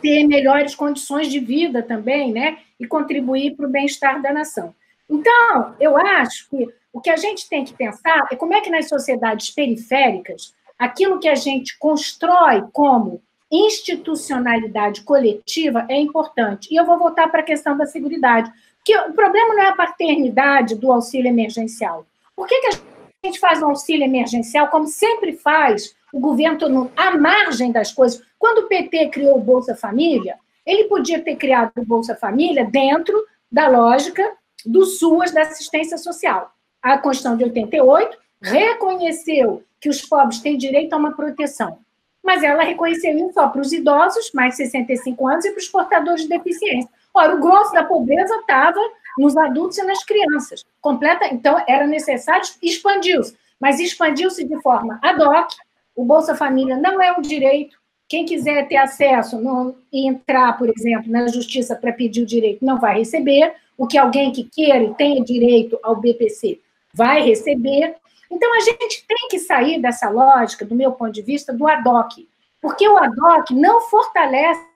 ter 0.00 0.26
melhores 0.26 0.74
condições 0.74 1.28
de 1.28 1.40
vida 1.40 1.82
também, 1.82 2.32
né? 2.32 2.58
E 2.80 2.86
contribuir 2.86 3.54
para 3.54 3.66
o 3.66 3.70
bem-estar 3.70 4.22
da 4.22 4.32
nação. 4.32 4.74
Então, 5.08 5.74
eu 5.80 5.96
acho 5.96 6.48
que 6.50 6.68
o 6.92 7.00
que 7.00 7.10
a 7.10 7.16
gente 7.16 7.48
tem 7.48 7.64
que 7.64 7.74
pensar 7.74 8.26
é 8.30 8.36
como 8.36 8.54
é 8.54 8.60
que 8.60 8.70
nas 8.70 8.88
sociedades 8.88 9.50
periféricas, 9.50 10.54
aquilo 10.78 11.18
que 11.18 11.28
a 11.28 11.34
gente 11.34 11.78
constrói 11.78 12.64
como 12.72 13.22
institucionalidade 13.50 15.02
coletiva 15.02 15.86
é 15.88 15.98
importante. 15.98 16.68
E 16.70 16.76
eu 16.76 16.84
vou 16.84 16.98
voltar 16.98 17.28
para 17.28 17.40
a 17.40 17.44
questão 17.44 17.76
da 17.76 17.86
segurança. 17.86 18.52
Porque 18.76 18.96
o 18.96 19.12
problema 19.12 19.54
não 19.54 19.62
é 19.62 19.68
a 19.68 19.76
paternidade 19.76 20.74
do 20.74 20.92
auxílio 20.92 21.28
emergencial. 21.28 22.06
Por 22.36 22.46
que, 22.46 22.60
que 22.60 22.66
a 22.66 23.26
gente 23.26 23.40
faz 23.40 23.62
um 23.62 23.68
auxílio 23.68 24.04
emergencial, 24.04 24.68
como 24.68 24.86
sempre 24.86 25.32
faz 25.32 25.94
o 26.12 26.20
governo 26.20 26.90
à 26.96 27.16
margem 27.16 27.70
das 27.70 27.92
coisas. 27.92 28.22
Quando 28.38 28.64
o 28.64 28.68
PT 28.68 29.08
criou 29.08 29.36
o 29.36 29.40
Bolsa 29.40 29.74
Família, 29.74 30.36
ele 30.64 30.84
podia 30.84 31.20
ter 31.22 31.36
criado 31.36 31.72
o 31.76 31.84
Bolsa 31.84 32.14
Família 32.14 32.64
dentro 32.64 33.26
da 33.50 33.68
lógica 33.68 34.22
do 34.64 34.84
SUAS 34.84 35.32
da 35.32 35.42
assistência 35.42 35.98
social. 35.98 36.52
A 36.82 36.98
Constituição 36.98 37.36
de 37.36 37.44
88 37.44 38.16
reconheceu 38.40 39.62
que 39.80 39.88
os 39.88 40.02
pobres 40.02 40.40
têm 40.40 40.56
direito 40.56 40.92
a 40.92 40.96
uma 40.96 41.12
proteção, 41.12 41.78
mas 42.22 42.42
ela 42.42 42.62
reconheceu 42.62 43.16
isso 43.16 43.32
só 43.32 43.48
para 43.48 43.60
os 43.60 43.72
idosos, 43.72 44.30
mais 44.32 44.52
de 44.56 44.64
65 44.64 45.26
anos, 45.26 45.44
e 45.44 45.50
para 45.50 45.60
os 45.60 45.68
portadores 45.68 46.22
de 46.22 46.28
deficiência. 46.28 46.90
Ora, 47.14 47.34
o 47.34 47.40
grosso 47.40 47.72
da 47.72 47.84
pobreza 47.84 48.34
estava 48.36 48.80
nos 49.18 49.36
adultos 49.36 49.78
e 49.78 49.82
nas 49.82 50.04
crianças. 50.04 50.64
Completa, 50.80 51.26
então 51.32 51.62
era 51.66 51.86
necessário 51.86 52.46
expandiu-se, 52.62 53.36
mas 53.60 53.80
expandiu-se 53.80 54.44
de 54.44 54.60
forma 54.62 54.98
ad 55.02 55.20
hoc. 55.22 55.52
O 55.96 56.04
Bolsa 56.04 56.36
Família 56.36 56.76
não 56.76 57.02
é 57.02 57.12
um 57.12 57.20
direito. 57.20 57.76
Quem 58.08 58.24
quiser 58.24 58.68
ter 58.68 58.76
acesso 58.76 59.40
não, 59.40 59.74
e 59.92 60.08
entrar, 60.08 60.56
por 60.56 60.68
exemplo, 60.68 61.10
na 61.10 61.26
justiça 61.26 61.74
para 61.74 61.92
pedir 61.92 62.22
o 62.22 62.26
direito, 62.26 62.64
não 62.64 62.78
vai 62.78 62.98
receber. 62.98 63.54
O 63.78 63.86
que 63.86 63.96
alguém 63.96 64.32
que 64.32 64.44
queira 64.44 64.82
e 64.82 64.94
tenha 64.94 65.24
direito 65.24 65.78
ao 65.82 65.96
BPC 65.96 66.60
vai 66.92 67.22
receber. 67.22 67.94
Então, 68.30 68.52
a 68.54 68.60
gente 68.60 69.06
tem 69.06 69.28
que 69.30 69.38
sair 69.38 69.80
dessa 69.80 70.10
lógica, 70.10 70.64
do 70.64 70.74
meu 70.74 70.92
ponto 70.92 71.12
de 71.12 71.22
vista, 71.22 71.52
do 71.52 71.66
ad 71.66 71.88
hoc, 71.88 72.28
porque 72.60 72.86
o 72.86 72.98
ad 72.98 73.14
hoc 73.20 73.50
não 73.52 73.82
fortalece 73.82 74.66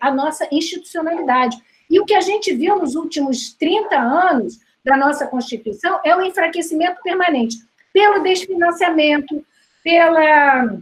a 0.00 0.10
nossa 0.10 0.46
institucionalidade. 0.50 1.56
E 1.88 2.00
o 2.00 2.04
que 2.04 2.14
a 2.14 2.20
gente 2.20 2.52
viu 2.52 2.76
nos 2.76 2.96
últimos 2.96 3.54
30 3.54 3.96
anos 3.96 4.58
da 4.84 4.96
nossa 4.96 5.26
Constituição 5.26 6.00
é 6.04 6.14
o 6.14 6.20
enfraquecimento 6.20 7.00
permanente 7.02 7.56
pelo 7.92 8.22
desfinanciamento, 8.22 9.44
pela 9.82 10.78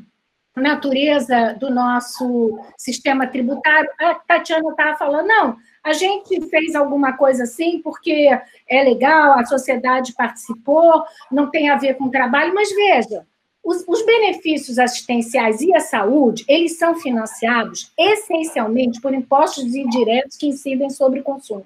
natureza 0.57 1.55
do 1.61 1.71
nosso 1.71 2.59
sistema 2.77 3.27
tributário. 3.27 3.89
A 4.01 4.15
Tatiana 4.15 4.71
estava 4.71 4.97
falando, 4.97 5.27
não, 5.27 5.57
a 5.87 5.93
gente 5.93 6.41
fez 6.49 6.75
alguma 6.75 7.17
coisa 7.17 7.45
assim 7.45 7.81
porque 7.81 8.29
é 8.69 8.83
legal, 8.83 9.39
a 9.39 9.45
sociedade 9.45 10.15
participou, 10.15 11.05
não 11.31 11.49
tem 11.49 11.71
a 11.71 11.77
ver 11.77 11.95
com 11.95 12.07
o 12.07 12.11
trabalho, 12.11 12.53
mas 12.53 12.75
veja, 12.75 13.25
os, 13.63 13.85
os, 13.87 14.05
benefícios 14.05 14.81
assistenciais 14.81 15.61
e 15.61 15.73
a 15.73 15.79
saúde, 15.79 16.45
eles 16.49 16.77
são 16.77 16.97
financiados 16.97 17.93
essencialmente 17.97 19.01
por 19.01 19.15
impostos 19.15 19.77
indiretos 19.77 20.37
que 20.37 20.49
incidem 20.49 20.91
sobre 20.91 21.21
o 21.21 21.23
consumo. 21.23 21.65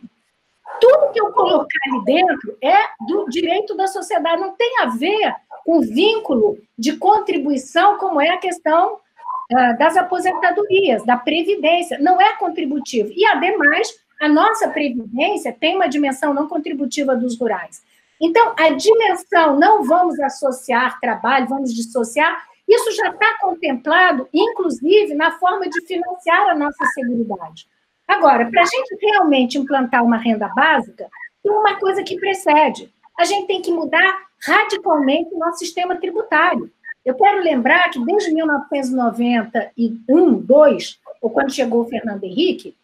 Tudo 0.79 1.13
que 1.13 1.21
eu 1.21 1.33
colocar 1.33 1.79
ali 1.91 2.05
dentro 2.05 2.59
é 2.63 2.77
do 3.09 3.25
direito 3.31 3.75
da 3.75 3.87
sociedade, 3.87 4.43
não 4.43 4.53
tem 4.55 4.81
a 4.81 4.87
ver 4.87 5.35
com 5.65 5.81
vínculo 5.81 6.59
de 6.79 6.95
contribuição, 6.99 7.97
como 7.97 8.21
é 8.21 8.29
a 8.29 8.39
questão 8.39 8.97
uh, 8.97 9.79
das 9.79 9.97
aposentadorias, 9.97 11.05
da 11.07 11.17
previdência, 11.17 11.99
não 11.99 12.21
é 12.21 12.37
contributivo. 12.37 13.11
E, 13.15 13.25
ademais, 13.25 14.00
a 14.21 14.29
nossa 14.29 14.69
previdência 14.69 15.57
tem 15.59 15.75
uma 15.77 15.89
dimensão 15.89 16.35
não 16.35 16.47
contributiva 16.47 17.17
dos 17.17 17.39
rurais. 17.39 17.83
Então, 18.21 18.53
a 18.59 18.69
dimensão 18.69 19.59
não 19.59 19.83
vamos 19.83 20.21
associar 20.21 21.01
trabalho, 21.01 21.49
vamos 21.49 21.75
dissociar, 21.75 22.45
isso 22.69 22.93
já 22.93 23.09
está 23.09 23.39
contemplado, 23.41 24.29
inclusive, 24.33 25.15
na 25.15 25.33
forma 25.39 25.69
de 25.69 25.81
financiar 25.87 26.51
a 26.51 26.55
nossa 26.55 26.85
seguridade. 26.95 27.67
Agora, 28.07 28.49
para 28.51 28.63
a 28.63 28.67
gente 28.67 28.99
realmente 29.01 29.57
implantar 29.57 30.05
uma 30.05 30.19
renda 30.19 30.49
básica, 30.49 31.09
tem 31.43 31.51
uma 31.51 31.81
coisa 31.81 32.03
que 32.03 32.21
precede. 32.21 32.93
A 33.19 33.25
gente 33.25 33.47
tem 33.47 33.63
que 33.63 33.73
mudar 33.73 34.19
radicalmente 34.43 35.35
o 35.35 35.39
nosso 35.39 35.57
sistema 35.59 35.97
tributário. 35.97 36.71
Eu 37.05 37.15
quero 37.15 37.43
lembrar 37.43 37.91
que 37.91 38.05
desde 38.05 38.35
1991, 38.35 40.39
2, 40.39 41.01
ou 41.23 41.31
quando 41.31 41.55
chegou 41.55 41.81
o 41.81 41.89
Fernando 41.89 42.25
Henrique, 42.25 42.77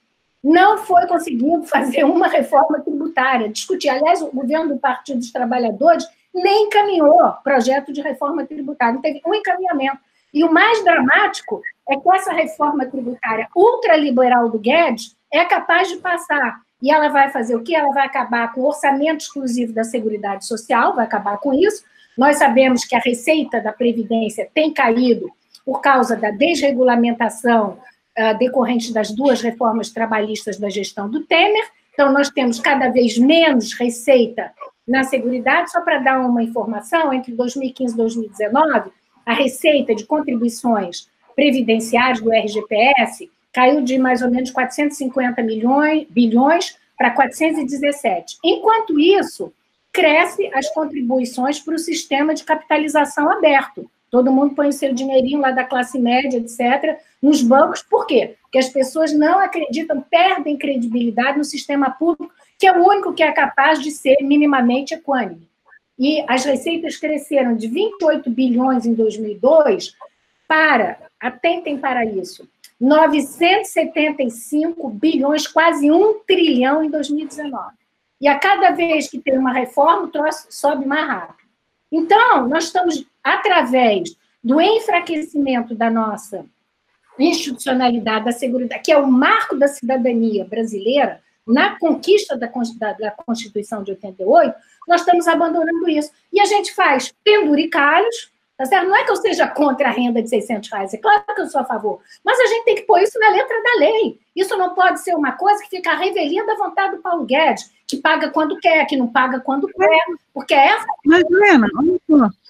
não 0.46 0.78
foi 0.78 1.08
conseguido 1.08 1.64
fazer 1.64 2.04
uma 2.04 2.28
reforma 2.28 2.78
tributária, 2.78 3.48
discutir. 3.48 3.88
Aliás, 3.88 4.22
o 4.22 4.30
governo 4.30 4.74
do 4.74 4.80
Partido 4.80 5.18
dos 5.18 5.32
Trabalhadores 5.32 6.06
nem 6.32 6.66
encaminhou 6.66 7.32
projeto 7.42 7.92
de 7.92 8.00
reforma 8.00 8.46
tributária, 8.46 8.94
não 8.94 9.00
teve 9.00 9.20
um 9.26 9.34
encaminhamento. 9.34 9.98
E 10.32 10.44
o 10.44 10.52
mais 10.52 10.84
dramático 10.84 11.60
é 11.88 11.96
que 11.96 12.10
essa 12.12 12.32
reforma 12.32 12.86
tributária 12.86 13.48
ultraliberal 13.56 14.48
do 14.48 14.58
Guedes 14.58 15.16
é 15.32 15.44
capaz 15.44 15.88
de 15.88 15.96
passar. 15.96 16.60
E 16.80 16.92
ela 16.92 17.08
vai 17.08 17.28
fazer 17.30 17.56
o 17.56 17.62
quê? 17.64 17.74
Ela 17.74 17.92
vai 17.92 18.06
acabar 18.06 18.52
com 18.52 18.60
o 18.60 18.66
orçamento 18.66 19.22
exclusivo 19.22 19.72
da 19.72 19.82
Seguridade 19.82 20.46
Social, 20.46 20.94
vai 20.94 21.06
acabar 21.06 21.38
com 21.38 21.52
isso. 21.52 21.82
Nós 22.16 22.38
sabemos 22.38 22.84
que 22.84 22.94
a 22.94 23.00
receita 23.00 23.60
da 23.60 23.72
Previdência 23.72 24.48
tem 24.54 24.72
caído 24.72 25.28
por 25.64 25.80
causa 25.80 26.14
da 26.14 26.30
desregulamentação 26.30 27.78
uh, 28.18 28.36
decorrentes 28.38 28.92
das 28.92 29.10
duas 29.10 29.40
reformas 29.40 29.90
trabalhistas 29.90 30.58
da 30.58 30.68
gestão 30.68 31.08
do 31.08 31.24
Temer. 31.24 31.64
Então, 31.92 32.12
nós 32.12 32.30
temos 32.30 32.60
cada 32.60 32.88
vez 32.90 33.16
menos 33.18 33.72
receita 33.72 34.52
na 34.86 35.02
Seguridade, 35.02 35.70
só 35.70 35.80
para 35.80 35.98
dar 35.98 36.20
uma 36.20 36.42
informação, 36.42 37.12
entre 37.12 37.32
2015 37.32 37.94
e 37.94 37.96
2019, 37.96 38.90
a 39.24 39.32
receita 39.32 39.94
de 39.94 40.04
contribuições 40.04 41.08
previdenciárias 41.34 42.20
do 42.20 42.32
RGPS 42.32 43.28
caiu 43.52 43.82
de 43.82 43.98
mais 43.98 44.22
ou 44.22 44.30
menos 44.30 44.50
450 44.50 45.42
milhões, 45.42 46.06
bilhões 46.10 46.76
para 46.96 47.10
417. 47.10 48.38
Enquanto 48.44 49.00
isso, 49.00 49.52
cresce 49.92 50.50
as 50.54 50.68
contribuições 50.72 51.58
para 51.58 51.74
o 51.74 51.78
sistema 51.78 52.34
de 52.34 52.44
capitalização 52.44 53.30
aberto. 53.30 53.90
Todo 54.16 54.32
mundo 54.32 54.54
põe 54.54 54.68
o 54.68 54.72
seu 54.72 54.94
dinheirinho 54.94 55.40
lá 55.40 55.50
da 55.50 55.62
classe 55.62 55.98
média, 55.98 56.38
etc., 56.38 56.98
nos 57.20 57.42
bancos. 57.42 57.82
Por 57.82 58.06
quê? 58.06 58.36
Porque 58.40 58.56
as 58.56 58.70
pessoas 58.70 59.12
não 59.12 59.38
acreditam, 59.38 60.00
perdem 60.00 60.56
credibilidade 60.56 61.36
no 61.36 61.44
sistema 61.44 61.90
público, 61.90 62.32
que 62.58 62.66
é 62.66 62.72
o 62.72 62.82
único 62.82 63.12
que 63.12 63.22
é 63.22 63.30
capaz 63.30 63.78
de 63.78 63.90
ser 63.90 64.16
minimamente 64.22 64.94
equânime. 64.94 65.46
E 65.98 66.24
as 66.26 66.46
receitas 66.46 66.96
cresceram 66.96 67.54
de 67.54 67.68
28 67.68 68.30
bilhões 68.30 68.86
em 68.86 68.94
2002 68.94 69.94
para, 70.48 70.96
atentem 71.20 71.76
para 71.76 72.06
isso, 72.06 72.48
975 72.80 74.88
bilhões, 74.88 75.46
quase 75.46 75.90
um 75.90 76.20
trilhão 76.26 76.82
em 76.82 76.88
2019. 76.88 77.74
E 78.18 78.28
a 78.28 78.38
cada 78.38 78.70
vez 78.70 79.10
que 79.10 79.20
tem 79.20 79.36
uma 79.36 79.52
reforma, 79.52 80.04
o 80.04 80.08
troço 80.08 80.46
sobe 80.48 80.86
mais 80.86 81.06
rápido. 81.06 81.44
Então, 81.92 82.48
nós 82.48 82.64
estamos, 82.64 83.04
através 83.26 84.16
do 84.42 84.60
enfraquecimento 84.60 85.74
da 85.74 85.90
nossa 85.90 86.46
institucionalidade 87.18 88.26
da 88.26 88.30
segurança, 88.30 88.78
que 88.78 88.92
é 88.92 88.96
o 88.96 89.10
marco 89.10 89.58
da 89.58 89.66
cidadania 89.66 90.44
brasileira, 90.44 91.20
na 91.44 91.76
conquista 91.78 92.36
da, 92.36 92.48
Constituição 92.48 93.82
de 93.82 93.92
88, 93.92 94.54
nós 94.86 95.00
estamos 95.00 95.26
abandonando 95.26 95.88
isso. 95.88 96.10
E 96.32 96.40
a 96.40 96.44
gente 96.44 96.72
faz 96.72 97.12
penduricalhos, 97.24 98.30
Tá 98.56 98.64
certo? 98.64 98.88
Não 98.88 98.96
é 98.96 99.04
que 99.04 99.10
eu 99.10 99.16
seja 99.16 99.46
contra 99.46 99.88
a 99.88 99.92
renda 99.92 100.22
de 100.22 100.30
600 100.30 100.70
reais, 100.70 100.94
é 100.94 100.96
claro 100.96 101.22
que 101.34 101.40
eu 101.42 101.46
sou 101.46 101.60
a 101.60 101.64
favor, 101.64 102.00
mas 102.24 102.40
a 102.40 102.46
gente 102.46 102.64
tem 102.64 102.74
que 102.74 102.82
pôr 102.82 103.00
isso 103.00 103.18
na 103.18 103.28
letra 103.28 103.62
da 103.62 103.80
lei. 103.80 104.18
Isso 104.34 104.56
não 104.56 104.74
pode 104.74 105.00
ser 105.00 105.14
uma 105.14 105.32
coisa 105.32 105.62
que 105.62 105.68
fica 105.68 105.90
a 105.90 105.96
revelia 105.96 106.44
da 106.46 106.54
vontade 106.54 106.96
do 106.96 107.02
Paulo 107.02 107.26
Guedes, 107.26 107.70
que 107.86 107.98
paga 107.98 108.30
quando 108.30 108.58
quer, 108.58 108.86
que 108.86 108.96
não 108.96 109.08
paga 109.08 109.40
quando 109.40 109.68
quer, 109.68 110.04
porque 110.32 110.54
é 110.54 110.68
essa. 110.68 110.86
Mas, 111.04 111.22
Lena, 111.28 111.68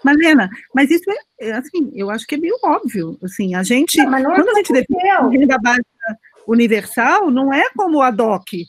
mas, 0.05 0.17
Lena, 0.17 0.51
mas 0.73 0.91
isso 0.91 1.05
é, 1.41 1.53
assim, 1.53 1.91
eu 1.95 2.09
acho 2.09 2.25
que 2.27 2.37
é 2.37 2.39
meio 2.39 2.57
óbvio. 2.63 3.19
Assim, 3.23 3.57
a 3.57 3.65
gente, 3.65 3.97
não, 3.99 4.11
não 4.11 4.33
é 4.33 4.35
quando 4.37 4.49
a 4.51 4.55
gente 4.55 4.73
define 4.73 5.11
a 5.11 5.27
renda 5.27 5.59
básica 5.59 5.87
universal, 6.47 7.31
não 7.33 7.53
é 7.53 7.69
como 7.77 8.01
a 8.01 8.13
DOC 8.13 8.65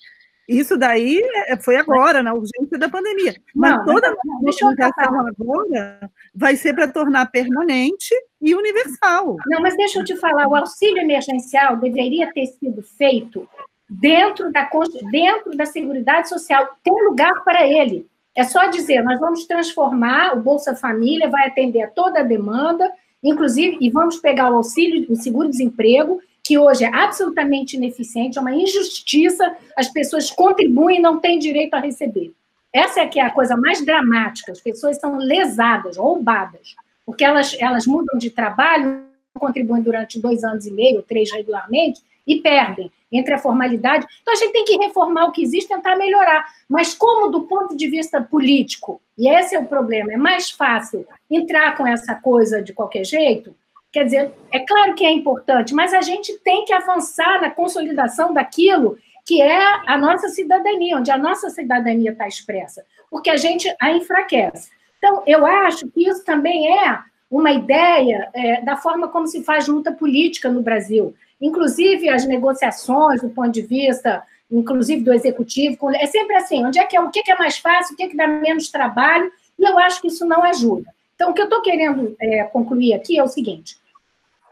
isso 0.47 0.77
daí 0.77 1.21
é, 1.47 1.57
foi 1.57 1.75
agora, 1.75 2.23
na 2.23 2.33
urgência 2.33 2.77
da 2.77 2.87
pandemia. 2.87 3.35
Mas 3.53 3.77
não, 3.77 3.85
toda 3.85 4.07
a 4.09 4.15
modificação 4.39 5.27
agora 5.27 6.09
vai 6.33 6.55
ser 6.55 6.73
para 6.73 6.87
tornar 6.87 7.29
permanente 7.31 8.15
e 8.41 8.55
universal. 8.55 9.35
Não, 9.47 9.61
mas 9.61 9.75
deixa 9.75 9.99
eu 9.99 10.05
te 10.05 10.15
falar, 10.15 10.47
o 10.47 10.55
auxílio 10.55 10.99
emergencial 10.99 11.75
deveria 11.75 12.31
ter 12.31 12.45
sido 12.45 12.81
feito 12.81 13.47
dentro 13.89 14.51
da, 14.51 14.69
dentro 15.11 15.55
da 15.55 15.65
Seguridade 15.65 16.29
Social. 16.29 16.77
Tem 16.81 16.93
lugar 17.05 17.43
para 17.43 17.67
ele. 17.67 18.07
É 18.33 18.43
só 18.43 18.67
dizer, 18.67 19.03
nós 19.03 19.19
vamos 19.19 19.45
transformar 19.45 20.37
o 20.37 20.41
Bolsa 20.41 20.75
Família, 20.75 21.29
vai 21.29 21.47
atender 21.47 21.81
a 21.81 21.89
toda 21.89 22.19
a 22.19 22.23
demanda, 22.23 22.89
inclusive, 23.21 23.77
e 23.81 23.89
vamos 23.89 24.17
pegar 24.17 24.51
o 24.51 24.57
auxílio, 24.57 25.05
o 25.09 25.15
seguro-desemprego, 25.15 26.21
que 26.47 26.57
hoje 26.57 26.85
é 26.85 26.95
absolutamente 26.95 27.75
ineficiente, 27.75 28.37
é 28.37 28.41
uma 28.41 28.55
injustiça, 28.55 29.57
as 29.75 29.89
pessoas 29.89 30.31
contribuem 30.31 30.97
e 30.97 31.01
não 31.01 31.19
têm 31.19 31.37
direito 31.37 31.73
a 31.73 31.79
receber. 31.81 32.31
Essa 32.71 33.01
é 33.01 33.07
que 33.07 33.19
é 33.19 33.23
a 33.23 33.31
coisa 33.31 33.57
mais 33.57 33.85
dramática, 33.85 34.53
as 34.53 34.61
pessoas 34.61 34.97
são 34.97 35.17
lesadas, 35.17 35.97
roubadas, 35.97 36.73
porque 37.05 37.25
elas, 37.25 37.53
elas 37.59 37.85
mudam 37.85 38.17
de 38.17 38.29
trabalho, 38.29 39.03
contribuem 39.37 39.83
durante 39.83 40.21
dois 40.21 40.41
anos 40.45 40.65
e 40.65 40.71
meio, 40.71 41.01
três 41.01 41.29
regularmente, 41.33 42.01
e 42.25 42.39
perdem 42.39 42.89
entre 43.11 43.33
a 43.33 43.37
formalidade. 43.37 44.05
Então, 44.21 44.33
a 44.33 44.37
gente 44.37 44.53
tem 44.53 44.63
que 44.63 44.77
reformar 44.77 45.25
o 45.25 45.31
que 45.33 45.43
existe, 45.43 45.67
tentar 45.67 45.97
melhorar. 45.97 46.45
Mas 46.67 46.93
como, 46.93 47.29
do 47.29 47.41
ponto 47.41 47.75
de 47.75 47.89
vista 47.89 48.21
político, 48.21 49.01
e 49.17 49.27
esse 49.29 49.53
é 49.53 49.59
o 49.59 49.65
problema, 49.65 50.13
é 50.13 50.17
mais 50.17 50.49
fácil 50.49 51.05
entrar 51.29 51.75
com 51.75 51.85
essa 51.85 52.15
coisa 52.15 52.61
de 52.61 52.73
qualquer 52.73 53.05
jeito, 53.05 53.53
Quer 53.97 54.03
dizer, 54.03 54.31
é 54.51 54.59
claro 54.59 54.93
que 54.93 55.03
é 55.03 55.11
importante, 55.11 55.73
mas 55.73 55.91
a 55.91 56.01
gente 56.01 56.37
tem 56.43 56.63
que 56.65 56.71
avançar 56.71 57.41
na 57.41 57.49
consolidação 57.49 58.31
daquilo 58.31 58.95
que 59.25 59.41
é 59.41 59.59
a 59.87 59.97
nossa 59.97 60.29
cidadania, 60.29 60.97
onde 60.97 61.09
a 61.09 61.17
nossa 61.17 61.49
cidadania 61.49 62.11
está 62.11 62.27
expressa, 62.27 62.85
porque 63.09 63.27
a 63.27 63.37
gente 63.37 63.67
a 63.81 63.91
enfraquece. 63.91 64.69
Então, 64.99 65.23
eu 65.25 65.43
acho 65.43 65.87
que 65.87 66.07
isso 66.07 66.23
também 66.23 66.77
é 66.77 66.99
uma 67.31 67.51
ideia 67.51 68.29
é, 68.35 68.61
da 68.61 68.77
forma 68.77 69.07
como 69.07 69.25
se 69.25 69.43
faz 69.43 69.67
luta 69.67 69.91
política 69.91 70.47
no 70.47 70.61
Brasil. 70.61 71.15
Inclusive, 71.41 72.07
as 72.07 72.23
negociações, 72.23 73.23
do 73.23 73.31
ponto 73.31 73.49
de 73.49 73.63
vista, 73.63 74.21
inclusive 74.51 75.01
do 75.01 75.11
executivo, 75.11 75.89
é 75.95 76.05
sempre 76.05 76.35
assim: 76.35 76.63
onde 76.63 76.77
é 76.77 76.85
que 76.85 76.95
é, 76.95 77.01
o 77.01 77.09
que 77.09 77.23
é 77.31 77.35
mais 77.35 77.57
fácil, 77.57 77.95
o 77.95 77.97
que, 77.97 78.03
é 78.03 78.07
que 78.09 78.15
dá 78.15 78.27
menos 78.27 78.69
trabalho, 78.69 79.31
e 79.57 79.67
eu 79.67 79.79
acho 79.79 79.99
que 79.99 80.07
isso 80.07 80.23
não 80.23 80.43
ajuda. 80.43 80.95
Então, 81.15 81.31
o 81.31 81.33
que 81.33 81.41
eu 81.41 81.45
estou 81.45 81.63
querendo 81.63 82.15
é, 82.21 82.43
concluir 82.43 82.93
aqui 82.93 83.17
é 83.17 83.23
o 83.23 83.27
seguinte: 83.27 83.75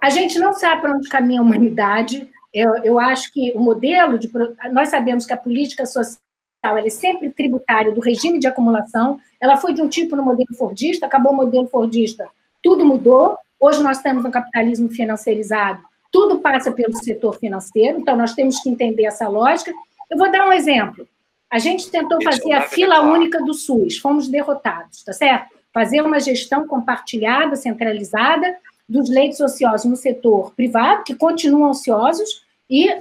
a 0.02 0.10
gente 0.10 0.38
não 0.40 0.54
sabe 0.54 0.82
para 0.82 0.96
onde 0.96 1.10
caminha 1.10 1.40
a 1.40 1.44
humanidade. 1.44 2.30
Eu, 2.54 2.76
eu 2.84 3.00
acho 3.00 3.32
que 3.34 3.52
o 3.56 3.60
modelo 3.60 4.18
de. 4.18 4.30
Nós 4.72 4.90
sabemos 4.90 5.26
que 5.26 5.34
a 5.34 5.38
política 5.38 5.86
social 5.86 6.20
é 6.64 6.90
sempre 6.90 7.30
tributária 7.30 7.92
do 7.92 8.02
regime 8.02 8.40
de 8.40 8.48
acumulação. 8.48 9.20
Ela 9.40 9.58
foi 9.58 9.74
de 9.74 9.82
um 9.82 9.90
tipo 9.90 10.16
no 10.16 10.24
modelo 10.24 10.56
Fordista, 10.58 11.06
acabou 11.06 11.32
o 11.32 11.36
modelo 11.36 11.68
Fordista, 11.68 12.28
tudo 12.64 12.86
mudou. 12.86 13.38
Hoje 13.60 13.82
nós 13.84 14.00
temos 14.02 14.26
um 14.26 14.32
capitalismo 14.32 14.90
financeirizado, 14.90 15.82
tudo 16.12 16.40
passa 16.40 16.72
pelo 16.72 16.96
setor 16.96 17.38
financeiro, 17.38 18.00
então 18.00 18.16
nós 18.16 18.34
temos 18.34 18.60
que 18.60 18.70
entender 18.70 19.06
essa 19.06 19.28
lógica. 19.28 19.72
Eu 20.10 20.18
vou 20.18 20.32
dar 20.32 20.48
um 20.48 20.54
exemplo. 20.54 21.08
A 21.50 21.60
gente 21.60 21.90
tentou 21.90 22.22
fazer 22.24 22.52
a 22.54 22.64
fila 22.64 23.02
única 23.02 23.42
do 23.44 23.54
SUS, 23.54 23.98
fomos 23.98 24.28
derrotados, 24.28 25.04
tá 25.04 25.14
certo? 25.14 25.56
Fazer 25.74 26.02
uma 26.02 26.20
gestão 26.20 26.68
compartilhada, 26.68 27.56
centralizada, 27.56 28.58
dos 28.88 29.10
leitos 29.10 29.40
ociosos 29.40 29.86
no 29.86 29.96
setor 29.96 30.54
privado, 30.54 31.04
que 31.04 31.16
continuam 31.16 31.72
ociosos, 31.72 32.46
e 32.70 32.96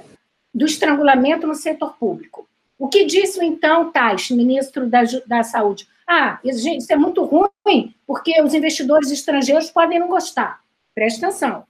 do 0.53 0.65
estrangulamento 0.65 1.47
no 1.47 1.55
setor 1.55 1.97
público. 1.99 2.49
O 2.79 2.89
que 2.89 3.05
disse, 3.05 3.45
então, 3.45 3.91
Tais, 3.91 4.31
ministro 4.31 4.87
da, 4.87 5.03
da 5.27 5.43
Saúde? 5.43 5.89
Ah, 6.07 6.39
isso 6.45 6.93
é 6.93 6.97
muito 6.97 7.25
ruim, 7.25 7.95
porque 8.07 8.41
os 8.43 8.53
investidores 8.53 9.11
estrangeiros 9.11 9.71
podem 9.71 9.99
não 9.99 10.09
gostar. 10.09 10.61
Preste 10.95 11.25
atenção. 11.25 11.65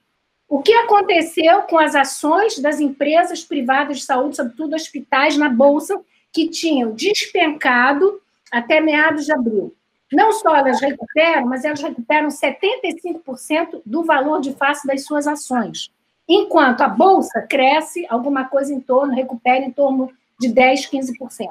O 0.48 0.60
que 0.60 0.72
aconteceu 0.72 1.62
com 1.62 1.78
as 1.78 1.94
ações 1.94 2.58
das 2.58 2.80
empresas 2.80 3.42
privadas 3.42 3.98
de 3.98 4.04
saúde, 4.04 4.36
sobretudo 4.36 4.74
hospitais, 4.74 5.36
na 5.36 5.48
Bolsa, 5.48 6.00
que 6.32 6.48
tinham 6.48 6.92
despencado 6.92 8.20
até 8.52 8.80
meados 8.80 9.24
de 9.24 9.32
abril? 9.32 9.74
Não 10.14 10.32
só 10.32 10.54
elas 10.54 10.80
recuperam, 10.80 11.46
mas 11.46 11.64
elas 11.64 11.82
recuperam 11.82 12.28
75% 12.28 13.82
do 13.84 14.04
valor 14.04 14.40
de 14.40 14.52
face 14.54 14.86
das 14.86 15.04
suas 15.04 15.26
ações. 15.26 15.90
Enquanto 16.28 16.82
a 16.82 16.88
bolsa 16.88 17.42
cresce 17.42 18.06
alguma 18.08 18.44
coisa 18.44 18.72
em 18.72 18.80
torno, 18.80 19.12
recupera 19.12 19.64
em 19.64 19.72
torno 19.72 20.10
de 20.40 20.48
10, 20.48 20.88
15%. 20.88 21.48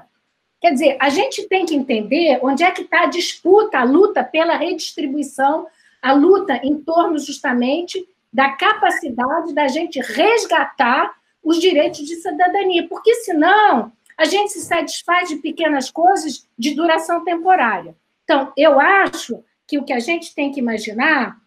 Quer 0.61 0.71
dizer, 0.71 0.97
a 0.99 1.09
gente 1.09 1.47
tem 1.49 1.65
que 1.65 1.75
entender 1.75 2.39
onde 2.41 2.63
é 2.63 2.71
que 2.71 2.83
está 2.83 3.03
a 3.03 3.07
disputa, 3.07 3.79
a 3.79 3.83
luta 3.83 4.23
pela 4.23 4.55
redistribuição, 4.55 5.67
a 6.01 6.13
luta 6.13 6.55
em 6.63 6.77
torno 6.77 7.19
justamente 7.19 8.07
da 8.31 8.51
capacidade 8.51 9.53
da 9.53 9.67
gente 9.67 9.99
resgatar 9.99 11.13
os 11.43 11.59
direitos 11.59 11.99
de 11.99 12.15
cidadania, 12.15 12.87
porque 12.87 13.13
senão 13.15 13.91
a 14.17 14.25
gente 14.25 14.53
se 14.53 14.61
satisfaz 14.61 15.27
de 15.27 15.35
pequenas 15.35 15.91
coisas 15.91 16.47
de 16.57 16.73
duração 16.73 17.25
temporária. 17.25 17.93
Então, 18.23 18.51
eu 18.57 18.79
acho 18.79 19.43
que 19.67 19.77
o 19.77 19.83
que 19.83 19.93
a 19.93 19.99
gente 19.99 20.33
tem 20.33 20.51
que 20.51 20.59
imaginar 20.59 21.37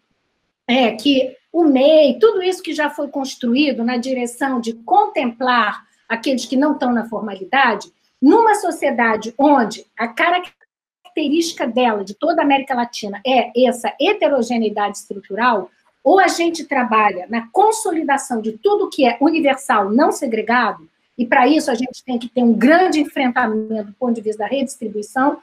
é 0.67 0.91
que 0.91 1.35
o 1.51 1.63
MEI, 1.63 2.19
tudo 2.19 2.43
isso 2.43 2.61
que 2.61 2.73
já 2.73 2.89
foi 2.89 3.07
construído 3.07 3.83
na 3.83 3.97
direção 3.97 4.59
de 4.59 4.73
contemplar 4.73 5.85
aqueles 6.07 6.45
que 6.45 6.55
não 6.55 6.73
estão 6.73 6.93
na 6.93 7.07
formalidade, 7.07 7.91
numa 8.21 8.55
sociedade 8.55 9.33
onde 9.37 9.85
a 9.97 10.07
característica 10.07 11.65
dela, 11.65 12.03
de 12.03 12.13
toda 12.13 12.41
a 12.41 12.45
América 12.45 12.75
Latina, 12.75 13.21
é 13.25 13.51
essa 13.65 13.93
heterogeneidade 13.99 14.97
estrutural, 14.97 15.69
ou 16.03 16.19
a 16.19 16.27
gente 16.27 16.63
trabalha 16.65 17.25
na 17.29 17.47
consolidação 17.49 18.41
de 18.41 18.53
tudo 18.53 18.89
que 18.89 19.05
é 19.05 19.17
universal, 19.19 19.89
não 19.89 20.11
segregado, 20.11 20.87
e 21.17 21.25
para 21.25 21.47
isso 21.47 21.71
a 21.71 21.75
gente 21.75 22.03
tem 22.03 22.19
que 22.19 22.29
ter 22.29 22.43
um 22.43 22.53
grande 22.53 22.99
enfrentamento 22.99 23.85
do 23.85 23.93
ponto 23.93 24.13
de 24.13 24.21
vista 24.21 24.43
da 24.43 24.49
redistribuição, 24.49 25.39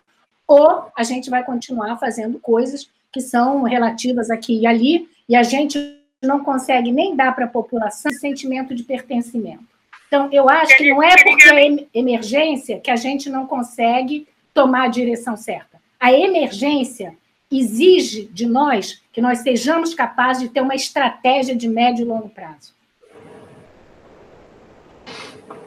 ou 0.46 0.86
a 0.96 1.02
gente 1.02 1.30
vai 1.30 1.44
continuar 1.44 1.96
fazendo 1.96 2.38
coisas 2.38 2.88
que 3.12 3.20
são 3.20 3.62
relativas 3.62 4.30
aqui 4.30 4.60
e 4.60 4.66
ali, 4.66 5.08
e 5.28 5.36
a 5.36 5.42
gente 5.42 5.78
não 6.22 6.42
consegue 6.42 6.90
nem 6.90 7.14
dar 7.14 7.34
para 7.34 7.44
a 7.44 7.48
população 7.48 8.10
esse 8.10 8.20
sentimento 8.20 8.74
de 8.74 8.82
pertencimento. 8.82 9.64
Então, 10.06 10.28
eu 10.32 10.48
acho 10.48 10.76
que 10.76 10.90
não 10.90 11.02
é 11.02 11.14
porque 11.22 11.48
é 11.48 11.86
emergência 11.92 12.80
que 12.80 12.90
a 12.90 12.96
gente 12.96 13.28
não 13.28 13.46
consegue 13.46 14.26
tomar 14.52 14.84
a 14.84 14.88
direção 14.88 15.36
certa. 15.36 15.80
a 15.98 16.12
emergência 16.12 17.16
exige 17.50 18.26
de 18.26 18.46
nós 18.46 19.02
que 19.12 19.20
nós 19.20 19.38
sejamos 19.38 19.94
capazes 19.94 20.42
de 20.42 20.48
ter 20.48 20.60
uma 20.60 20.74
estratégia 20.74 21.54
de 21.56 21.68
médio 21.68 22.02
e 22.02 22.08
longo 22.08 22.28
prazo. 22.28 22.74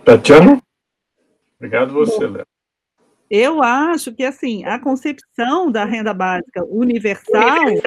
Tatiana? 0.03 0.61
Obrigado 1.57 1.93
você, 1.93 2.28
Léo. 2.28 2.45
Eu 3.30 3.61
acho 3.61 4.13
que 4.13 4.23
assim, 4.23 4.63
a 4.65 4.80
concepção 4.80 5.71
da 5.71 5.86
renda 5.86 6.13
básica 6.13 6.63
universal 6.65 7.82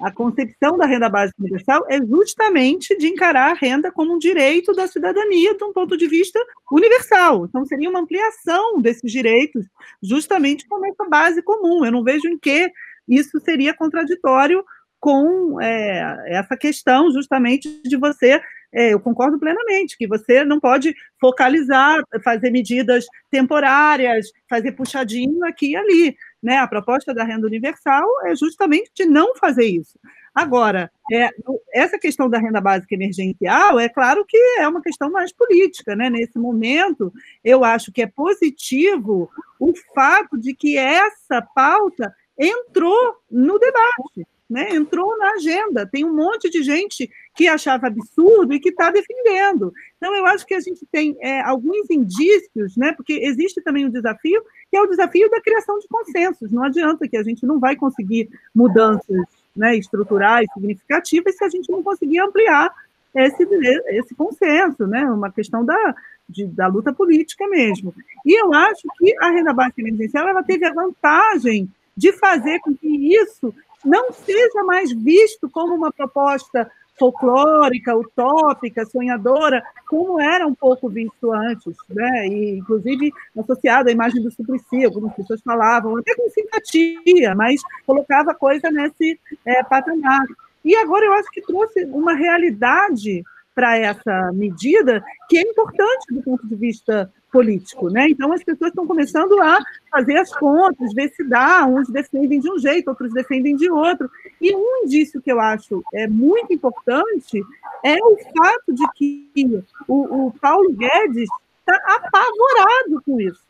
a 0.00 0.12
concepção 0.12 0.78
da 0.78 0.86
renda 0.86 1.08
básica 1.08 1.40
universal 1.40 1.84
é 1.88 1.98
justamente 1.98 2.96
de 2.96 3.08
encarar 3.08 3.50
a 3.50 3.54
renda 3.54 3.90
como 3.90 4.14
um 4.14 4.18
direito 4.18 4.72
da 4.72 4.86
cidadania 4.86 5.56
de 5.56 5.64
um 5.64 5.72
ponto 5.72 5.96
de 5.96 6.06
vista 6.06 6.38
universal. 6.70 7.46
Então, 7.46 7.66
seria 7.66 7.90
uma 7.90 8.00
ampliação 8.00 8.80
desses 8.80 9.10
direitos, 9.10 9.66
justamente 10.02 10.66
como 10.68 10.86
essa 10.86 11.04
base 11.08 11.42
comum. 11.42 11.84
Eu 11.84 11.90
não 11.90 12.04
vejo 12.04 12.28
em 12.28 12.38
que 12.38 12.70
isso 13.08 13.40
seria 13.40 13.74
contraditório 13.74 14.64
com 15.00 15.60
é, 15.60 16.16
essa 16.28 16.56
questão, 16.56 17.10
justamente, 17.10 17.82
de 17.82 17.96
você. 17.96 18.40
É, 18.72 18.92
eu 18.92 19.00
concordo 19.00 19.38
plenamente 19.38 19.96
que 19.96 20.06
você 20.06 20.44
não 20.44 20.60
pode 20.60 20.94
focalizar, 21.20 22.02
fazer 22.22 22.50
medidas 22.50 23.06
temporárias, 23.30 24.30
fazer 24.48 24.72
puxadinho 24.72 25.44
aqui 25.44 25.70
e 25.70 25.76
ali. 25.76 26.16
Né? 26.42 26.58
A 26.58 26.68
proposta 26.68 27.14
da 27.14 27.24
renda 27.24 27.46
universal 27.46 28.06
é 28.26 28.36
justamente 28.36 28.90
de 28.94 29.06
não 29.06 29.34
fazer 29.36 29.64
isso. 29.64 29.98
Agora, 30.34 30.90
é, 31.10 31.30
essa 31.72 31.98
questão 31.98 32.28
da 32.28 32.38
renda 32.38 32.60
básica 32.60 32.94
emergencial, 32.94 33.80
é 33.80 33.88
claro 33.88 34.24
que 34.26 34.36
é 34.58 34.68
uma 34.68 34.82
questão 34.82 35.10
mais 35.10 35.32
política. 35.32 35.96
Né? 35.96 36.10
Nesse 36.10 36.38
momento, 36.38 37.12
eu 37.42 37.64
acho 37.64 37.90
que 37.90 38.02
é 38.02 38.06
positivo 38.06 39.30
o 39.58 39.72
fato 39.94 40.38
de 40.38 40.54
que 40.54 40.76
essa 40.76 41.42
pauta 41.42 42.14
entrou 42.38 43.16
no 43.30 43.58
debate 43.58 44.26
né, 44.48 44.74
entrou 44.74 45.16
na 45.18 45.32
agenda. 45.32 45.86
Tem 45.86 46.04
um 46.04 46.14
monte 46.14 46.48
de 46.48 46.62
gente 46.62 47.10
que 47.38 47.46
achava 47.46 47.86
absurdo 47.86 48.52
e 48.52 48.58
que 48.58 48.70
está 48.70 48.90
defendendo. 48.90 49.72
Então, 49.96 50.12
eu 50.12 50.26
acho 50.26 50.44
que 50.44 50.54
a 50.54 50.60
gente 50.60 50.84
tem 50.90 51.16
é, 51.20 51.40
alguns 51.42 51.88
indícios, 51.88 52.76
né, 52.76 52.92
porque 52.94 53.12
existe 53.12 53.62
também 53.62 53.86
um 53.86 53.90
desafio, 53.90 54.42
que 54.68 54.76
é 54.76 54.82
o 54.82 54.88
desafio 54.88 55.30
da 55.30 55.40
criação 55.40 55.78
de 55.78 55.86
consensos. 55.86 56.50
Não 56.50 56.64
adianta 56.64 57.06
que 57.06 57.16
a 57.16 57.22
gente 57.22 57.46
não 57.46 57.60
vai 57.60 57.76
conseguir 57.76 58.28
mudanças 58.52 59.22
né, 59.54 59.76
estruturais 59.76 60.48
significativas 60.52 61.36
se 61.36 61.44
a 61.44 61.48
gente 61.48 61.70
não 61.70 61.80
conseguir 61.80 62.18
ampliar 62.18 62.74
esse, 63.14 63.44
esse 63.90 64.16
consenso, 64.16 64.84
né, 64.88 65.04
uma 65.04 65.30
questão 65.30 65.64
da, 65.64 65.94
de, 66.28 66.44
da 66.44 66.66
luta 66.66 66.92
política 66.92 67.46
mesmo. 67.46 67.94
E 68.26 68.34
eu 68.34 68.52
acho 68.52 68.82
que 68.98 69.14
a 69.20 69.30
renda 69.30 69.52
básica 69.52 69.80
emergencial 69.80 70.26
ela 70.26 70.42
teve 70.42 70.64
a 70.64 70.72
vantagem 70.72 71.70
de 71.96 72.12
fazer 72.14 72.58
com 72.58 72.74
que 72.74 73.14
isso 73.14 73.54
não 73.84 74.12
seja 74.12 74.64
mais 74.64 74.90
visto 74.90 75.48
como 75.48 75.72
uma 75.72 75.92
proposta 75.92 76.68
folclórica, 76.98 77.96
utópica, 77.96 78.84
sonhadora, 78.84 79.62
como 79.88 80.20
era 80.20 80.46
um 80.46 80.54
pouco 80.54 80.88
visto 80.88 81.32
antes, 81.32 81.76
né? 81.88 82.26
E, 82.28 82.58
inclusive, 82.58 83.12
associado 83.38 83.88
à 83.88 83.92
imagem 83.92 84.22
do 84.22 84.30
Suplicy, 84.30 84.84
algumas 84.84 85.14
pessoas 85.14 85.40
falavam, 85.42 85.96
até 85.96 86.14
com 86.14 86.28
simpatia, 86.30 87.34
mas 87.34 87.60
colocava 87.86 88.32
a 88.32 88.34
coisa 88.34 88.70
nesse 88.70 89.18
é, 89.44 89.62
patamar. 89.62 90.26
E 90.64 90.76
agora 90.76 91.06
eu 91.06 91.12
acho 91.14 91.30
que 91.30 91.40
trouxe 91.42 91.84
uma 91.86 92.14
realidade 92.14 93.22
para 93.58 93.76
essa 93.76 94.30
medida 94.32 95.04
que 95.28 95.36
é 95.36 95.42
importante 95.42 96.14
do 96.14 96.22
ponto 96.22 96.46
de 96.46 96.54
vista 96.54 97.12
político, 97.32 97.90
né? 97.90 98.06
Então 98.08 98.32
as 98.32 98.44
pessoas 98.44 98.68
estão 98.68 98.86
começando 98.86 99.36
a 99.42 99.58
fazer 99.90 100.16
as 100.16 100.32
contas, 100.32 100.94
ver 100.94 101.08
se 101.08 101.24
dá, 101.24 101.66
uns 101.66 101.88
defendem 101.88 102.38
de 102.38 102.48
um 102.48 102.56
jeito, 102.56 102.86
outros 102.86 103.12
defendem 103.12 103.56
de 103.56 103.68
outro. 103.68 104.08
E 104.40 104.54
um 104.54 104.84
indício 104.84 105.20
que 105.20 105.32
eu 105.32 105.40
acho 105.40 105.82
é 105.92 106.06
muito 106.06 106.52
importante 106.52 107.42
é 107.84 107.96
o 107.96 108.16
fato 108.16 108.72
de 108.72 108.86
que 108.94 109.64
o, 109.88 110.28
o 110.28 110.32
Paulo 110.40 110.72
Guedes 110.74 111.28
está 111.58 111.76
apavorado 111.96 113.02
com 113.04 113.20
isso. 113.20 113.42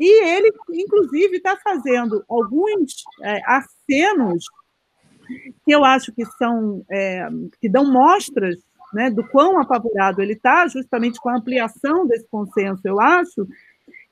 E 0.00 0.24
ele, 0.24 0.52
inclusive, 0.70 1.36
está 1.36 1.56
fazendo 1.58 2.24
alguns 2.28 3.04
é, 3.22 3.40
acenos 3.46 4.46
que 5.64 5.70
eu 5.70 5.84
acho 5.84 6.10
que 6.12 6.24
são 6.24 6.84
é, 6.90 7.28
que 7.60 7.68
dão 7.68 7.84
mostras 7.84 8.58
né, 8.92 9.10
do 9.10 9.26
quão 9.28 9.60
apavorado 9.60 10.22
ele 10.22 10.34
está, 10.34 10.66
justamente 10.66 11.20
com 11.20 11.28
a 11.28 11.36
ampliação 11.36 12.06
desse 12.06 12.26
consenso, 12.30 12.82
eu 12.84 13.00
acho, 13.00 13.46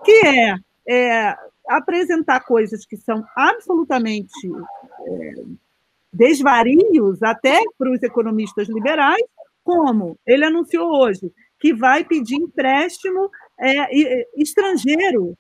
que 0.05 0.27
é, 0.27 0.57
é 0.89 1.37
apresentar 1.69 2.41
coisas 2.41 2.85
que 2.85 2.97
são 2.97 3.25
absolutamente 3.35 4.33
é, 5.07 5.35
desvarios 6.13 7.23
até 7.23 7.61
para 7.79 7.93
os 7.93 8.03
economistas 8.03 8.69
liberais, 8.69 9.25
como 9.65 10.17
ele 10.27 10.45
anunciou 10.45 10.91
hoje, 11.03 11.33
que 11.59 11.75
vai 11.75 12.05
pedir 12.05 12.37
empréstimo 12.37 13.31
é, 13.59 14.27
estrangeiro, 14.41 15.37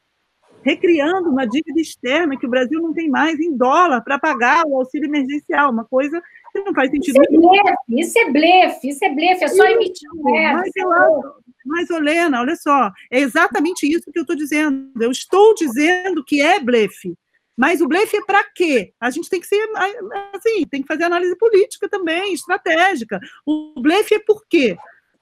recriando 0.67 1.31
uma 1.31 1.47
dívida 1.47 1.81
externa 1.81 2.37
que 2.37 2.45
o 2.45 2.51
Brasil 2.51 2.83
não 2.83 2.93
tem 2.93 3.09
mais 3.09 3.39
em 3.39 3.57
dólar 3.57 4.01
para 4.01 4.19
pagar 4.19 4.67
o 4.67 4.77
auxílio 4.77 5.07
emergencial, 5.07 5.71
uma 5.71 5.85
coisa 5.85 6.21
não 6.53 6.75
faz 6.75 6.91
sentido. 6.91 7.23
Isso 7.23 7.29
é 7.29 7.39
blefe, 7.39 8.01
isso 8.01 8.19
é 8.19 8.31
blefe, 8.33 8.89
isso 8.89 9.05
é 9.05 9.15
blefe, 9.15 9.45
é 9.45 9.49
só 9.49 9.65
emitir 9.67 10.09
moeda. 10.15 10.59
Mas, 10.59 10.73
acho, 10.77 11.35
mas, 11.65 11.91
Olena, 11.91 12.41
olha 12.41 12.57
só, 12.57 12.91
é 13.13 13.21
exatamente 13.21 13.87
isso 13.87 14.11
que 14.11 14.19
eu 14.19 14.23
estou 14.23 14.35
dizendo. 14.35 14.91
Eu 15.01 15.13
estou 15.13 15.55
dizendo 15.55 16.25
que 16.25 16.43
é 16.43 16.59
blefe. 16.59 17.15
Mas 17.57 17.81
o 17.81 17.87
blefe 17.87 18.17
é 18.17 18.25
para 18.25 18.43
quê? 18.53 18.93
A 19.01 19.09
gente 19.09 19.31
tem 19.31 19.41
que 19.41 19.47
ser 19.47 19.65
assim, 20.35 20.67
tem 20.69 20.83
que 20.83 20.89
fazer 20.89 21.05
análise 21.05 21.37
política 21.39 21.89
também, 21.89 22.35
estratégica. 22.35 23.21
O 23.47 23.81
blefe 23.81 24.17
é 24.17 24.19
por 24.19 24.45
quê? 24.49 24.77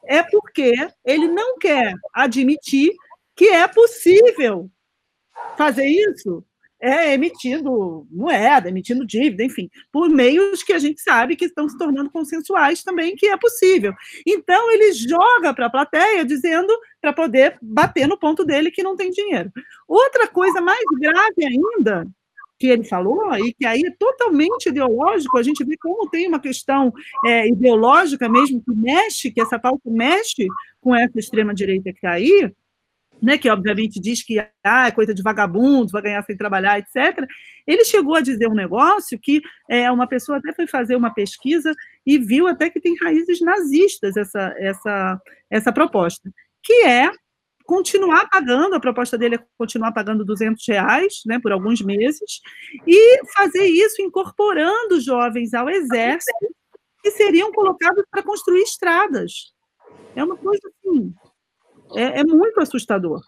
É 0.07 0.23
porque 0.23 0.73
ele 1.05 1.29
não 1.29 1.59
quer 1.59 1.95
admitir 2.15 2.93
que 3.37 3.49
é 3.49 3.69
possível 3.69 4.71
fazer 5.57 5.87
isso 5.87 6.45
é 6.85 7.15
emitindo 7.15 8.07
moeda, 8.11 8.69
emitindo 8.69 9.07
dívida, 9.07 9.43
enfim, 9.43 9.71
por 9.91 10.11
meios 10.11 10.63
que 10.63 10.73
a 10.73 10.79
gente 10.79 11.01
sabe 11.01 11.35
que 11.35 11.47
estão 11.47 11.67
se 11.67 11.79
tornando 11.79 12.11
consensuais 12.11 12.83
também, 12.83 13.17
que 13.17 13.27
é 13.27 13.37
possível. 13.39 13.95
Então, 14.27 14.71
ele 14.71 14.93
joga 14.93 15.55
para 15.55 15.67
a 15.67 15.71
plateia 15.71 16.25
dizendo 16.27 16.73
para 17.01 17.13
poder 17.13 17.57
bater 17.63 18.07
no 18.07 18.19
ponto 18.19 18.45
dele 18.45 18.71
que 18.71 18.83
não 18.83 18.97
tem 18.97 19.11
dinheiro. 19.11 19.51
Outra 19.89 20.29
coisa 20.29 20.61
mais 20.61 20.85
grave 21.01 21.47
ainda, 21.47 22.07
que 22.59 22.67
ele 22.67 22.85
falou, 22.85 23.35
e 23.37 23.55
que 23.55 23.65
aí 23.65 23.83
é 23.83 23.91
totalmente 23.99 24.69
ideológico, 24.69 25.39
a 25.39 25.43
gente 25.43 25.65
vê 25.65 25.79
como 25.79 26.11
tem 26.11 26.29
uma 26.29 26.39
questão 26.39 26.93
é, 27.25 27.49
ideológica 27.49 28.29
mesmo, 28.29 28.63
que 28.63 28.75
mexe, 28.75 29.31
que 29.31 29.41
essa 29.41 29.59
pauta 29.59 29.91
mexe 29.91 30.47
com 30.83 30.95
essa 30.95 31.19
extrema-direita 31.19 31.91
que 31.93 31.99
está 31.99 32.13
aí, 32.13 32.53
né, 33.25 33.39
que 33.39 33.49
obviamente 33.49 33.99
diz 33.99 34.23
que 34.23 34.39
ah, 34.63 34.87
é 34.87 34.91
coisa 34.91 35.15
de 35.15 35.23
vagabundo, 35.23 35.91
vai 35.91 36.03
ganhar 36.03 36.23
sem 36.25 36.37
trabalhar, 36.37 36.79
etc. 36.79 37.27
Ele 37.67 37.83
chegou 37.85 38.15
a 38.15 38.21
dizer 38.21 38.49
um 38.49 38.55
negócio 38.55 39.19
que 39.19 39.41
é, 39.69 39.91
uma 39.91 40.07
pessoa 40.07 40.37
até 40.37 40.53
foi 40.53 40.67
fazer 40.67 40.95
uma 40.95 41.13
pesquisa 41.13 41.73
e 42.05 42.19
viu 42.19 42.47
até 42.47 42.69
que 42.69 42.81
tem 42.81 42.95
raízes 43.03 43.41
nazistas 43.41 44.15
essa, 44.17 44.55
essa, 44.59 45.21
essa 45.51 45.73
proposta, 45.73 46.31
que 46.63 46.85
é 46.85 47.11
continuar 47.65 48.29
pagando, 48.29 48.75
a 48.75 48.81
proposta 48.81 49.17
dele 49.17 49.37
é 49.37 49.45
continuar 49.57 49.91
pagando 49.93 50.23
200 50.23 50.63
reais 50.69 51.23
né, 51.25 51.41
por 51.41 51.51
alguns 51.51 51.81
meses, 51.81 52.43
e 52.87 53.25
fazer 53.35 53.65
isso 53.65 54.03
incorporando 54.03 55.01
jovens 55.01 55.55
ao 55.55 55.71
exército 55.71 56.55
que 57.03 57.11
seriam 57.13 57.51
colocados 57.53 58.05
para 58.11 58.23
construir 58.23 58.61
estradas. 58.61 59.55
É 60.15 60.23
uma 60.23 60.37
coisa 60.37 60.61
assim, 60.69 61.15
é, 61.97 62.21
é 62.21 62.25
muito 62.25 62.61
assustador. 62.61 63.21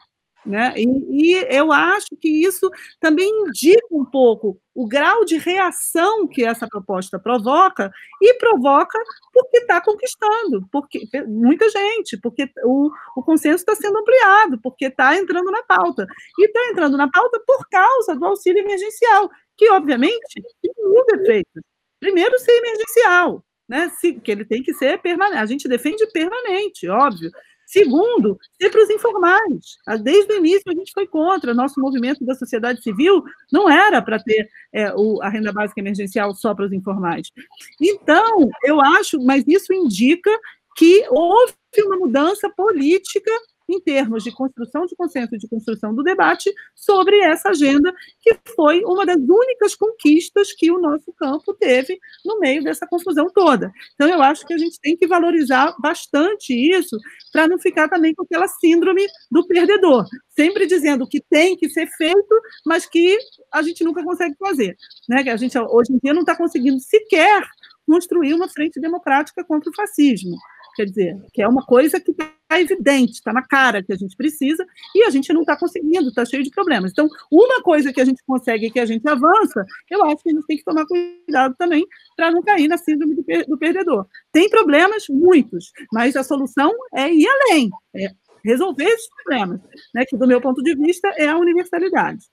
Né? 0.47 0.75
E, 0.77 1.33
e, 1.33 1.57
eu 1.57 1.73
acho 1.73 2.07
que 2.21 2.29
isso 2.29 2.71
também 3.01 3.29
indica 3.29 3.85
um 3.91 4.05
pouco 4.05 4.61
o 4.73 4.87
grau 4.87 5.25
de 5.25 5.39
reação 5.39 6.29
que 6.29 6.45
essa 6.45 6.69
proposta 6.69 7.19
provoca, 7.19 7.91
e 8.23 8.35
provoca 8.35 8.97
porque 9.33 9.59
está 9.59 9.81
conquistando, 9.81 10.64
porque 10.71 11.09
muita 11.27 11.69
gente, 11.69 12.17
porque 12.19 12.49
o, 12.62 12.91
o 13.17 13.23
consenso 13.25 13.57
está 13.57 13.75
sendo 13.75 13.99
ampliado, 13.99 14.61
porque 14.62 14.87
está 14.87 15.17
entrando 15.17 15.51
na 15.51 15.64
pauta. 15.64 16.07
E 16.39 16.47
está 16.47 16.61
entrando 16.71 16.97
na 16.97 17.11
pauta 17.11 17.43
por 17.45 17.69
causa 17.69 18.14
do 18.14 18.25
auxílio 18.27 18.62
emergencial, 18.62 19.29
que, 19.57 19.69
obviamente, 19.71 20.43
tem 20.62 20.73
mil 20.79 21.05
defeitos. 21.07 21.62
Primeiro, 21.99 22.39
ser 22.39 22.53
emergencial, 22.53 23.45
né? 23.69 23.89
Se, 23.99 24.14
que 24.14 24.31
ele 24.31 24.45
tem 24.45 24.62
que 24.62 24.73
ser 24.75 25.01
permanente. 25.03 25.39
A 25.39 25.47
gente 25.47 25.69
defende 25.69 26.07
permanente, 26.12 26.89
óbvio. 26.89 27.33
Segundo, 27.67 28.39
ser 28.61 28.71
para 28.71 28.85
os 28.85 28.91
informais. 28.91 29.77
Ah, 29.85 29.97
desde 29.97 30.33
o 30.33 30.37
início 30.37 30.62
a 30.69 30.75
gente 30.75 30.93
foi 30.93 31.07
contra. 31.07 31.53
Nosso 31.53 31.81
movimento 31.81 32.25
da 32.25 32.35
sociedade 32.35 32.81
civil 32.81 33.25
não 33.53 33.69
era 33.69 34.01
para 34.01 34.21
ter 34.21 34.49
é, 34.73 34.95
o, 34.95 35.21
a 35.21 35.29
renda 35.29 35.53
básica 35.53 35.81
emergencial 35.81 36.33
só 36.35 36.55
para 36.55 36.67
os 36.67 36.73
informais. 36.73 37.33
Então, 37.81 38.49
eu 38.62 38.81
acho, 38.81 39.21
mas 39.21 39.45
isso 39.49 39.73
indica 39.73 40.31
que 40.77 41.05
houve 41.11 41.55
uma 41.79 41.97
mudança 41.97 42.49
política 42.51 43.33
em 43.69 43.81
termos 43.81 44.23
de 44.23 44.33
construção 44.33 44.87
de 44.87 44.95
consenso, 44.95 45.37
de 45.37 45.49
construção 45.49 45.95
do 45.95 46.03
debate 46.03 46.53
sobre 46.75 47.19
essa 47.21 47.51
agenda, 47.51 47.93
que 48.21 48.37
foi 48.55 48.83
uma 48.85 49.05
das 49.05 49.19
únicas 49.19 49.75
conquistas 49.75 50.53
que 50.53 50.71
o 50.71 50.81
nosso 50.81 51.12
campo 51.12 51.53
teve 51.55 51.99
no 52.25 52.39
meio 52.39 52.62
dessa 52.62 52.87
confusão 52.87 53.29
toda. 53.33 53.71
Então, 53.95 54.09
eu 54.09 54.23
acho 54.23 54.47
que 54.47 54.55
a 54.55 54.59
gente 54.59 54.81
tem 54.81 54.97
que 54.97 55.07
valorizar 55.07 55.75
bastante 55.81 56.55
isso, 56.55 56.97
para 57.33 57.49
não 57.49 57.59
ficar 57.59 57.89
também 57.89 58.14
com 58.14 58.23
aquela 58.23 58.49
síndrome 58.49 59.07
do 59.31 59.47
perdedor, 59.47 60.07
sempre 60.31 60.67
dizendo 60.67 61.07
que 61.07 61.21
tem 61.21 61.57
que 61.57 61.69
ser 61.69 61.87
feito, 61.97 62.41
mas 62.64 62.87
que 62.87 63.19
a 63.53 63.62
gente 63.62 63.85
nunca 63.85 64.03
consegue 64.03 64.35
fazer. 64.39 64.77
Né? 65.09 65.23
Que 65.23 65.31
a 65.31 65.37
gente, 65.37 65.59
hoje 65.59 65.93
em 65.93 65.99
dia, 66.03 66.14
não 66.14 66.21
está 66.21 66.37
conseguindo 66.37 66.81
sequer 66.81 67.43
construir 67.87 68.35
uma 68.35 68.49
frente 68.49 68.81
democrática 68.81 69.45
contra 69.45 69.71
o 69.71 69.75
fascismo. 69.75 70.37
Quer 70.75 70.87
dizer, 70.87 71.17
que 71.33 71.41
é 71.41 71.49
uma 71.49 71.64
coisa 71.64 72.01
que 72.01 72.11
está 72.11 72.36
evidente, 72.51 73.14
está 73.14 73.32
na 73.32 73.42
cara 73.42 73.82
que 73.82 73.92
a 73.92 73.97
gente 73.97 74.16
precisa, 74.16 74.64
e 74.94 75.05
a 75.05 75.11
gente 75.11 75.32
não 75.32 75.40
está 75.40 75.57
conseguindo, 75.57 76.09
está 76.09 76.24
cheio 76.24 76.42
de 76.42 76.51
problemas. 76.51 76.92
Então, 76.92 77.09
uma 77.30 77.62
coisa 77.62 77.92
que 77.92 78.01
a 78.01 78.05
gente 78.05 78.22
consegue 78.26 78.66
e 78.66 78.70
que 78.70 78.80
a 78.80 78.86
gente 78.86 79.07
avança, 79.09 79.64
eu 79.90 80.05
acho 80.05 80.22
que 80.22 80.30
a 80.30 80.32
gente 80.32 80.47
tem 80.47 80.57
que 80.57 80.64
tomar 80.64 80.86
cuidado 80.86 81.55
também 81.59 81.84
para 82.16 82.30
não 82.30 82.42
cair 82.42 82.68
na 82.68 82.78
síndrome 82.78 83.14
do, 83.14 83.24
per 83.24 83.47
do 83.47 83.59
perdedor. 83.59 84.07
Tem 84.32 84.49
problemas, 84.49 85.05
muitos, 85.09 85.72
mas 85.92 86.16
a 86.16 86.22
solução 86.22 86.72
é 86.94 87.12
ir 87.12 87.26
além, 87.26 87.70
é 87.94 88.11
resolver 88.44 88.84
esses 88.84 89.09
problemas, 89.09 89.61
né, 89.92 90.05
que, 90.07 90.16
do 90.16 90.26
meu 90.26 90.40
ponto 90.40 90.62
de 90.62 90.74
vista, 90.76 91.09
é 91.16 91.28
a 91.28 91.36
universalidade. 91.36 92.24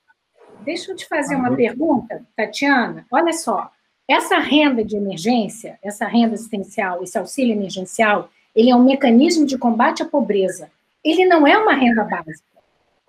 Deixa 0.64 0.92
eu 0.92 0.96
te 0.96 1.08
fazer 1.08 1.36
uma 1.36 1.54
pergunta, 1.56 2.24
Tatiana. 2.36 3.06
Olha 3.12 3.34
só, 3.34 3.72
essa 4.08 4.38
renda 4.38 4.84
de 4.84 4.96
emergência, 4.96 5.80
essa 5.82 6.06
renda 6.06 6.36
assistencial, 6.36 7.02
esse 7.02 7.18
auxílio 7.18 7.54
emergencial, 7.54 8.30
ele 8.56 8.70
é 8.70 8.76
um 8.76 8.84
mecanismo 8.84 9.46
de 9.46 9.58
combate 9.58 10.04
à 10.04 10.06
pobreza. 10.06 10.70
Ele 11.04 11.26
não 11.26 11.46
é 11.46 11.58
uma 11.58 11.74
renda 11.74 12.04
básica. 12.04 12.44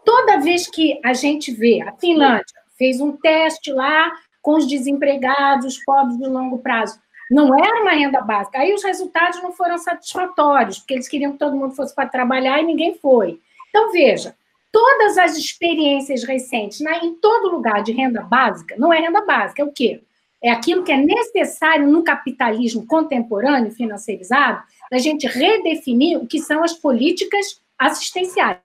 Toda 0.04 0.40
vez 0.40 0.68
que 0.68 1.00
a 1.04 1.12
gente 1.12 1.52
vê, 1.52 1.82
a 1.82 1.92
Finlândia 1.92 2.44
fez 2.76 3.00
um 3.00 3.12
teste 3.12 3.72
lá 3.72 4.12
com 4.42 4.56
os 4.56 4.66
desempregados, 4.66 5.82
pobres 5.84 6.18
de 6.18 6.26
longo 6.26 6.58
prazo. 6.58 6.98
Não 7.30 7.58
era 7.58 7.80
uma 7.80 7.92
renda 7.92 8.20
básica. 8.20 8.58
Aí 8.58 8.74
os 8.74 8.84
resultados 8.84 9.42
não 9.42 9.52
foram 9.52 9.78
satisfatórios, 9.78 10.78
porque 10.78 10.94
eles 10.94 11.08
queriam 11.08 11.32
que 11.32 11.38
todo 11.38 11.56
mundo 11.56 11.74
fosse 11.74 11.94
para 11.94 12.08
trabalhar 12.08 12.60
e 12.60 12.66
ninguém 12.66 12.94
foi. 12.94 13.40
Então, 13.70 13.90
veja, 13.90 14.34
todas 14.70 15.16
as 15.16 15.36
experiências 15.36 16.24
recentes, 16.24 16.80
né, 16.80 17.00
em 17.02 17.14
todo 17.14 17.50
lugar 17.50 17.82
de 17.82 17.92
renda 17.92 18.20
básica, 18.22 18.74
não 18.76 18.92
é 18.92 19.00
renda 19.00 19.24
básica, 19.24 19.62
é 19.62 19.64
o 19.64 19.72
quê? 19.72 20.02
É 20.44 20.50
aquilo 20.50 20.84
que 20.84 20.92
é 20.92 20.96
necessário 20.98 21.90
no 21.90 22.04
capitalismo 22.04 22.86
contemporâneo 22.86 23.70
financeirizado, 23.70 24.62
da 24.90 24.98
gente 24.98 25.26
redefinir 25.26 26.18
o 26.18 26.26
que 26.26 26.38
são 26.38 26.62
as 26.62 26.74
políticas 26.74 27.62
assistenciais, 27.78 28.58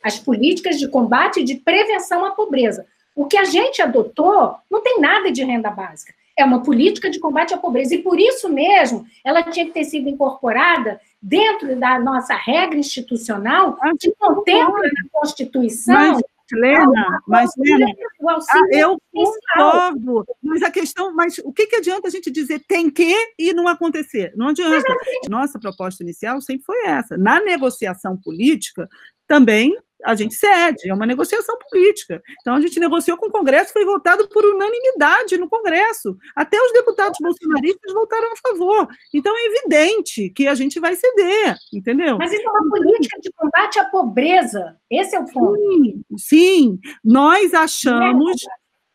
as 0.00 0.16
políticas 0.16 0.78
de 0.78 0.86
combate 0.86 1.40
e 1.40 1.44
de 1.44 1.56
prevenção 1.56 2.24
à 2.24 2.30
pobreza. 2.30 2.86
O 3.16 3.26
que 3.26 3.36
a 3.36 3.42
gente 3.42 3.82
adotou 3.82 4.54
não 4.70 4.80
tem 4.80 5.00
nada 5.00 5.32
de 5.32 5.42
renda 5.42 5.72
básica. 5.72 6.14
É 6.38 6.44
uma 6.44 6.62
política 6.62 7.10
de 7.10 7.18
combate 7.18 7.52
à 7.52 7.58
pobreza. 7.58 7.96
E 7.96 7.98
por 7.98 8.20
isso 8.20 8.48
mesmo, 8.48 9.04
ela 9.24 9.42
tinha 9.42 9.66
que 9.66 9.72
ter 9.72 9.82
sido 9.82 10.08
incorporada 10.08 11.00
dentro 11.20 11.74
da 11.74 11.98
nossa 11.98 12.34
regra 12.34 12.78
institucional, 12.78 13.76
que 13.98 14.12
contempla 14.12 14.82
na 14.82 15.10
Constituição. 15.10 16.20
Lena, 16.54 17.20
mas 17.26 17.50
Lena, 17.56 17.86
ah, 18.28 18.60
eu 18.72 18.98
concordo. 19.12 20.24
Mas 20.42 20.62
a 20.62 20.70
questão, 20.70 21.14
mas 21.14 21.38
o 21.38 21.52
que, 21.52 21.66
que 21.66 21.76
adianta 21.76 22.08
a 22.08 22.10
gente 22.10 22.30
dizer 22.30 22.62
tem 22.66 22.90
que 22.90 23.14
e 23.38 23.52
não 23.52 23.68
acontecer? 23.68 24.32
Não 24.36 24.48
adianta. 24.48 24.94
Nossa 25.28 25.58
proposta 25.58 26.02
inicial 26.02 26.40
sempre 26.40 26.64
foi 26.64 26.86
essa. 26.86 27.16
Na 27.16 27.40
negociação 27.40 28.16
política, 28.16 28.88
também 29.28 29.76
a 30.04 30.14
gente 30.14 30.34
cede, 30.34 30.88
é 30.88 30.94
uma 30.94 31.06
negociação 31.06 31.56
política. 31.68 32.22
Então, 32.40 32.54
a 32.54 32.60
gente 32.60 32.78
negociou 32.78 33.16
com 33.16 33.26
o 33.26 33.30
Congresso, 33.30 33.72
foi 33.72 33.84
votado 33.84 34.28
por 34.28 34.44
unanimidade 34.44 35.36
no 35.36 35.48
Congresso. 35.48 36.16
Até 36.36 36.60
os 36.60 36.72
deputados 36.72 37.18
bolsonaristas 37.20 37.92
votaram 37.92 38.32
a 38.32 38.36
favor. 38.36 38.88
Então, 39.12 39.34
é 39.36 39.46
evidente 39.46 40.30
que 40.30 40.46
a 40.46 40.54
gente 40.54 40.78
vai 40.78 40.94
ceder, 40.94 41.56
entendeu? 41.72 42.16
Mas 42.16 42.32
isso 42.32 42.46
é 42.46 42.50
uma 42.50 42.70
política 42.70 43.20
de 43.20 43.30
combate 43.32 43.78
à 43.78 43.84
pobreza. 43.86 44.76
Esse 44.90 45.16
é 45.16 45.20
o 45.20 45.24
ponto. 45.24 45.56
Sim, 45.56 46.02
sim. 46.16 46.78
nós 47.04 47.52
achamos 47.52 48.36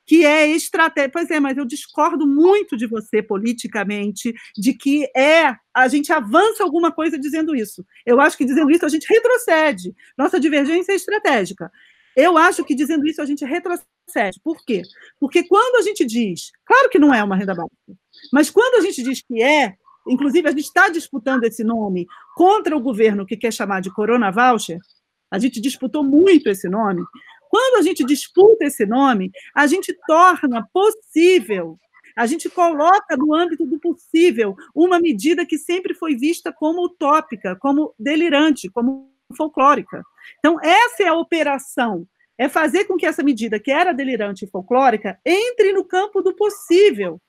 que 0.06 0.26
é 0.26 0.48
estratégia. 0.48 1.10
Pois 1.12 1.30
é, 1.32 1.40
mas 1.40 1.58
eu 1.58 1.66
discordo 1.66 2.28
muito 2.28 2.76
de 2.78 2.88
você 2.88 3.22
politicamente, 3.22 4.34
de 4.58 4.74
que 4.74 5.10
é 5.16 5.56
a 5.74 5.88
gente 5.88 6.12
avança 6.12 6.64
alguma 6.64 6.92
coisa 6.92 7.18
dizendo 7.18 7.56
isso. 7.56 7.86
Eu 8.06 8.20
acho 8.22 8.38
que 8.38 8.46
dizendo 8.46 8.72
isso 8.72 8.86
a 8.86 8.90
gente 8.90 9.08
retrocede. 9.08 9.94
Nossa 10.18 10.40
divergência 10.40 10.92
é 10.92 10.96
estratégica. 10.96 11.72
Eu 12.16 12.38
acho 12.38 12.64
que 12.64 12.76
dizendo 12.76 13.08
isso 13.08 13.22
a 13.22 13.26
gente 13.26 13.44
retrocede. 13.44 14.40
Por 14.44 14.64
quê? 14.66 14.84
Porque 15.20 15.44
quando 15.44 15.78
a 15.78 15.82
gente 15.82 16.06
diz, 16.06 16.52
claro 16.66 16.90
que 16.90 17.00
não 17.00 17.14
é 17.14 17.24
uma 17.24 17.36
renda 17.36 17.56
básica, 17.56 17.76
mas 18.32 18.50
quando 18.50 18.76
a 18.76 18.82
gente 18.82 19.02
diz 19.02 19.22
que 19.22 19.42
é, 19.42 19.74
inclusive 20.08 20.48
a 20.48 20.52
gente 20.52 20.66
está 20.66 20.90
disputando 20.90 21.44
esse 21.46 21.64
nome 21.64 22.06
contra 22.36 22.76
o 22.76 22.82
governo 22.82 23.26
que 23.26 23.38
quer 23.38 23.52
chamar 23.52 23.82
de 23.82 23.92
Corona 23.92 24.32
Voucher, 24.32 24.78
a 25.32 25.40
gente 25.40 25.60
disputou 25.60 26.04
muito 26.04 26.48
esse 26.48 26.70
nome, 26.70 27.02
quando 27.54 27.78
a 27.78 27.82
gente 27.84 28.04
disputa 28.04 28.66
esse 28.66 28.84
nome, 28.84 29.32
a 29.56 29.68
gente 29.68 29.96
torna 30.08 30.68
possível, 30.74 31.78
a 32.18 32.26
gente 32.26 32.50
coloca 32.50 33.16
no 33.16 33.32
âmbito 33.32 33.64
do 33.64 33.80
possível 33.80 34.56
uma 34.74 35.00
medida 35.00 35.46
que 35.46 35.60
sempre 35.60 35.94
foi 35.94 36.16
vista 36.16 36.52
como 36.52 36.84
utópica, 36.84 37.56
como 37.58 37.94
delirante, 38.00 38.72
como 38.72 39.14
folclórica. 39.38 40.02
Então, 40.40 40.58
essa 40.64 41.04
é 41.04 41.08
a 41.10 41.14
operação 41.14 42.08
é 42.40 42.50
fazer 42.50 42.86
com 42.86 42.98
que 42.98 43.06
essa 43.06 43.22
medida, 43.22 43.60
que 43.60 43.70
era 43.70 43.94
delirante 43.94 44.46
e 44.46 44.50
folclórica, 44.50 45.20
entre 45.24 45.74
no 45.74 45.86
campo 45.86 46.24
do 46.24 46.36
possível. 46.36 47.22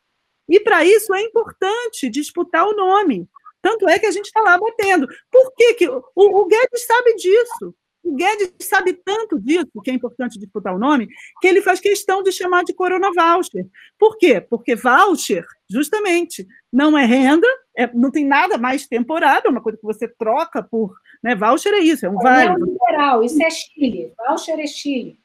E 0.49 0.59
para 0.59 0.87
isso 0.87 1.14
é 1.14 1.20
importante 1.20 2.09
disputar 2.09 2.66
o 2.66 2.75
nome. 2.75 3.29
Tanto 3.61 3.87
é 3.87 3.99
que 3.99 4.07
a 4.07 4.11
gente 4.11 4.25
está 4.25 4.41
lá 4.41 4.57
batendo. 4.57 5.07
Por 5.31 5.55
que, 5.55 5.75
que 5.75 5.87
o, 5.87 6.03
o 6.14 6.47
Guedes 6.47 6.87
sabe 6.87 7.14
disso? 7.16 7.75
O 8.05 8.14
Guedes 8.14 8.52
sabe 8.61 8.92
tanto 8.92 9.40
disso, 9.40 9.70
que 9.82 9.90
é 9.90 9.94
importante 9.94 10.38
disputar 10.38 10.74
o 10.74 10.78
nome, 10.78 11.09
que 11.40 11.48
ele 11.48 11.62
faz 11.62 11.80
questão 11.80 12.22
de 12.22 12.30
chamar 12.30 12.62
de 12.62 12.74
Corona 12.74 13.11
Voucher. 13.11 13.66
Por 13.98 14.18
quê? 14.18 14.40
Porque 14.40 14.76
voucher, 14.76 15.44
justamente, 15.70 16.46
não 16.70 16.98
é 16.98 17.07
renda, 17.07 17.48
é, 17.76 17.90
não 17.94 18.11
tem 18.11 18.26
nada 18.26 18.59
mais 18.59 18.86
temporário, 18.86 19.48
é 19.48 19.50
uma 19.50 19.62
coisa 19.62 19.78
que 19.78 19.84
você 19.84 20.07
troca 20.07 20.62
por. 20.62 20.94
Né, 21.22 21.34
voucher 21.34 21.72
é 21.72 21.80
isso, 21.80 22.05
é 22.05 22.11
um 22.11 22.18
vale. 22.18 22.50
É 22.50 22.64
literal, 22.64 23.24
isso 23.24 23.42
é 23.42 23.50
Chile. 23.50 24.12
Voucher 24.28 24.61
é 24.61 24.66
Chile. 24.66 25.18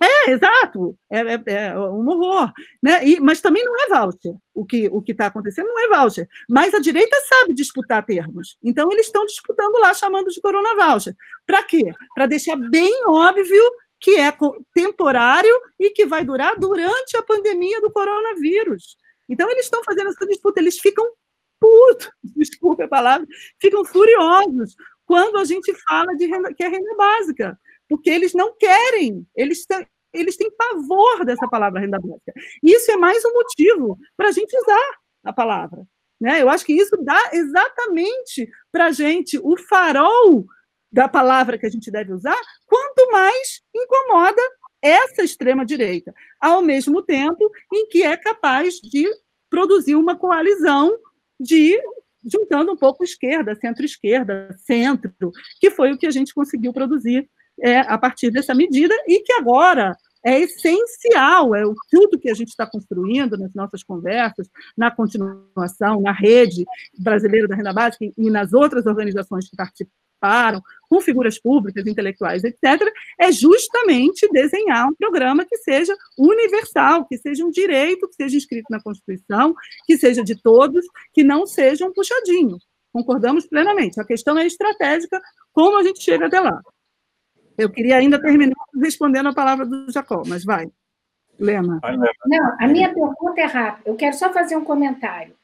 É, 0.00 0.30
exato. 0.30 0.96
É, 1.10 1.20
é, 1.20 1.42
é, 1.46 1.78
um 1.78 2.08
horror. 2.08 2.52
Né? 2.82 3.06
E, 3.06 3.20
mas 3.20 3.40
também 3.40 3.64
não 3.64 3.76
é 3.76 3.88
voucher. 3.88 4.34
O 4.52 4.64
que 4.64 4.88
o 4.88 5.02
está 5.06 5.26
acontecendo 5.26 5.66
não 5.66 5.80
é 5.80 5.98
voucher. 5.98 6.28
Mas 6.48 6.74
a 6.74 6.78
direita 6.78 7.16
sabe 7.28 7.54
disputar 7.54 8.04
termos. 8.04 8.56
Então, 8.62 8.90
eles 8.90 9.06
estão 9.06 9.24
disputando 9.24 9.74
lá, 9.80 9.94
chamando 9.94 10.30
de 10.30 10.40
corona 10.40 10.74
voucher. 10.74 11.14
Para 11.46 11.62
quê? 11.62 11.92
Para 12.14 12.26
deixar 12.26 12.56
bem 12.56 13.06
óbvio 13.06 13.62
que 14.00 14.16
é 14.16 14.32
temporário 14.74 15.54
e 15.78 15.90
que 15.90 16.04
vai 16.04 16.24
durar 16.24 16.58
durante 16.58 17.16
a 17.16 17.22
pandemia 17.22 17.80
do 17.80 17.90
coronavírus. 17.90 18.96
Então, 19.28 19.50
eles 19.50 19.64
estão 19.64 19.82
fazendo 19.82 20.10
essa 20.10 20.26
disputa. 20.26 20.60
Eles 20.60 20.78
ficam 20.78 21.08
putos, 21.58 22.10
desculpe 22.36 22.82
a 22.82 22.88
palavra, 22.88 23.26
ficam 23.60 23.84
furiosos 23.84 24.74
quando 25.06 25.38
a 25.38 25.44
gente 25.44 25.72
fala 25.88 26.14
de 26.14 26.26
renda, 26.26 26.52
que 26.52 26.62
é 26.62 26.68
renda 26.68 26.94
básica 26.96 27.58
porque 27.88 28.10
eles 28.10 28.32
não 28.34 28.54
querem, 28.56 29.26
eles, 29.34 29.66
eles 30.12 30.36
têm 30.36 30.50
pavor 30.56 31.24
dessa 31.24 31.46
palavra 31.48 31.80
renda 31.80 31.98
básica. 31.98 32.32
Isso 32.62 32.90
é 32.90 32.96
mais 32.96 33.24
um 33.24 33.32
motivo 33.32 33.98
para 34.16 34.28
a 34.28 34.32
gente 34.32 34.56
usar 34.56 34.98
a 35.24 35.32
palavra. 35.32 35.86
Né? 36.20 36.42
Eu 36.42 36.48
acho 36.48 36.64
que 36.64 36.72
isso 36.72 36.96
dá 37.02 37.20
exatamente 37.32 38.48
para 38.72 38.86
a 38.86 38.92
gente 38.92 39.38
o 39.38 39.56
farol 39.56 40.46
da 40.94 41.08
palavra 41.08 41.58
que 41.58 41.66
a 41.66 41.70
gente 41.70 41.90
deve 41.90 42.12
usar, 42.12 42.40
quanto 42.66 43.10
mais 43.10 43.60
incomoda 43.74 44.40
essa 44.80 45.24
extrema-direita, 45.24 46.14
ao 46.40 46.62
mesmo 46.62 47.02
tempo 47.02 47.50
em 47.72 47.88
que 47.88 48.04
é 48.04 48.16
capaz 48.16 48.74
de 48.76 49.04
produzir 49.50 49.96
uma 49.96 50.16
coalizão 50.16 50.96
de 51.40 51.76
juntando 52.24 52.72
um 52.72 52.76
pouco 52.76 53.02
esquerda, 53.02 53.56
centro-esquerda, 53.56 54.56
centro, 54.64 55.32
que 55.60 55.68
foi 55.68 55.92
o 55.92 55.98
que 55.98 56.06
a 56.06 56.12
gente 56.12 56.32
conseguiu 56.32 56.72
produzir 56.72 57.28
é, 57.60 57.80
a 57.80 57.98
partir 57.98 58.30
dessa 58.30 58.54
medida 58.54 58.94
e 59.08 59.20
que 59.20 59.32
agora 59.32 59.96
é 60.24 60.40
essencial, 60.40 61.56
é 61.56 61.66
o 61.66 61.74
tudo 61.90 62.18
que 62.18 62.30
a 62.30 62.34
gente 62.34 62.48
está 62.48 62.66
construindo 62.66 63.36
nas 63.36 63.52
nossas 63.52 63.82
conversas, 63.82 64.48
na 64.76 64.92
continuação, 64.92 66.00
na 66.00 66.12
rede 66.12 66.64
brasileira 66.96 67.48
da 67.48 67.56
renda 67.56 67.72
básica 67.72 68.06
e 68.16 68.30
nas 68.30 68.52
outras 68.52 68.86
organizações 68.86 69.44
que 69.44 69.56
participaram, 70.24 70.62
com 70.88 71.00
figuras 71.00 71.38
públicas, 71.38 71.86
intelectuais, 71.86 72.42
etc., 72.44 72.92
é 73.18 73.30
justamente 73.30 74.28
desenhar 74.32 74.88
um 74.88 74.94
programa 74.94 75.44
que 75.44 75.56
seja 75.58 75.94
universal, 76.18 77.06
que 77.06 77.18
seja 77.18 77.44
um 77.44 77.50
direito, 77.50 78.08
que 78.08 78.14
seja 78.14 78.36
inscrito 78.36 78.66
na 78.70 78.82
Constituição, 78.82 79.54
que 79.86 79.96
seja 79.96 80.22
de 80.22 80.40
todos, 80.40 80.84
que 81.12 81.22
não 81.22 81.46
seja 81.46 81.86
um 81.86 81.92
puxadinho. 81.92 82.58
Concordamos 82.92 83.46
plenamente. 83.46 84.00
A 84.00 84.04
questão 84.04 84.38
é 84.38 84.46
estratégica, 84.46 85.20
como 85.52 85.78
a 85.78 85.82
gente 85.82 86.02
chega 86.02 86.26
até 86.26 86.40
lá. 86.40 86.60
Eu 87.56 87.70
queria 87.70 87.96
ainda 87.96 88.20
terminar 88.20 88.54
respondendo 88.80 89.28
a 89.28 89.34
palavra 89.34 89.66
do 89.66 89.90
Jacó, 89.90 90.22
mas 90.26 90.44
vai. 90.44 90.68
Lema. 91.38 91.80
Não, 92.26 92.56
a 92.60 92.68
minha 92.68 92.92
pergunta 92.92 93.40
é 93.40 93.44
rápida. 93.44 93.90
Eu 93.90 93.96
quero 93.96 94.16
só 94.16 94.32
fazer 94.32 94.56
um 94.56 94.64
comentário. 94.64 95.34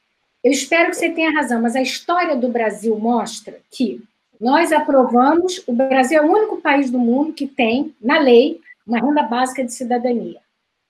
Eu 0.43 0.51
espero 0.51 0.89
que 0.89 0.95
você 0.95 1.09
tenha 1.09 1.31
razão, 1.31 1.61
mas 1.61 1.75
a 1.75 1.81
história 1.81 2.35
do 2.35 2.47
Brasil 2.47 2.97
mostra 2.97 3.59
que 3.69 4.01
nós 4.41 4.71
aprovamos, 4.71 5.61
o 5.67 5.71
Brasil 5.71 6.17
é 6.17 6.25
o 6.25 6.31
único 6.31 6.59
país 6.59 6.89
do 6.89 6.97
mundo 6.97 7.31
que 7.31 7.45
tem, 7.45 7.93
na 8.01 8.17
lei, 8.17 8.59
uma 8.87 8.97
renda 8.97 9.21
básica 9.21 9.63
de 9.63 9.71
cidadania. 9.71 10.39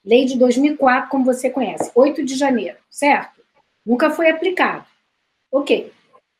Lei 0.05 0.23
de 0.23 0.37
2004, 0.37 1.09
como 1.09 1.25
você 1.25 1.49
conhece, 1.49 1.91
8 1.93 2.23
de 2.23 2.35
janeiro, 2.35 2.77
certo? 2.89 3.41
Nunca 3.85 4.09
foi 4.09 4.29
aplicado. 4.29 4.85
Ok. 5.51 5.91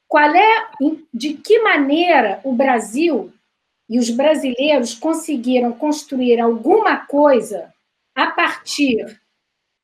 Qual 0.07 0.33
é, 0.33 0.67
de 1.13 1.33
que 1.33 1.59
maneira 1.59 2.39
o 2.45 2.53
Brasil 2.53 3.33
e 3.89 3.99
os 3.99 4.09
brasileiros 4.09 4.93
conseguiram 4.93 5.73
construir 5.73 6.39
alguma 6.39 6.95
coisa 6.95 7.73
a 8.15 8.27
partir 8.27 9.19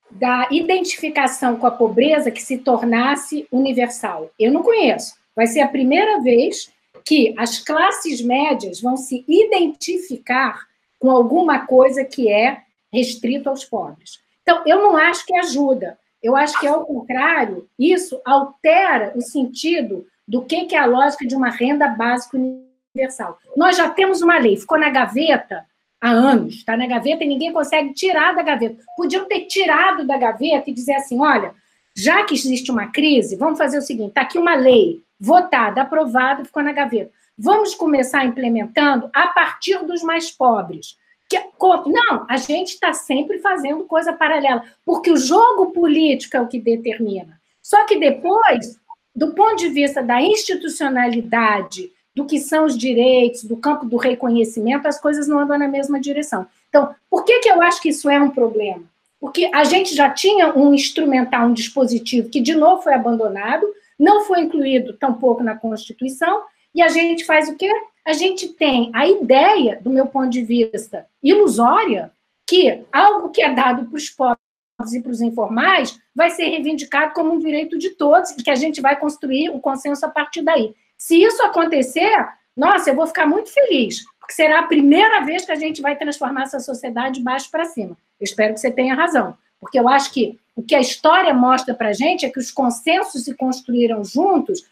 da 0.09 0.47
identificação 0.49 1.57
com 1.57 1.67
a 1.67 1.71
pobreza 1.71 2.31
que 2.31 2.41
se 2.41 2.57
tornasse 2.57 3.45
universal? 3.51 4.31
Eu 4.39 4.49
não 4.49 4.63
conheço. 4.63 5.15
Vai 5.35 5.45
ser 5.45 5.59
a 5.59 5.67
primeira 5.67 6.21
vez 6.21 6.71
que 7.07 7.33
as 7.37 7.59
classes 7.59 8.21
médias 8.21 8.81
vão 8.81 8.97
se 8.97 9.23
identificar 9.29 10.67
com 10.99 11.09
alguma 11.09 11.65
coisa 11.65 12.03
que 12.03 12.29
é 12.29 12.63
restrito 12.91 13.47
aos 13.47 13.63
pobres. 13.63 14.19
Então, 14.41 14.61
eu 14.65 14.81
não 14.81 14.97
acho 14.97 15.25
que 15.25 15.33
ajuda. 15.37 15.97
Eu 16.21 16.35
acho 16.35 16.59
que, 16.59 16.67
ao 16.67 16.85
contrário, 16.85 17.65
isso 17.79 18.19
altera 18.25 19.13
o 19.15 19.21
sentido 19.21 20.05
do 20.27 20.43
que 20.43 20.67
é 20.75 20.77
a 20.77 20.85
lógica 20.85 21.25
de 21.25 21.33
uma 21.33 21.49
renda 21.49 21.87
básica 21.87 22.37
universal. 22.37 23.39
Nós 23.55 23.77
já 23.77 23.89
temos 23.89 24.21
uma 24.21 24.37
lei, 24.37 24.57
ficou 24.57 24.77
na 24.77 24.89
gaveta 24.89 25.65
há 26.01 26.09
anos, 26.09 26.55
está 26.55 26.75
na 26.75 26.87
gaveta 26.87 27.23
e 27.23 27.27
ninguém 27.27 27.53
consegue 27.53 27.93
tirar 27.93 28.35
da 28.35 28.43
gaveta. 28.43 28.83
Podiam 28.97 29.25
ter 29.25 29.45
tirado 29.45 30.05
da 30.05 30.17
gaveta 30.17 30.69
e 30.69 30.73
dizer 30.73 30.95
assim: 30.95 31.21
olha, 31.21 31.53
já 31.95 32.25
que 32.25 32.33
existe 32.33 32.69
uma 32.69 32.87
crise, 32.87 33.37
vamos 33.37 33.57
fazer 33.57 33.77
o 33.77 33.81
seguinte: 33.81 34.09
está 34.09 34.21
aqui 34.21 34.37
uma 34.37 34.55
lei 34.55 35.06
votada, 35.19 35.81
aprovada, 35.81 36.45
ficou 36.45 36.63
na 36.63 36.71
gaveta. 36.71 37.11
Vamos 37.37 37.75
começar 37.75 38.25
implementando 38.25 39.09
a 39.13 39.27
partir 39.27 39.77
dos 39.85 40.01
mais 40.01 40.31
pobres. 40.31 40.97
Que, 41.29 41.37
não, 41.59 42.25
a 42.29 42.37
gente 42.37 42.69
está 42.69 42.93
sempre 42.93 43.39
fazendo 43.39 43.83
coisa 43.83 44.13
paralela, 44.13 44.63
porque 44.85 45.11
o 45.11 45.17
jogo 45.17 45.71
político 45.71 46.37
é 46.37 46.41
o 46.41 46.47
que 46.47 46.59
determina. 46.59 47.39
Só 47.61 47.85
que 47.85 47.99
depois, 47.99 48.79
do 49.13 49.33
ponto 49.33 49.57
de 49.57 49.67
vista 49.67 50.01
da 50.01 50.21
institucionalidade, 50.21 51.91
do 52.15 52.25
que 52.25 52.39
são 52.39 52.65
os 52.65 52.75
direitos, 52.75 53.43
do 53.43 53.57
campo 53.57 53.85
do 53.85 53.97
reconhecimento, 53.97 54.87
as 54.87 54.99
coisas 54.99 55.27
não 55.27 55.39
andam 55.39 55.59
na 55.59 55.67
mesma 55.67 55.99
direção. 55.99 56.47
Então, 56.69 56.95
por 57.09 57.23
que, 57.23 57.39
que 57.39 57.49
eu 57.49 57.61
acho 57.61 57.79
que 57.79 57.89
isso 57.89 58.09
é 58.09 58.19
um 58.19 58.31
problema? 58.31 58.83
Porque 59.19 59.51
a 59.53 59.63
gente 59.63 59.93
já 59.93 60.09
tinha 60.09 60.51
um 60.57 60.73
instrumental, 60.73 61.47
um 61.47 61.53
dispositivo 61.53 62.29
que, 62.29 62.39
de 62.39 62.55
novo, 62.55 62.81
foi 62.81 62.93
abandonado, 62.93 63.67
não 63.99 64.21
foi 64.21 64.41
incluído 64.41 64.97
tampouco 64.97 65.43
na 65.43 65.55
Constituição, 65.55 66.43
e 66.73 66.81
a 66.81 66.89
gente 66.89 67.25
faz 67.25 67.49
o 67.49 67.55
quê? 67.55 67.71
A 68.05 68.13
gente 68.13 68.49
tem 68.49 68.91
a 68.93 69.07
ideia, 69.07 69.79
do 69.81 69.89
meu 69.89 70.05
ponto 70.05 70.29
de 70.29 70.43
vista, 70.43 71.07
ilusória, 71.21 72.11
que 72.47 72.83
algo 72.91 73.29
que 73.29 73.41
é 73.41 73.53
dado 73.53 73.85
para 73.85 73.97
os 73.97 74.09
pobres 74.09 74.93
e 74.93 75.01
para 75.01 75.11
os 75.11 75.21
informais 75.21 75.99
vai 76.15 76.29
ser 76.29 76.45
reivindicado 76.49 77.13
como 77.13 77.33
um 77.33 77.39
direito 77.39 77.77
de 77.77 77.91
todos 77.91 78.31
e 78.31 78.43
que 78.43 78.49
a 78.49 78.55
gente 78.55 78.79
vai 78.79 78.97
construir 78.97 79.49
o 79.49 79.55
um 79.55 79.59
consenso 79.59 80.05
a 80.05 80.09
partir 80.09 80.41
daí. 80.43 80.73
Se 80.97 81.21
isso 81.21 81.41
acontecer, 81.43 82.15
nossa, 82.55 82.89
eu 82.89 82.95
vou 82.95 83.07
ficar 83.07 83.27
muito 83.27 83.51
feliz, 83.51 84.03
porque 84.19 84.33
será 84.33 84.59
a 84.59 84.67
primeira 84.67 85.21
vez 85.21 85.45
que 85.45 85.51
a 85.51 85.55
gente 85.55 85.81
vai 85.81 85.95
transformar 85.95 86.43
essa 86.43 86.59
sociedade 86.59 87.19
de 87.19 87.23
baixo 87.23 87.49
para 87.51 87.65
cima. 87.65 87.97
Eu 88.19 88.23
espero 88.23 88.53
que 88.53 88.59
você 88.59 88.71
tenha 88.71 88.95
razão, 88.95 89.37
porque 89.59 89.79
eu 89.79 89.87
acho 89.87 90.11
que 90.11 90.39
o 90.55 90.63
que 90.63 90.75
a 90.75 90.79
história 90.79 91.33
mostra 91.33 91.73
para 91.73 91.89
a 91.89 91.93
gente 91.93 92.25
é 92.25 92.29
que 92.29 92.39
os 92.39 92.51
consensos 92.51 93.23
se 93.23 93.33
construíram 93.35 94.03
juntos, 94.03 94.65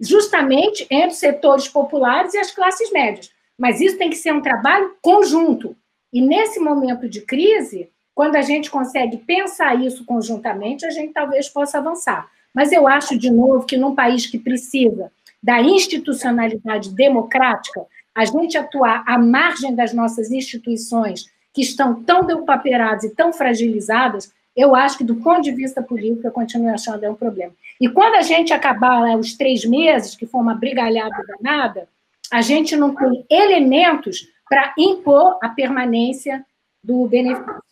justamente 0.00 0.86
entre 0.90 1.08
os 1.08 1.16
setores 1.16 1.68
populares 1.68 2.34
e 2.34 2.38
as 2.38 2.50
classes 2.50 2.92
médias. 2.92 3.30
Mas 3.58 3.80
isso 3.80 3.98
tem 3.98 4.10
que 4.10 4.16
ser 4.16 4.32
um 4.32 4.40
trabalho 4.40 4.94
conjunto. 5.02 5.76
E 6.12 6.20
nesse 6.20 6.60
momento 6.60 7.08
de 7.08 7.20
crise, 7.20 7.88
quando 8.14 8.36
a 8.36 8.42
gente 8.42 8.70
consegue 8.70 9.16
pensar 9.16 9.74
isso 9.82 10.04
conjuntamente, 10.04 10.86
a 10.86 10.90
gente 10.90 11.12
talvez 11.12 11.48
possa 11.48 11.78
avançar. 11.78 12.30
Mas 12.54 12.70
eu 12.70 12.86
acho, 12.86 13.18
de 13.18 13.30
novo, 13.30 13.66
que 13.66 13.76
num 13.76 13.94
país 13.94 14.26
que 14.26 14.38
precisa 14.38 15.10
da 15.42 15.60
institucionalidade 15.60 16.90
democrática, 16.90 17.84
a 18.14 18.24
gente 18.24 18.56
atuar 18.56 19.02
à 19.06 19.18
margem 19.18 19.74
das 19.74 19.92
nossas 19.92 20.30
instituições, 20.30 21.26
que 21.54 21.62
estão 21.62 22.02
tão 22.02 22.26
deupaperadas 22.26 23.04
e 23.04 23.14
tão 23.14 23.32
fragilizadas, 23.32 24.32
eu 24.56 24.74
acho 24.74 24.98
que, 24.98 25.04
do 25.04 25.16
ponto 25.16 25.42
de 25.42 25.52
vista 25.52 25.80
político, 25.80 26.26
eu 26.26 26.32
continuo 26.32 26.72
achando 26.72 27.04
é 27.04 27.10
um 27.10 27.14
problema. 27.14 27.52
E 27.80 27.88
quando 27.88 28.16
a 28.16 28.22
gente 28.22 28.52
acabar 28.52 29.16
os 29.16 29.34
três 29.34 29.64
meses, 29.64 30.16
que 30.16 30.26
foi 30.26 30.40
uma 30.40 30.54
brigalhada 30.54 31.24
danada, 31.26 31.88
a 32.30 32.40
gente 32.40 32.76
não 32.76 32.94
tem 32.94 33.24
elementos 33.30 34.28
para 34.48 34.74
impor 34.76 35.38
a 35.40 35.48
permanência 35.48 36.44
do 36.82 37.06
benefício. 37.06 37.62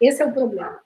Esse 0.00 0.22
é 0.22 0.26
o 0.26 0.32
problema. 0.32 0.78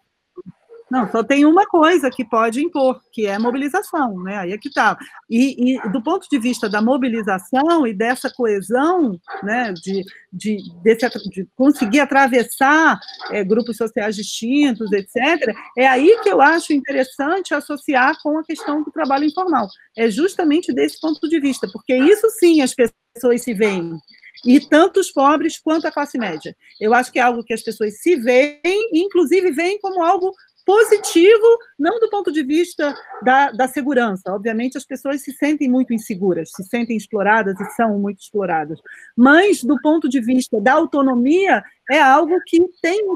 Não, 0.89 1.11
só 1.11 1.23
tem 1.23 1.45
uma 1.45 1.67
coisa 1.67 2.11
que 2.11 2.25
pode 2.25 2.63
impor, 2.63 3.01
que 3.13 3.27
é 3.27 3.39
mobilização, 3.39 4.23
né? 4.23 4.39
Aí 4.39 4.53
é 4.53 4.59
que 4.59 4.69
está. 4.69 4.97
E, 5.29 5.75
e, 5.75 5.89
do 5.91 6.01
ponto 6.01 6.29
de 6.31 6.39
vista 6.39 6.69
da 6.69 6.81
mobilização 6.81 7.85
e 7.87 7.93
dessa 7.93 8.31
coesão, 8.31 9.19
né, 9.43 9.73
de, 9.73 10.05
de, 10.33 10.59
desse, 10.83 11.09
de 11.29 11.49
conseguir 11.57 11.99
atravessar 11.99 13.01
é, 13.31 13.43
grupos 13.43 13.77
sociais 13.77 14.15
distintos, 14.15 14.93
etc., 14.93 15.53
é 15.77 15.89
aí 15.89 16.21
que 16.23 16.29
eu 16.29 16.41
acho 16.41 16.73
interessante 16.73 17.53
associar 17.53 18.17
com 18.23 18.39
a 18.39 18.45
questão 18.45 18.85
do 18.85 18.93
trabalho 18.93 19.25
informal. 19.25 19.67
É 19.97 20.09
justamente 20.09 20.73
desse 20.73 21.01
ponto 21.01 21.29
de 21.29 21.41
vista, 21.41 21.69
porque 21.73 21.97
isso 21.97 22.31
sim 22.39 22.63
as 22.63 22.73
pessoas 22.73 23.43
se 23.43 23.53
veem 23.53 23.99
e 24.45 24.61
tanto 24.61 25.01
os 25.01 25.11
pobres 25.11 25.59
quanto 25.59 25.87
a 25.87 25.93
classe 25.93 26.17
média. 26.17 26.55
Eu 26.81 26.95
acho 26.95 27.11
que 27.11 27.19
é 27.19 27.23
algo 27.23 27.43
que 27.43 27.55
as 27.55 27.63
pessoas 27.63 28.01
se 28.01 28.15
veem, 28.15 28.91
inclusive 28.93 29.51
veem 29.51 29.81
como 29.81 30.05
algo 30.05 30.33
positivo, 30.67 31.47
não 31.79 32.01
do 32.01 32.11
ponto 32.11 32.33
de 32.33 32.43
vista 32.43 32.93
da, 33.23 33.53
da 33.53 33.69
segurança. 33.69 34.35
Obviamente, 34.35 34.77
as 34.77 34.85
pessoas 34.85 35.23
se 35.23 35.33
sentem 35.33 35.71
muito 35.71 35.95
inseguras, 35.95 36.51
se 36.55 36.65
sentem 36.65 36.97
exploradas 36.97 37.59
e 37.61 37.71
são 37.77 37.97
muito 38.01 38.19
exploradas. 38.19 38.81
Mas, 39.17 39.63
do 39.63 39.81
ponto 39.81 40.09
de 40.09 40.21
vista 40.21 40.61
da 40.61 40.73
autonomia, 40.73 41.63
é 41.89 42.01
algo 42.01 42.37
que 42.45 42.59
tem 42.83 43.09
um, 43.09 43.15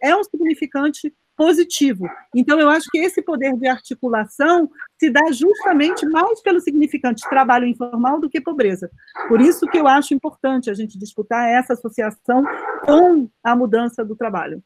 é 0.00 0.16
um 0.16 0.22
significante 0.22 1.12
positivo. 1.36 2.06
Então, 2.36 2.60
eu 2.60 2.68
acho 2.68 2.88
que 2.88 2.98
esse 2.98 3.20
poder 3.20 3.56
de 3.56 3.66
articulação 3.66 4.70
se 5.00 5.10
dá 5.10 5.32
justamente 5.32 6.06
mais 6.06 6.40
pelo 6.40 6.60
significante 6.60 7.28
trabalho 7.28 7.66
informal 7.66 8.20
do 8.20 8.30
que 8.30 8.40
pobreza. 8.40 8.88
Por 9.26 9.40
isso 9.40 9.66
que 9.66 9.78
eu 9.78 9.88
acho 9.88 10.14
importante 10.14 10.70
a 10.70 10.74
gente 10.74 10.96
disputar 10.96 11.48
essa 11.48 11.72
associação 11.72 12.44
com 12.84 13.28
a 13.42 13.56
mudança 13.56 14.04
do 14.04 14.14
trabalho. 14.14 14.62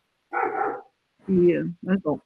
E, 1.29 1.65
mas 1.83 2.01
bom. 2.01 2.21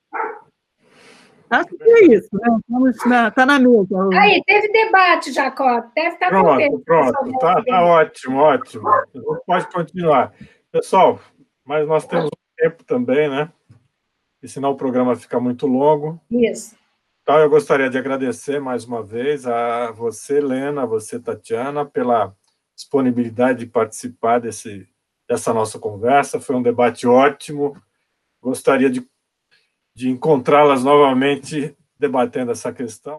Acho 1.51 1.69
que 1.77 1.83
é 1.83 2.05
isso, 2.15 2.29
né? 2.33 2.59
Estamos 2.61 3.07
na, 3.07 3.31
tá 3.33 3.45
na 3.45 3.59
mesa. 3.59 4.09
Aí, 4.15 4.41
teve 4.47 4.69
debate, 4.69 5.33
Jacó. 5.33 5.81
Deve 5.97 6.15
estar 6.15 6.29
pronto, 6.29 6.47
contente. 6.47 6.85
Pronto, 6.85 7.39
tá, 7.41 7.65
tá 7.65 7.85
ótimo, 7.85 8.39
ótimo. 8.39 8.89
Pode 9.45 9.67
continuar. 9.73 10.33
Pessoal, 10.71 11.19
mas 11.65 11.89
nós 11.89 12.07
temos 12.07 12.27
um 12.27 12.57
tempo 12.57 12.85
também, 12.85 13.29
né? 13.29 13.53
E 14.41 14.49
senão 14.49 14.71
o 14.71 14.77
programa 14.77 15.17
fica 15.17 15.41
muito 15.41 15.67
longo. 15.67 16.21
Isso. 16.31 16.77
Então, 17.23 17.37
eu 17.41 17.51
gostaria 17.51 17.91
de 17.91 17.99
agradecer 17.99 18.61
mais 18.61 18.85
uma 18.85 19.03
vez 19.03 19.45
a 19.45 19.91
você, 19.91 20.39
Helena, 20.39 20.85
a 20.85 20.87
você, 20.87 21.19
Tatiana, 21.19 21.85
pela 21.85 22.33
disponibilidade 22.77 23.61
de 23.61 23.67
participar 23.67 24.39
desse, 24.39 24.89
dessa 25.29 25.53
nossa 25.53 25.81
conversa. 25.81 26.41
Foi 26.41 26.55
um 26.55 26.63
debate 26.63 27.09
ótimo 27.09 27.75
gostaria 28.41 28.91
de, 28.91 29.07
de 29.95 30.09
encontrá-las 30.09 30.83
novamente 30.83 31.77
debatendo 31.99 32.53
essa 32.53 32.73
questão. 32.73 33.19